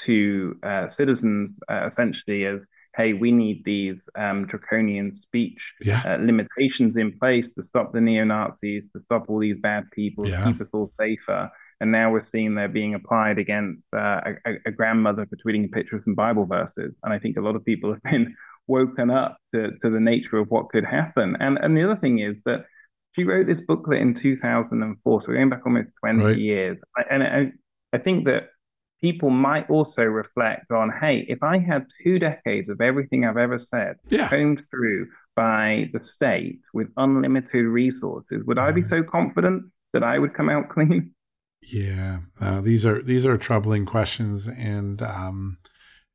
to 0.05 0.57
uh, 0.63 0.87
citizens 0.87 1.59
uh, 1.69 1.87
essentially 1.87 2.45
as, 2.45 2.65
hey, 2.97 3.13
we 3.13 3.31
need 3.31 3.63
these 3.65 3.99
um, 4.15 4.45
draconian 4.47 5.13
speech 5.13 5.61
Yeah. 5.81 6.01
uh, 6.05 6.17
limitations 6.17 6.97
in 6.97 7.17
place 7.19 7.51
to 7.53 7.63
stop 7.63 7.93
the 7.93 8.01
neo 8.01 8.23
Nazis, 8.23 8.83
to 8.95 9.01
stop 9.03 9.25
all 9.29 9.39
these 9.39 9.59
bad 9.59 9.89
people, 9.91 10.27
Yeah. 10.27 10.43
to 10.45 10.51
keep 10.53 10.61
us 10.61 10.67
all 10.73 10.91
safer. 10.99 11.51
And 11.83 11.91
now 11.91 12.09
we're 12.13 12.21
seeing 12.21 12.55
they're 12.55 12.69
being 12.69 12.93
applied 12.93 13.37
against 13.37 13.83
uh, 13.93 14.21
a, 14.45 14.53
a 14.67 14.71
grandmother 14.71 15.25
for 15.27 15.35
tweeting 15.35 15.65
a 15.65 15.67
picture 15.67 15.97
of 15.97 16.03
some 16.05 16.15
Bible 16.15 16.45
verses. 16.45 16.95
And 17.03 17.11
I 17.13 17.19
think 17.19 17.35
a 17.35 17.41
lot 17.41 17.57
of 17.57 17.65
people 17.65 17.91
have 17.91 18.01
been 18.03 18.33
woken 18.67 19.11
up 19.11 19.35
to, 19.53 19.71
to 19.81 19.89
the 19.89 19.99
nature 19.99 20.37
of 20.37 20.47
what 20.49 20.69
could 20.69 20.85
happen. 20.85 21.35
And 21.41 21.57
and 21.61 21.75
the 21.75 21.83
other 21.83 21.97
thing 21.97 22.19
is 22.19 22.41
that 22.45 22.63
she 23.11 23.25
wrote 23.25 23.47
this 23.47 23.59
booklet 23.59 23.99
in 23.99 24.13
2004, 24.13 25.21
so 25.21 25.27
we're 25.27 25.33
going 25.35 25.49
back 25.49 25.63
almost 25.65 25.89
20 25.99 26.23
Right. 26.23 26.37
years. 26.37 26.77
I- 26.95 27.03
And 27.11 27.21
I, 27.21 27.51
I 27.91 27.97
think 27.97 28.23
that 28.27 28.43
people 29.01 29.29
might 29.29 29.69
also 29.69 30.05
reflect 30.05 30.71
on, 30.71 30.89
hey, 31.01 31.25
if 31.27 31.43
I 31.43 31.57
had 31.57 31.87
two 32.01 32.17
decades 32.17 32.69
of 32.69 32.79
everything 32.79 33.25
I've 33.25 33.35
ever 33.35 33.59
said 33.59 33.97
Yeah. 34.09 34.29
combed 34.29 34.63
through 34.71 35.09
by 35.35 35.89
the 35.91 36.01
state 36.01 36.61
with 36.73 36.87
unlimited 36.95 37.65
resources, 37.65 38.41
would 38.45 38.57
I 38.57 38.71
be 38.71 38.83
so 38.83 39.03
confident 39.03 39.65
that 39.91 40.01
I 40.03 40.17
would 40.17 40.33
come 40.33 40.49
out 40.49 40.69
clean? 40.75 41.13
Yeah, 41.71 42.19
uh, 42.41 42.61
these 42.61 42.85
are 42.85 43.01
these 43.01 43.25
are 43.25 43.37
troubling 43.37 43.85
questions, 43.85 44.47
and 44.47 45.01
um, 45.01 45.57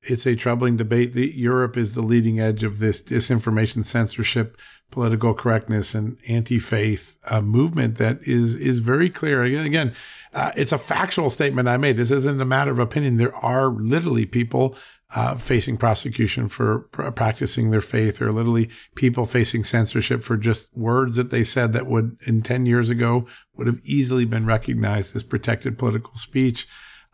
it's 0.03 0.27
a 0.27 0.37
troubling 0.37 0.77
debate. 0.77 1.15
The, 1.15 1.33
Europe 1.35 1.77
is 1.77 1.95
the 1.95 2.03
leading 2.03 2.39
edge 2.39 2.63
of 2.63 2.79
this 2.79 3.03
disinformation, 3.03 3.85
censorship, 3.85 4.59
political 4.91 5.35
correctness, 5.35 5.95
and 5.95 6.19
anti-faith 6.29 7.17
uh, 7.25 7.41
movement 7.41 7.97
that 7.99 8.19
is 8.23 8.55
is 8.55 8.81
very 8.81 9.11
clear. 9.11 9.43
Again, 9.43 9.95
uh, 10.35 10.53
it's 10.57 10.73
a 10.73 10.79
factual 10.79 11.31
statement 11.31 11.69
I 11.69 11.77
made. 11.77 11.97
This 11.97 12.11
isn't 12.11 12.41
a 12.41 12.45
matter 12.45 12.71
of 12.71 12.79
opinion. 12.79 13.17
There 13.17 13.35
are 13.37 13.69
literally 13.69 14.27
people 14.27 14.77
uh, 15.15 15.37
facing 15.37 15.77
prosecution 15.77 16.49
for 16.49 16.81
pr- 16.93 17.11
practicing 17.11 17.71
their 17.71 17.81
faith, 17.81 18.21
or 18.21 18.31
literally 18.31 18.69
people 18.95 19.25
facing 19.25 19.65
censorship 19.65 20.23
for 20.23 20.37
just 20.37 20.75
words 20.77 21.17
that 21.17 21.31
they 21.31 21.45
said 21.45 21.73
that 21.73 21.87
would, 21.87 22.17
in 22.27 22.43
10 22.43 22.67
years 22.67 22.91
ago, 22.91 23.27
would 23.55 23.67
have 23.67 23.81
easily 23.85 24.25
been 24.25 24.45
recognized 24.45 25.17
as 25.17 25.23
protected 25.23 25.79
political 25.79 26.17
speech. 26.17 26.69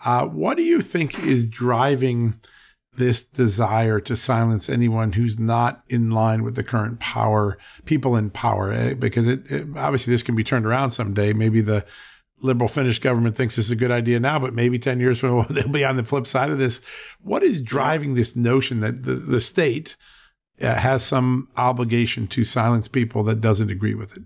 Uh, 0.05 0.27
what 0.27 0.57
do 0.57 0.65
you 0.65 0.81
think 0.81 1.19
is 1.25 1.47
driving 1.47 2.41
this 2.97 3.25
desire 3.25 4.01
to 4.01 4.17
silence 4.17 4.69
anyone 4.69 5.13
who's 5.13 5.39
not 5.39 5.83
in 5.89 6.11
line 6.11 6.43
with 6.43 6.57
the 6.57 6.65
current 6.65 6.99
power, 7.01 7.59
people 7.85 8.17
in 8.17 8.31
power? 8.31 8.73
eh? 8.73 8.95
Because 8.95 9.27
it, 9.27 9.51
it, 9.51 9.69
obviously 9.77 10.13
this 10.13 10.23
can 10.23 10.37
be 10.37 10.45
turned 10.45 10.67
around 10.67 10.91
someday. 10.91 11.33
Maybe 11.33 11.61
the 11.61 11.85
liberal 12.43 12.69
Finnish 12.69 12.99
government 12.99 13.37
thinks 13.37 13.57
this 13.57 13.67
is 13.67 13.71
a 13.71 13.77
good 13.77 13.91
idea 13.91 14.21
now, 14.21 14.39
but 14.39 14.55
maybe 14.55 14.79
10 14.79 15.01
years 15.01 15.19
from 15.19 15.37
now, 15.37 15.43
they'll 15.51 15.69
be 15.69 15.85
on 15.85 15.97
the 15.97 16.05
flip 16.05 16.27
side 16.27 16.51
of 16.51 16.59
this. 16.59 16.81
What 17.21 17.43
is 17.43 17.61
driving 17.61 18.15
this 18.15 18.37
notion 18.37 18.81
that 18.81 19.05
the, 19.05 19.15
the 19.15 19.41
state 19.41 19.97
uh, 20.61 20.75
has 20.75 21.03
some 21.05 21.49
obligation 21.57 22.27
to 22.29 22.45
silence 22.45 22.89
people 22.89 23.23
that 23.25 23.41
doesn't 23.41 23.71
agree 23.71 23.95
with 23.95 24.17
it? 24.17 24.23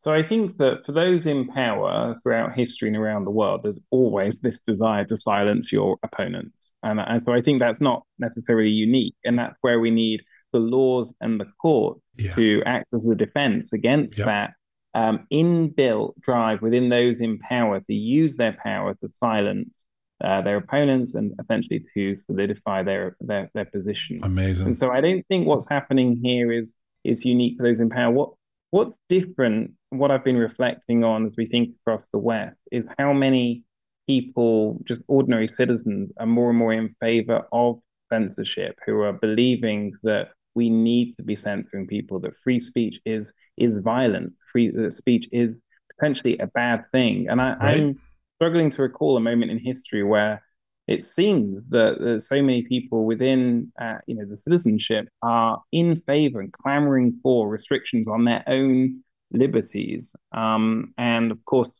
So 0.00 0.12
I 0.12 0.22
think 0.22 0.58
that 0.58 0.84
for 0.84 0.92
those 0.92 1.24
in 1.24 1.46
power 1.48 2.14
throughout 2.22 2.54
history 2.54 2.88
and 2.88 2.96
around 2.96 3.24
the 3.24 3.30
world, 3.30 3.62
there's 3.62 3.80
always 3.90 4.38
this 4.40 4.58
desire 4.66 5.04
to 5.06 5.16
silence 5.16 5.72
your 5.72 5.96
opponents. 6.02 6.70
And, 6.82 7.00
and 7.00 7.22
so 7.24 7.32
I 7.32 7.40
think 7.40 7.60
that's 7.60 7.80
not 7.80 8.02
necessarily 8.18 8.68
unique. 8.68 9.14
And 9.24 9.38
that's 9.38 9.56
where 9.62 9.80
we 9.80 9.90
need 9.90 10.22
the 10.52 10.58
laws 10.58 11.12
and 11.22 11.40
the 11.40 11.46
courts 11.60 12.00
Yeah. 12.18 12.34
to 12.34 12.62
act 12.66 12.86
as 12.94 13.04
the 13.04 13.14
defense 13.14 13.72
against 13.72 14.18
Yep. 14.18 14.26
that 14.26 14.50
um, 14.94 15.26
inbuilt 15.32 16.14
drive 16.20 16.62
within 16.62 16.88
those 16.88 17.18
in 17.18 17.38
power 17.38 17.80
to 17.80 17.94
use 17.94 18.36
their 18.36 18.52
power 18.52 18.94
to 18.94 19.08
silence 19.18 19.74
uh, 20.22 20.40
their 20.40 20.56
opponents 20.58 21.14
and 21.14 21.32
essentially 21.40 21.84
to 21.94 22.16
solidify 22.26 22.82
their 22.82 23.16
their, 23.20 23.50
their 23.54 23.64
position. 23.64 24.20
Amazing. 24.22 24.68
And 24.68 24.78
so 24.78 24.90
I 24.90 25.00
don't 25.00 25.26
think 25.26 25.46
what's 25.46 25.68
happening 25.68 26.20
here 26.22 26.52
is 26.52 26.76
is 27.02 27.24
unique 27.24 27.56
for 27.56 27.64
those 27.64 27.80
in 27.80 27.90
power. 27.90 28.12
What 28.12 28.30
what's 28.70 28.96
different, 29.08 29.72
what 29.90 30.10
I've 30.10 30.24
been 30.24 30.36
reflecting 30.36 31.04
on 31.04 31.26
as 31.26 31.32
we 31.36 31.46
think 31.46 31.76
across 31.80 32.02
the 32.12 32.18
West, 32.18 32.56
is 32.72 32.84
how 32.98 33.12
many 33.12 33.62
people, 34.08 34.80
just 34.84 35.00
ordinary 35.06 35.48
citizens, 35.48 36.10
are 36.18 36.26
more 36.26 36.50
and 36.50 36.58
more 36.58 36.72
in 36.72 36.94
favor 37.00 37.46
of 37.52 37.80
censorship, 38.12 38.78
who 38.84 39.00
are 39.00 39.12
believing 39.12 39.92
that 40.02 40.30
we 40.54 40.70
need 40.70 41.14
to 41.14 41.22
be 41.22 41.36
censoring 41.36 41.86
people. 41.86 42.20
That 42.20 42.36
free 42.36 42.60
speech 42.60 43.00
is 43.04 43.32
is 43.56 43.76
violence. 43.76 44.34
Free 44.52 44.72
uh, 44.76 44.90
speech 44.90 45.28
is 45.32 45.54
potentially 45.98 46.38
a 46.38 46.46
bad 46.48 46.84
thing. 46.92 47.28
And 47.28 47.40
I, 47.40 47.56
right. 47.56 47.80
I'm 47.80 47.98
struggling 48.36 48.70
to 48.70 48.82
recall 48.82 49.16
a 49.16 49.20
moment 49.20 49.50
in 49.50 49.58
history 49.58 50.02
where 50.02 50.42
it 50.86 51.04
seems 51.04 51.68
that, 51.70 51.98
that 52.00 52.20
so 52.20 52.42
many 52.42 52.62
people 52.62 53.04
within 53.04 53.72
uh, 53.80 53.98
you 54.06 54.14
know 54.14 54.26
the 54.26 54.36
citizenship 54.36 55.08
are 55.22 55.62
in 55.72 55.96
favor 55.96 56.40
and 56.40 56.52
clamoring 56.52 57.18
for 57.22 57.48
restrictions 57.48 58.06
on 58.06 58.24
their 58.24 58.44
own 58.46 59.02
liberties. 59.32 60.14
Um, 60.32 60.92
and 60.98 61.32
of 61.32 61.44
course, 61.44 61.70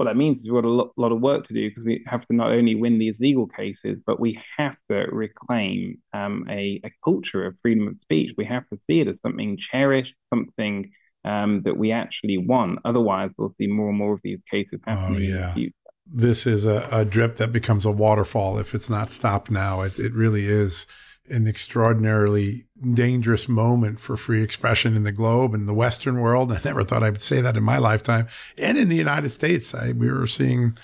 what 0.00 0.06
that 0.06 0.16
means 0.16 0.38
is 0.38 0.44
we've 0.44 0.54
got 0.54 0.64
a 0.64 0.72
lot, 0.72 0.92
lot 0.96 1.12
of 1.12 1.20
work 1.20 1.44
to 1.44 1.52
do 1.52 1.68
because 1.68 1.84
we 1.84 2.02
have 2.06 2.26
to 2.26 2.34
not 2.34 2.52
only 2.52 2.74
win 2.74 2.98
these 2.98 3.20
legal 3.20 3.46
cases, 3.46 3.98
but 4.06 4.18
we 4.18 4.42
have 4.56 4.74
to 4.90 5.06
reclaim 5.12 5.98
um, 6.14 6.46
a, 6.48 6.80
a 6.82 6.90
culture 7.04 7.44
of 7.44 7.54
freedom 7.60 7.86
of 7.86 8.00
speech. 8.00 8.32
We 8.38 8.46
have 8.46 8.66
to 8.70 8.78
see 8.86 9.00
it 9.00 9.08
as 9.08 9.20
something 9.20 9.58
cherished, 9.58 10.14
something 10.32 10.90
um, 11.26 11.60
that 11.66 11.76
we 11.76 11.92
actually 11.92 12.38
want. 12.38 12.78
Otherwise, 12.86 13.28
we'll 13.36 13.54
see 13.58 13.66
more 13.66 13.90
and 13.90 13.98
more 13.98 14.14
of 14.14 14.20
these 14.24 14.40
cases 14.50 14.80
oh, 14.86 14.90
happening. 14.90 15.34
Oh, 15.34 15.52
yeah. 15.54 15.66
This 16.10 16.46
is 16.46 16.64
a, 16.64 16.88
a, 16.90 17.04
drip 17.04 17.36
that 17.36 17.52
becomes 17.52 17.84
a 17.84 17.90
waterfall 17.90 18.58
if 18.58 18.74
it's 18.74 18.88
not 18.88 19.10
stopped 19.10 19.50
now. 19.50 19.82
It, 19.82 19.98
it 19.98 20.14
really 20.14 20.46
is 20.46 20.86
an 21.30 21.46
extraordinarily 21.46 22.64
dangerous 22.94 23.48
moment 23.48 24.00
for 24.00 24.16
free 24.16 24.42
expression 24.42 24.96
in 24.96 25.04
the 25.04 25.12
globe 25.12 25.54
and 25.54 25.68
the 25.68 25.74
Western 25.74 26.20
world. 26.20 26.52
I 26.52 26.60
never 26.64 26.82
thought 26.82 27.02
I 27.02 27.10
would 27.10 27.22
say 27.22 27.40
that 27.40 27.56
in 27.56 27.62
my 27.62 27.78
lifetime. 27.78 28.28
And 28.58 28.76
in 28.76 28.88
the 28.88 28.96
United 28.96 29.30
States, 29.30 29.74
I, 29.74 29.92
we 29.92 30.10
were 30.10 30.26
seeing 30.26 30.76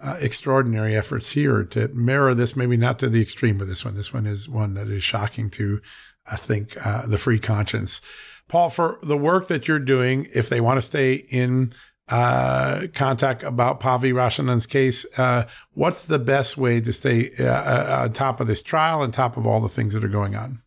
uh, 0.00 0.16
extraordinary 0.20 0.96
efforts 0.96 1.32
here 1.32 1.62
to 1.64 1.88
mirror 1.88 2.34
this, 2.34 2.56
maybe 2.56 2.76
not 2.76 2.98
to 2.98 3.08
the 3.08 3.22
extreme 3.22 3.60
of 3.60 3.68
this 3.68 3.84
one. 3.84 3.94
This 3.94 4.12
one 4.12 4.26
is 4.26 4.48
one 4.48 4.74
that 4.74 4.88
is 4.88 5.04
shocking 5.04 5.48
to, 5.50 5.80
I 6.26 6.36
think, 6.36 6.76
uh, 6.84 7.06
the 7.06 7.18
free 7.18 7.38
conscience. 7.38 8.00
Paul, 8.48 8.68
for 8.68 8.98
the 9.02 9.16
work 9.16 9.46
that 9.48 9.68
you're 9.68 9.78
doing, 9.78 10.26
if 10.34 10.48
they 10.48 10.60
want 10.60 10.78
to 10.78 10.82
stay 10.82 11.14
in 11.14 11.72
uh, 12.08 12.86
contact 12.94 13.42
about 13.42 13.80
Päivi 13.80 14.12
Räsänen's 14.12 14.66
case. 14.66 15.06
Uh, 15.18 15.44
what's 15.72 16.04
the 16.04 16.18
best 16.18 16.56
way 16.56 16.80
to 16.80 16.92
stay 16.92 17.30
uh, 17.38 17.44
uh, 17.44 17.98
on 18.02 18.12
top 18.12 18.40
of 18.40 18.46
this 18.46 18.62
trial 18.62 19.02
and 19.02 19.14
top 19.14 19.36
of 19.36 19.46
all 19.46 19.60
the 19.60 19.68
things 19.68 19.94
that 19.94 20.04
are 20.04 20.08
going 20.08 20.34
on? 20.34 20.62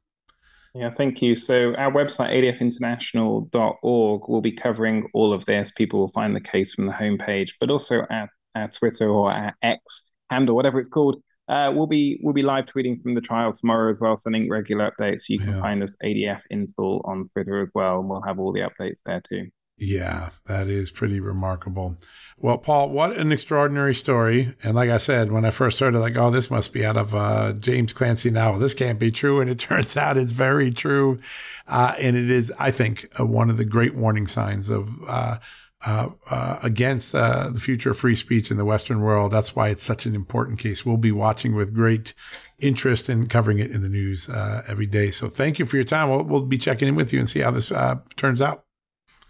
Yeah, 0.73 0.93
thank 0.93 1.21
you. 1.21 1.37
So 1.37 1.73
our 1.75 1.91
website, 1.91 2.33
adfinternational.org, 2.33 4.27
will 4.27 4.41
be 4.41 4.51
covering 4.51 5.07
all 5.13 5.31
of 5.31 5.45
this. 5.45 5.71
People 5.71 6.01
will 6.01 6.09
find 6.09 6.35
the 6.35 6.41
case 6.41 6.73
from 6.73 6.85
the 6.85 6.91
homepage, 6.91 7.51
but 7.61 7.69
also 7.69 8.05
at, 8.09 8.29
at 8.55 8.73
Twitter 8.73 9.09
or 9.09 9.31
at 9.31 9.55
X 9.61 10.03
handle, 10.29 10.55
whatever 10.55 10.79
it's 10.79 10.89
called. 10.89 11.21
Uh, 11.47 11.71
we'll 11.73 11.87
be 11.87 12.19
we'll 12.23 12.33
be 12.33 12.41
live 12.41 12.65
tweeting 12.65 13.01
from 13.01 13.13
the 13.13 13.21
trial 13.21 13.53
tomorrow 13.53 13.89
as 13.89 13.99
well, 13.99 14.17
sending 14.17 14.49
regular 14.49 14.91
updates. 14.91 15.29
You 15.29 15.39
can 15.39 15.51
yeah. 15.51 15.61
find 15.61 15.83
us 15.83 15.91
ADF 16.03 16.41
Info 16.49 17.01
on 17.05 17.29
Twitter 17.33 17.61
as 17.61 17.69
well, 17.73 17.99
and 17.99 18.09
we'll 18.09 18.23
have 18.23 18.39
all 18.39 18.51
the 18.51 18.61
updates 18.61 18.97
there 19.05 19.21
too. 19.21 19.47
Yeah, 19.77 20.29
that 20.45 20.67
is 20.67 20.89
pretty 20.89 21.19
remarkable. 21.19 21.97
Well, 22.37 22.57
Paul, 22.57 22.89
what 22.89 23.15
an 23.17 23.31
extraordinary 23.31 23.95
story. 23.95 24.55
And 24.61 24.75
like 24.75 24.89
I 24.89 24.97
said, 24.97 25.31
when 25.31 25.45
I 25.45 25.51
first 25.51 25.79
heard 25.79 25.95
it, 25.95 25.99
like, 25.99 26.17
oh, 26.17 26.31
this 26.31 26.51
must 26.51 26.73
be 26.73 26.85
out 26.85 26.97
of 26.97 27.15
uh, 27.15 27.53
James 27.53 27.93
Clancy 27.93 28.29
novel. 28.29 28.59
This 28.59 28.73
can't 28.73 28.99
be 28.99 29.11
true. 29.11 29.39
And 29.39 29.49
it 29.49 29.59
turns 29.59 29.95
out 29.95 30.17
it's 30.17 30.31
very 30.31 30.71
true. 30.71 31.19
Uh, 31.67 31.95
and 31.99 32.17
it 32.17 32.29
is, 32.29 32.51
I 32.59 32.71
think, 32.71 33.09
uh, 33.19 33.25
one 33.25 33.49
of 33.49 33.57
the 33.57 33.65
great 33.65 33.95
warning 33.95 34.27
signs 34.27 34.69
of 34.69 34.89
uh, 35.07 35.37
uh, 35.85 36.09
uh, 36.29 36.59
against 36.63 37.11
the 37.11 37.59
future 37.59 37.91
of 37.91 37.97
free 37.97 38.15
speech 38.15 38.51
in 38.51 38.57
the 38.57 38.65
Western 38.65 39.01
world. 39.01 39.31
That's 39.31 39.55
why 39.55 39.69
it's 39.69 39.83
such 39.83 40.05
an 40.05 40.15
important 40.15 40.59
case. 40.59 40.85
We'll 40.85 40.97
be 40.97 41.11
watching 41.11 41.53
with 41.55 41.73
great 41.73 42.13
interest 42.59 43.07
and 43.07 43.23
in 43.23 43.29
covering 43.29 43.59
it 43.59 43.71
in 43.71 43.81
the 43.81 43.89
news 43.89 44.29
every 44.67 44.87
day. 44.87 45.11
So 45.11 45.29
thank 45.29 45.59
you 45.59 45.65
for 45.65 45.75
your 45.75 45.85
time. 45.85 46.09
We'll, 46.09 46.23
we'll, 46.23 46.41
be 46.41 46.57
checking 46.57 46.87
in 46.87 46.95
with 46.95 47.13
you 47.13 47.19
and 47.19 47.29
see 47.29 47.41
how 47.41 47.51
this 47.51 47.71
turns 48.17 48.41
out. 48.41 48.64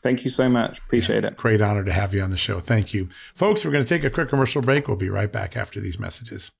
Thank 0.06 0.24
you 0.24 0.30
so 0.30 0.48
much. 0.48 0.78
Appreciate 0.78 1.24
yeah, 1.24 1.32
it. 1.32 1.38
Great 1.38 1.62
honor 1.62 1.84
to 1.84 1.92
have 1.92 2.14
you 2.14 2.22
on 2.22 2.30
the 2.30 2.38
show. 2.38 2.60
Thank 2.60 2.94
you. 2.94 3.10
Folks, 3.34 3.66
we're 3.66 3.72
going 3.72 3.84
to 3.84 3.90
take 3.90 4.04
a 4.04 4.12
quick 4.12 4.30
commercial 4.30 4.62
break. 4.62 4.88
We'll 4.88 4.98
be 4.98 5.10
right 5.10 5.32
back 5.32 5.58
after 5.58 5.80
these 5.80 5.98
messages. 5.98 6.52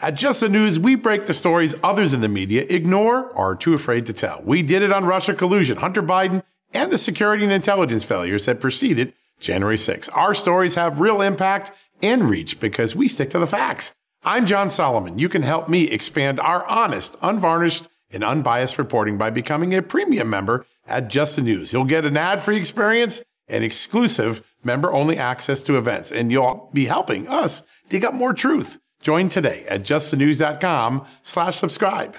At 0.00 0.14
Just 0.14 0.40
the 0.40 0.48
News, 0.48 0.80
we 0.80 0.94
break 0.94 1.26
the 1.26 1.34
stories 1.34 1.74
others 1.82 2.14
in 2.14 2.22
the 2.22 2.28
media 2.30 2.64
ignore 2.70 3.28
or 3.32 3.50
are 3.52 3.54
too 3.54 3.74
afraid 3.74 4.06
to 4.06 4.14
tell. 4.14 4.40
We 4.46 4.62
did 4.62 4.82
it 4.82 4.90
on 4.90 5.04
Russia 5.04 5.34
collusion, 5.34 5.76
Hunter 5.76 6.02
Biden, 6.02 6.42
and 6.72 6.90
the 6.90 6.96
security 6.96 7.44
and 7.44 7.52
intelligence 7.52 8.02
failures 8.02 8.46
that 8.46 8.60
preceded 8.60 9.12
January 9.40 9.76
6. 9.76 10.08
Our 10.08 10.32
stories 10.32 10.76
have 10.76 11.00
real 11.00 11.20
impact 11.20 11.70
and 12.02 12.30
reach 12.30 12.60
because 12.60 12.96
we 12.96 13.08
stick 13.08 13.28
to 13.28 13.38
the 13.38 13.46
facts. 13.46 13.94
I'm 14.24 14.46
John 14.46 14.70
Solomon. 14.70 15.18
You 15.18 15.28
can 15.28 15.42
help 15.42 15.68
me 15.68 15.90
expand 15.90 16.40
our 16.40 16.66
honest, 16.66 17.18
unvarnished, 17.20 17.88
and 18.14 18.24
unbiased 18.24 18.78
reporting 18.78 19.18
by 19.18 19.28
becoming 19.28 19.74
a 19.74 19.82
premium 19.82 20.30
member 20.30 20.64
at 20.86 21.08
Just 21.08 21.36
the 21.36 21.42
News. 21.42 21.72
You'll 21.72 21.84
get 21.84 22.06
an 22.06 22.16
ad-free 22.16 22.56
experience 22.56 23.22
and 23.48 23.62
exclusive 23.62 24.42
member-only 24.62 25.18
access 25.18 25.62
to 25.64 25.76
events, 25.76 26.10
and 26.10 26.32
you'll 26.32 26.70
be 26.72 26.86
helping 26.86 27.28
us 27.28 27.62
dig 27.88 28.04
up 28.04 28.14
more 28.14 28.32
truth. 28.32 28.78
Join 29.02 29.28
today 29.28 29.64
at 29.68 29.82
justthenews.com 29.82 31.04
slash 31.20 31.56
subscribe. 31.56 32.16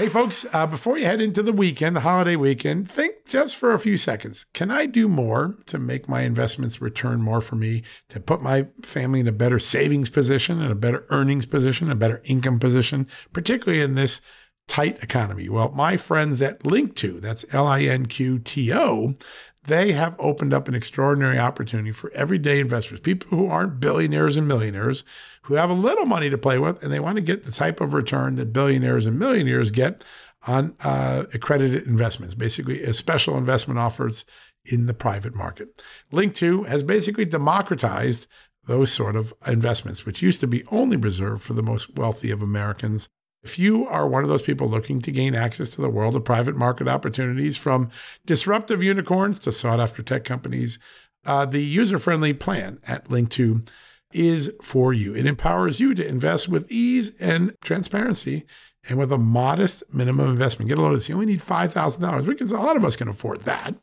Hey, 0.00 0.08
folks, 0.08 0.46
uh, 0.54 0.66
before 0.66 0.96
you 0.96 1.04
head 1.04 1.20
into 1.20 1.42
the 1.42 1.52
weekend, 1.52 1.94
the 1.94 2.00
holiday 2.00 2.34
weekend, 2.34 2.90
think 2.90 3.26
just 3.26 3.54
for 3.54 3.74
a 3.74 3.78
few 3.78 3.98
seconds. 3.98 4.46
Can 4.54 4.70
I 4.70 4.86
do 4.86 5.08
more 5.08 5.58
to 5.66 5.78
make 5.78 6.08
my 6.08 6.22
investments 6.22 6.80
return 6.80 7.20
more 7.20 7.42
for 7.42 7.56
me, 7.56 7.82
to 8.08 8.18
put 8.18 8.40
my 8.40 8.68
family 8.82 9.20
in 9.20 9.28
a 9.28 9.32
better 9.32 9.58
savings 9.58 10.08
position, 10.08 10.62
and 10.62 10.72
a 10.72 10.74
better 10.74 11.04
earnings 11.10 11.44
position, 11.44 11.90
a 11.90 11.94
better 11.94 12.22
income 12.24 12.58
position, 12.58 13.08
particularly 13.34 13.82
in 13.82 13.94
this 13.94 14.22
tight 14.66 15.02
economy? 15.02 15.50
Well, 15.50 15.70
my 15.72 15.98
friends 15.98 16.40
at 16.40 16.60
Linqto, 16.60 17.20
that's 17.20 17.44
L 17.52 17.66
I 17.66 17.82
N 17.82 18.06
Q 18.06 18.38
T 18.38 18.72
O, 18.72 19.16
they 19.64 19.92
have 19.92 20.16
opened 20.18 20.54
up 20.54 20.68
an 20.68 20.74
extraordinary 20.74 21.38
opportunity 21.38 21.92
for 21.92 22.10
everyday 22.12 22.60
investors, 22.60 23.00
people 23.00 23.28
who 23.36 23.46
aren't 23.46 23.80
billionaires 23.80 24.36
and 24.36 24.48
millionaires, 24.48 25.04
who 25.42 25.54
have 25.54 25.70
a 25.70 25.74
little 25.74 26.06
money 26.06 26.30
to 26.30 26.38
play 26.38 26.58
with, 26.58 26.82
and 26.82 26.92
they 26.92 27.00
want 27.00 27.16
to 27.16 27.22
get 27.22 27.44
the 27.44 27.52
type 27.52 27.80
of 27.80 27.92
return 27.92 28.36
that 28.36 28.52
billionaires 28.52 29.06
and 29.06 29.18
millionaires 29.18 29.70
get 29.70 30.02
on 30.46 30.74
uh, 30.82 31.24
accredited 31.34 31.86
investments, 31.86 32.34
basically 32.34 32.82
a 32.82 32.94
special 32.94 33.36
investment 33.36 33.78
offers 33.78 34.24
in 34.64 34.86
the 34.86 34.94
private 34.94 35.34
market. 35.34 35.82
Linqto 36.12 36.66
has 36.66 36.82
basically 36.82 37.24
democratized 37.24 38.26
those 38.66 38.92
sort 38.92 39.16
of 39.16 39.34
investments, 39.46 40.06
which 40.06 40.22
used 40.22 40.40
to 40.40 40.46
be 40.46 40.64
only 40.70 40.96
reserved 40.96 41.42
for 41.42 41.54
the 41.54 41.62
most 41.62 41.94
wealthy 41.96 42.30
of 42.30 42.42
Americans. 42.42 43.08
If 43.42 43.58
you 43.58 43.86
are 43.86 44.06
one 44.06 44.22
of 44.22 44.28
those 44.28 44.42
people 44.42 44.68
looking 44.68 45.00
to 45.00 45.10
gain 45.10 45.34
access 45.34 45.70
to 45.70 45.80
the 45.80 45.88
world 45.88 46.14
of 46.14 46.24
private 46.24 46.56
market 46.56 46.88
opportunities 46.88 47.56
from 47.56 47.90
disruptive 48.26 48.82
unicorns 48.82 49.38
to 49.40 49.52
sought 49.52 49.80
after 49.80 50.02
tech 50.02 50.24
companies, 50.24 50.78
uh, 51.24 51.46
the 51.46 51.62
user 51.62 51.98
friendly 51.98 52.34
plan 52.34 52.80
at 52.86 53.06
Linqto 53.06 53.66
is 54.12 54.52
for 54.62 54.92
you. 54.92 55.14
It 55.14 55.26
empowers 55.26 55.80
you 55.80 55.94
to 55.94 56.06
invest 56.06 56.48
with 56.48 56.70
ease 56.70 57.12
and 57.18 57.54
transparency 57.62 58.44
and 58.88 58.98
with 58.98 59.12
a 59.12 59.18
modest 59.18 59.82
minimum 59.92 60.28
investment. 60.28 60.68
Get 60.68 60.78
a 60.78 60.80
load 60.80 60.92
of 60.92 60.98
this. 60.98 61.08
You 61.08 61.14
only 61.14 61.26
need 61.26 61.42
$5,000. 61.42 62.26
We 62.26 62.34
can, 62.34 62.48
a 62.48 62.62
lot 62.62 62.76
of 62.76 62.84
us 62.84 62.96
can 62.96 63.08
afford 63.08 63.42
that. 63.42 63.74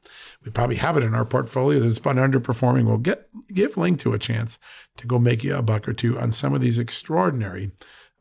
We 0.44 0.52
probably 0.52 0.78
have 0.78 0.98
it 0.98 1.04
in 1.04 1.14
our 1.14 1.26
portfolio 1.26 1.80
that's 1.80 2.00
been 2.00 2.18
underperforming. 2.18 2.86
We'll 2.86 2.98
get, 2.98 3.30
give 3.54 3.76
Linqto 3.76 4.14
a 4.14 4.20
chance 4.20 4.60
to 4.98 5.08
go 5.08 5.20
make 5.20 5.44
you 5.44 5.56
a 5.56 5.62
buck 5.62 5.88
or 5.88 5.94
two 5.94 6.20
on 6.20 6.32
some 6.32 6.54
of 6.54 6.62
these 6.62 6.80
extraordinary 6.80 7.72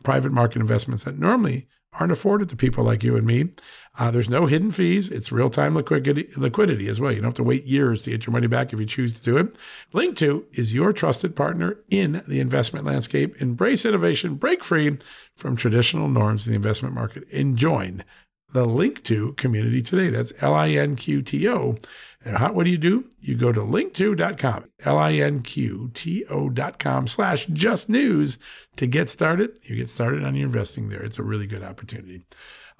private 0.02 0.32
market 0.32 0.60
investments 0.60 1.04
that 1.04 1.18
normally 1.18 1.66
aren't 1.98 2.12
afforded 2.12 2.48
to 2.48 2.56
people 2.56 2.84
like 2.84 3.02
you 3.02 3.16
and 3.16 3.26
me. 3.26 3.50
Uh, 3.98 4.10
there's 4.10 4.28
no 4.28 4.46
hidden 4.46 4.70
fees. 4.70 5.10
It's 5.10 5.32
real 5.32 5.48
time 5.48 5.74
liquidity, 5.74 6.28
liquidity 6.36 6.88
as 6.88 7.00
well. 7.00 7.10
You 7.10 7.18
don't 7.18 7.28
have 7.28 7.34
to 7.34 7.42
wait 7.42 7.64
years 7.64 8.02
to 8.02 8.10
get 8.10 8.26
your 8.26 8.32
money 8.32 8.46
back 8.46 8.72
if 8.72 8.78
you 8.78 8.86
choose 8.86 9.14
to 9.14 9.22
do 9.22 9.36
it. 9.38 9.54
Linqto 9.94 10.44
is 10.52 10.74
your 10.74 10.92
trusted 10.92 11.34
partner 11.34 11.78
in 11.90 12.22
the 12.28 12.40
investment 12.40 12.84
landscape. 12.84 13.40
Embrace 13.40 13.84
innovation, 13.86 14.34
break 14.34 14.62
free 14.62 14.98
from 15.34 15.56
traditional 15.56 16.08
norms 16.08 16.46
in 16.46 16.52
the 16.52 16.56
investment 16.56 16.94
market, 16.94 17.24
and 17.32 17.56
join 17.56 18.04
the 18.52 18.66
Linqto 18.66 19.36
community 19.36 19.82
today. 19.82 20.10
That's 20.10 20.32
L 20.40 20.54
I 20.54 20.70
N 20.70 20.96
Q 20.96 21.22
T 21.22 21.48
O. 21.48 21.76
And 22.24 22.38
how, 22.38 22.52
what 22.52 22.64
do 22.64 22.70
you 22.70 22.78
do? 22.78 23.04
You 23.20 23.36
go 23.36 23.52
to 23.52 23.60
linqto.com, 23.60 24.64
L 24.84 24.98
I 24.98 25.14
N 25.14 25.42
Q 25.42 25.90
T 25.94 26.24
O.com 26.28 27.06
slash 27.06 27.46
just 27.46 27.88
news 27.88 28.36
to 28.76 28.86
get 28.86 29.10
started. 29.10 29.50
You 29.62 29.76
get 29.76 29.90
started 29.90 30.24
on 30.24 30.34
your 30.34 30.46
investing 30.46 30.88
there. 30.88 31.02
It's 31.02 31.18
a 31.18 31.22
really 31.22 31.46
good 31.46 31.62
opportunity. 31.62 32.22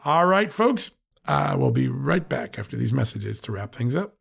All 0.05 0.26
right, 0.26 0.53
folks, 0.53 0.92
uh, 1.26 1.57
we'll 1.59 1.70
be 1.70 1.88
right 1.88 2.28
back 2.28 2.59
after 2.59 2.76
these 2.76 2.92
messages 2.92 3.40
to 3.40 3.53
wrap 3.53 3.74
things 3.74 3.94
up. 3.94 4.14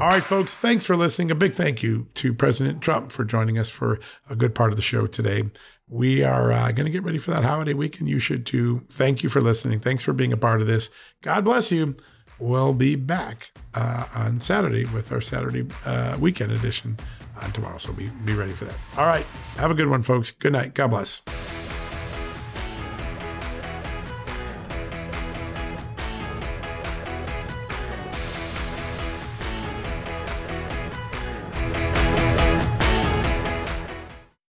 All 0.00 0.10
right, 0.10 0.22
folks, 0.22 0.54
thanks 0.54 0.86
for 0.86 0.96
listening. 0.96 1.32
A 1.32 1.34
big 1.34 1.54
thank 1.54 1.82
you 1.82 2.06
to 2.14 2.32
President 2.32 2.80
Trump 2.80 3.10
for 3.10 3.24
joining 3.24 3.58
us 3.58 3.68
for 3.68 3.98
a 4.30 4.36
good 4.36 4.54
part 4.54 4.70
of 4.70 4.76
the 4.76 4.82
show 4.82 5.08
today. 5.08 5.50
We 5.88 6.22
are 6.22 6.52
uh, 6.52 6.70
going 6.70 6.84
to 6.84 6.90
get 6.92 7.02
ready 7.02 7.18
for 7.18 7.32
that 7.32 7.42
holiday 7.42 7.74
weekend. 7.74 8.08
You 8.08 8.20
should 8.20 8.46
too. 8.46 8.86
Thank 8.90 9.24
you 9.24 9.28
for 9.28 9.40
listening. 9.40 9.80
Thanks 9.80 10.04
for 10.04 10.12
being 10.12 10.32
a 10.32 10.36
part 10.36 10.60
of 10.60 10.68
this. 10.68 10.88
God 11.22 11.44
bless 11.44 11.72
you. 11.72 11.96
We'll 12.38 12.74
be 12.74 12.96
back 12.96 13.52
uh, 13.74 14.06
on 14.14 14.40
Saturday 14.40 14.84
with 14.86 15.12
our 15.12 15.20
Saturday 15.20 15.66
uh, 15.84 16.16
weekend 16.20 16.52
edition 16.52 16.96
on 17.42 17.52
tomorrow. 17.52 17.78
So 17.78 17.92
be, 17.92 18.10
be 18.24 18.34
ready 18.34 18.52
for 18.52 18.64
that. 18.64 18.76
All 18.96 19.06
right. 19.06 19.24
Have 19.56 19.70
a 19.70 19.74
good 19.74 19.88
one, 19.88 20.02
folks. 20.02 20.30
Good 20.30 20.52
night. 20.52 20.74
God 20.74 20.88
bless. 20.88 21.22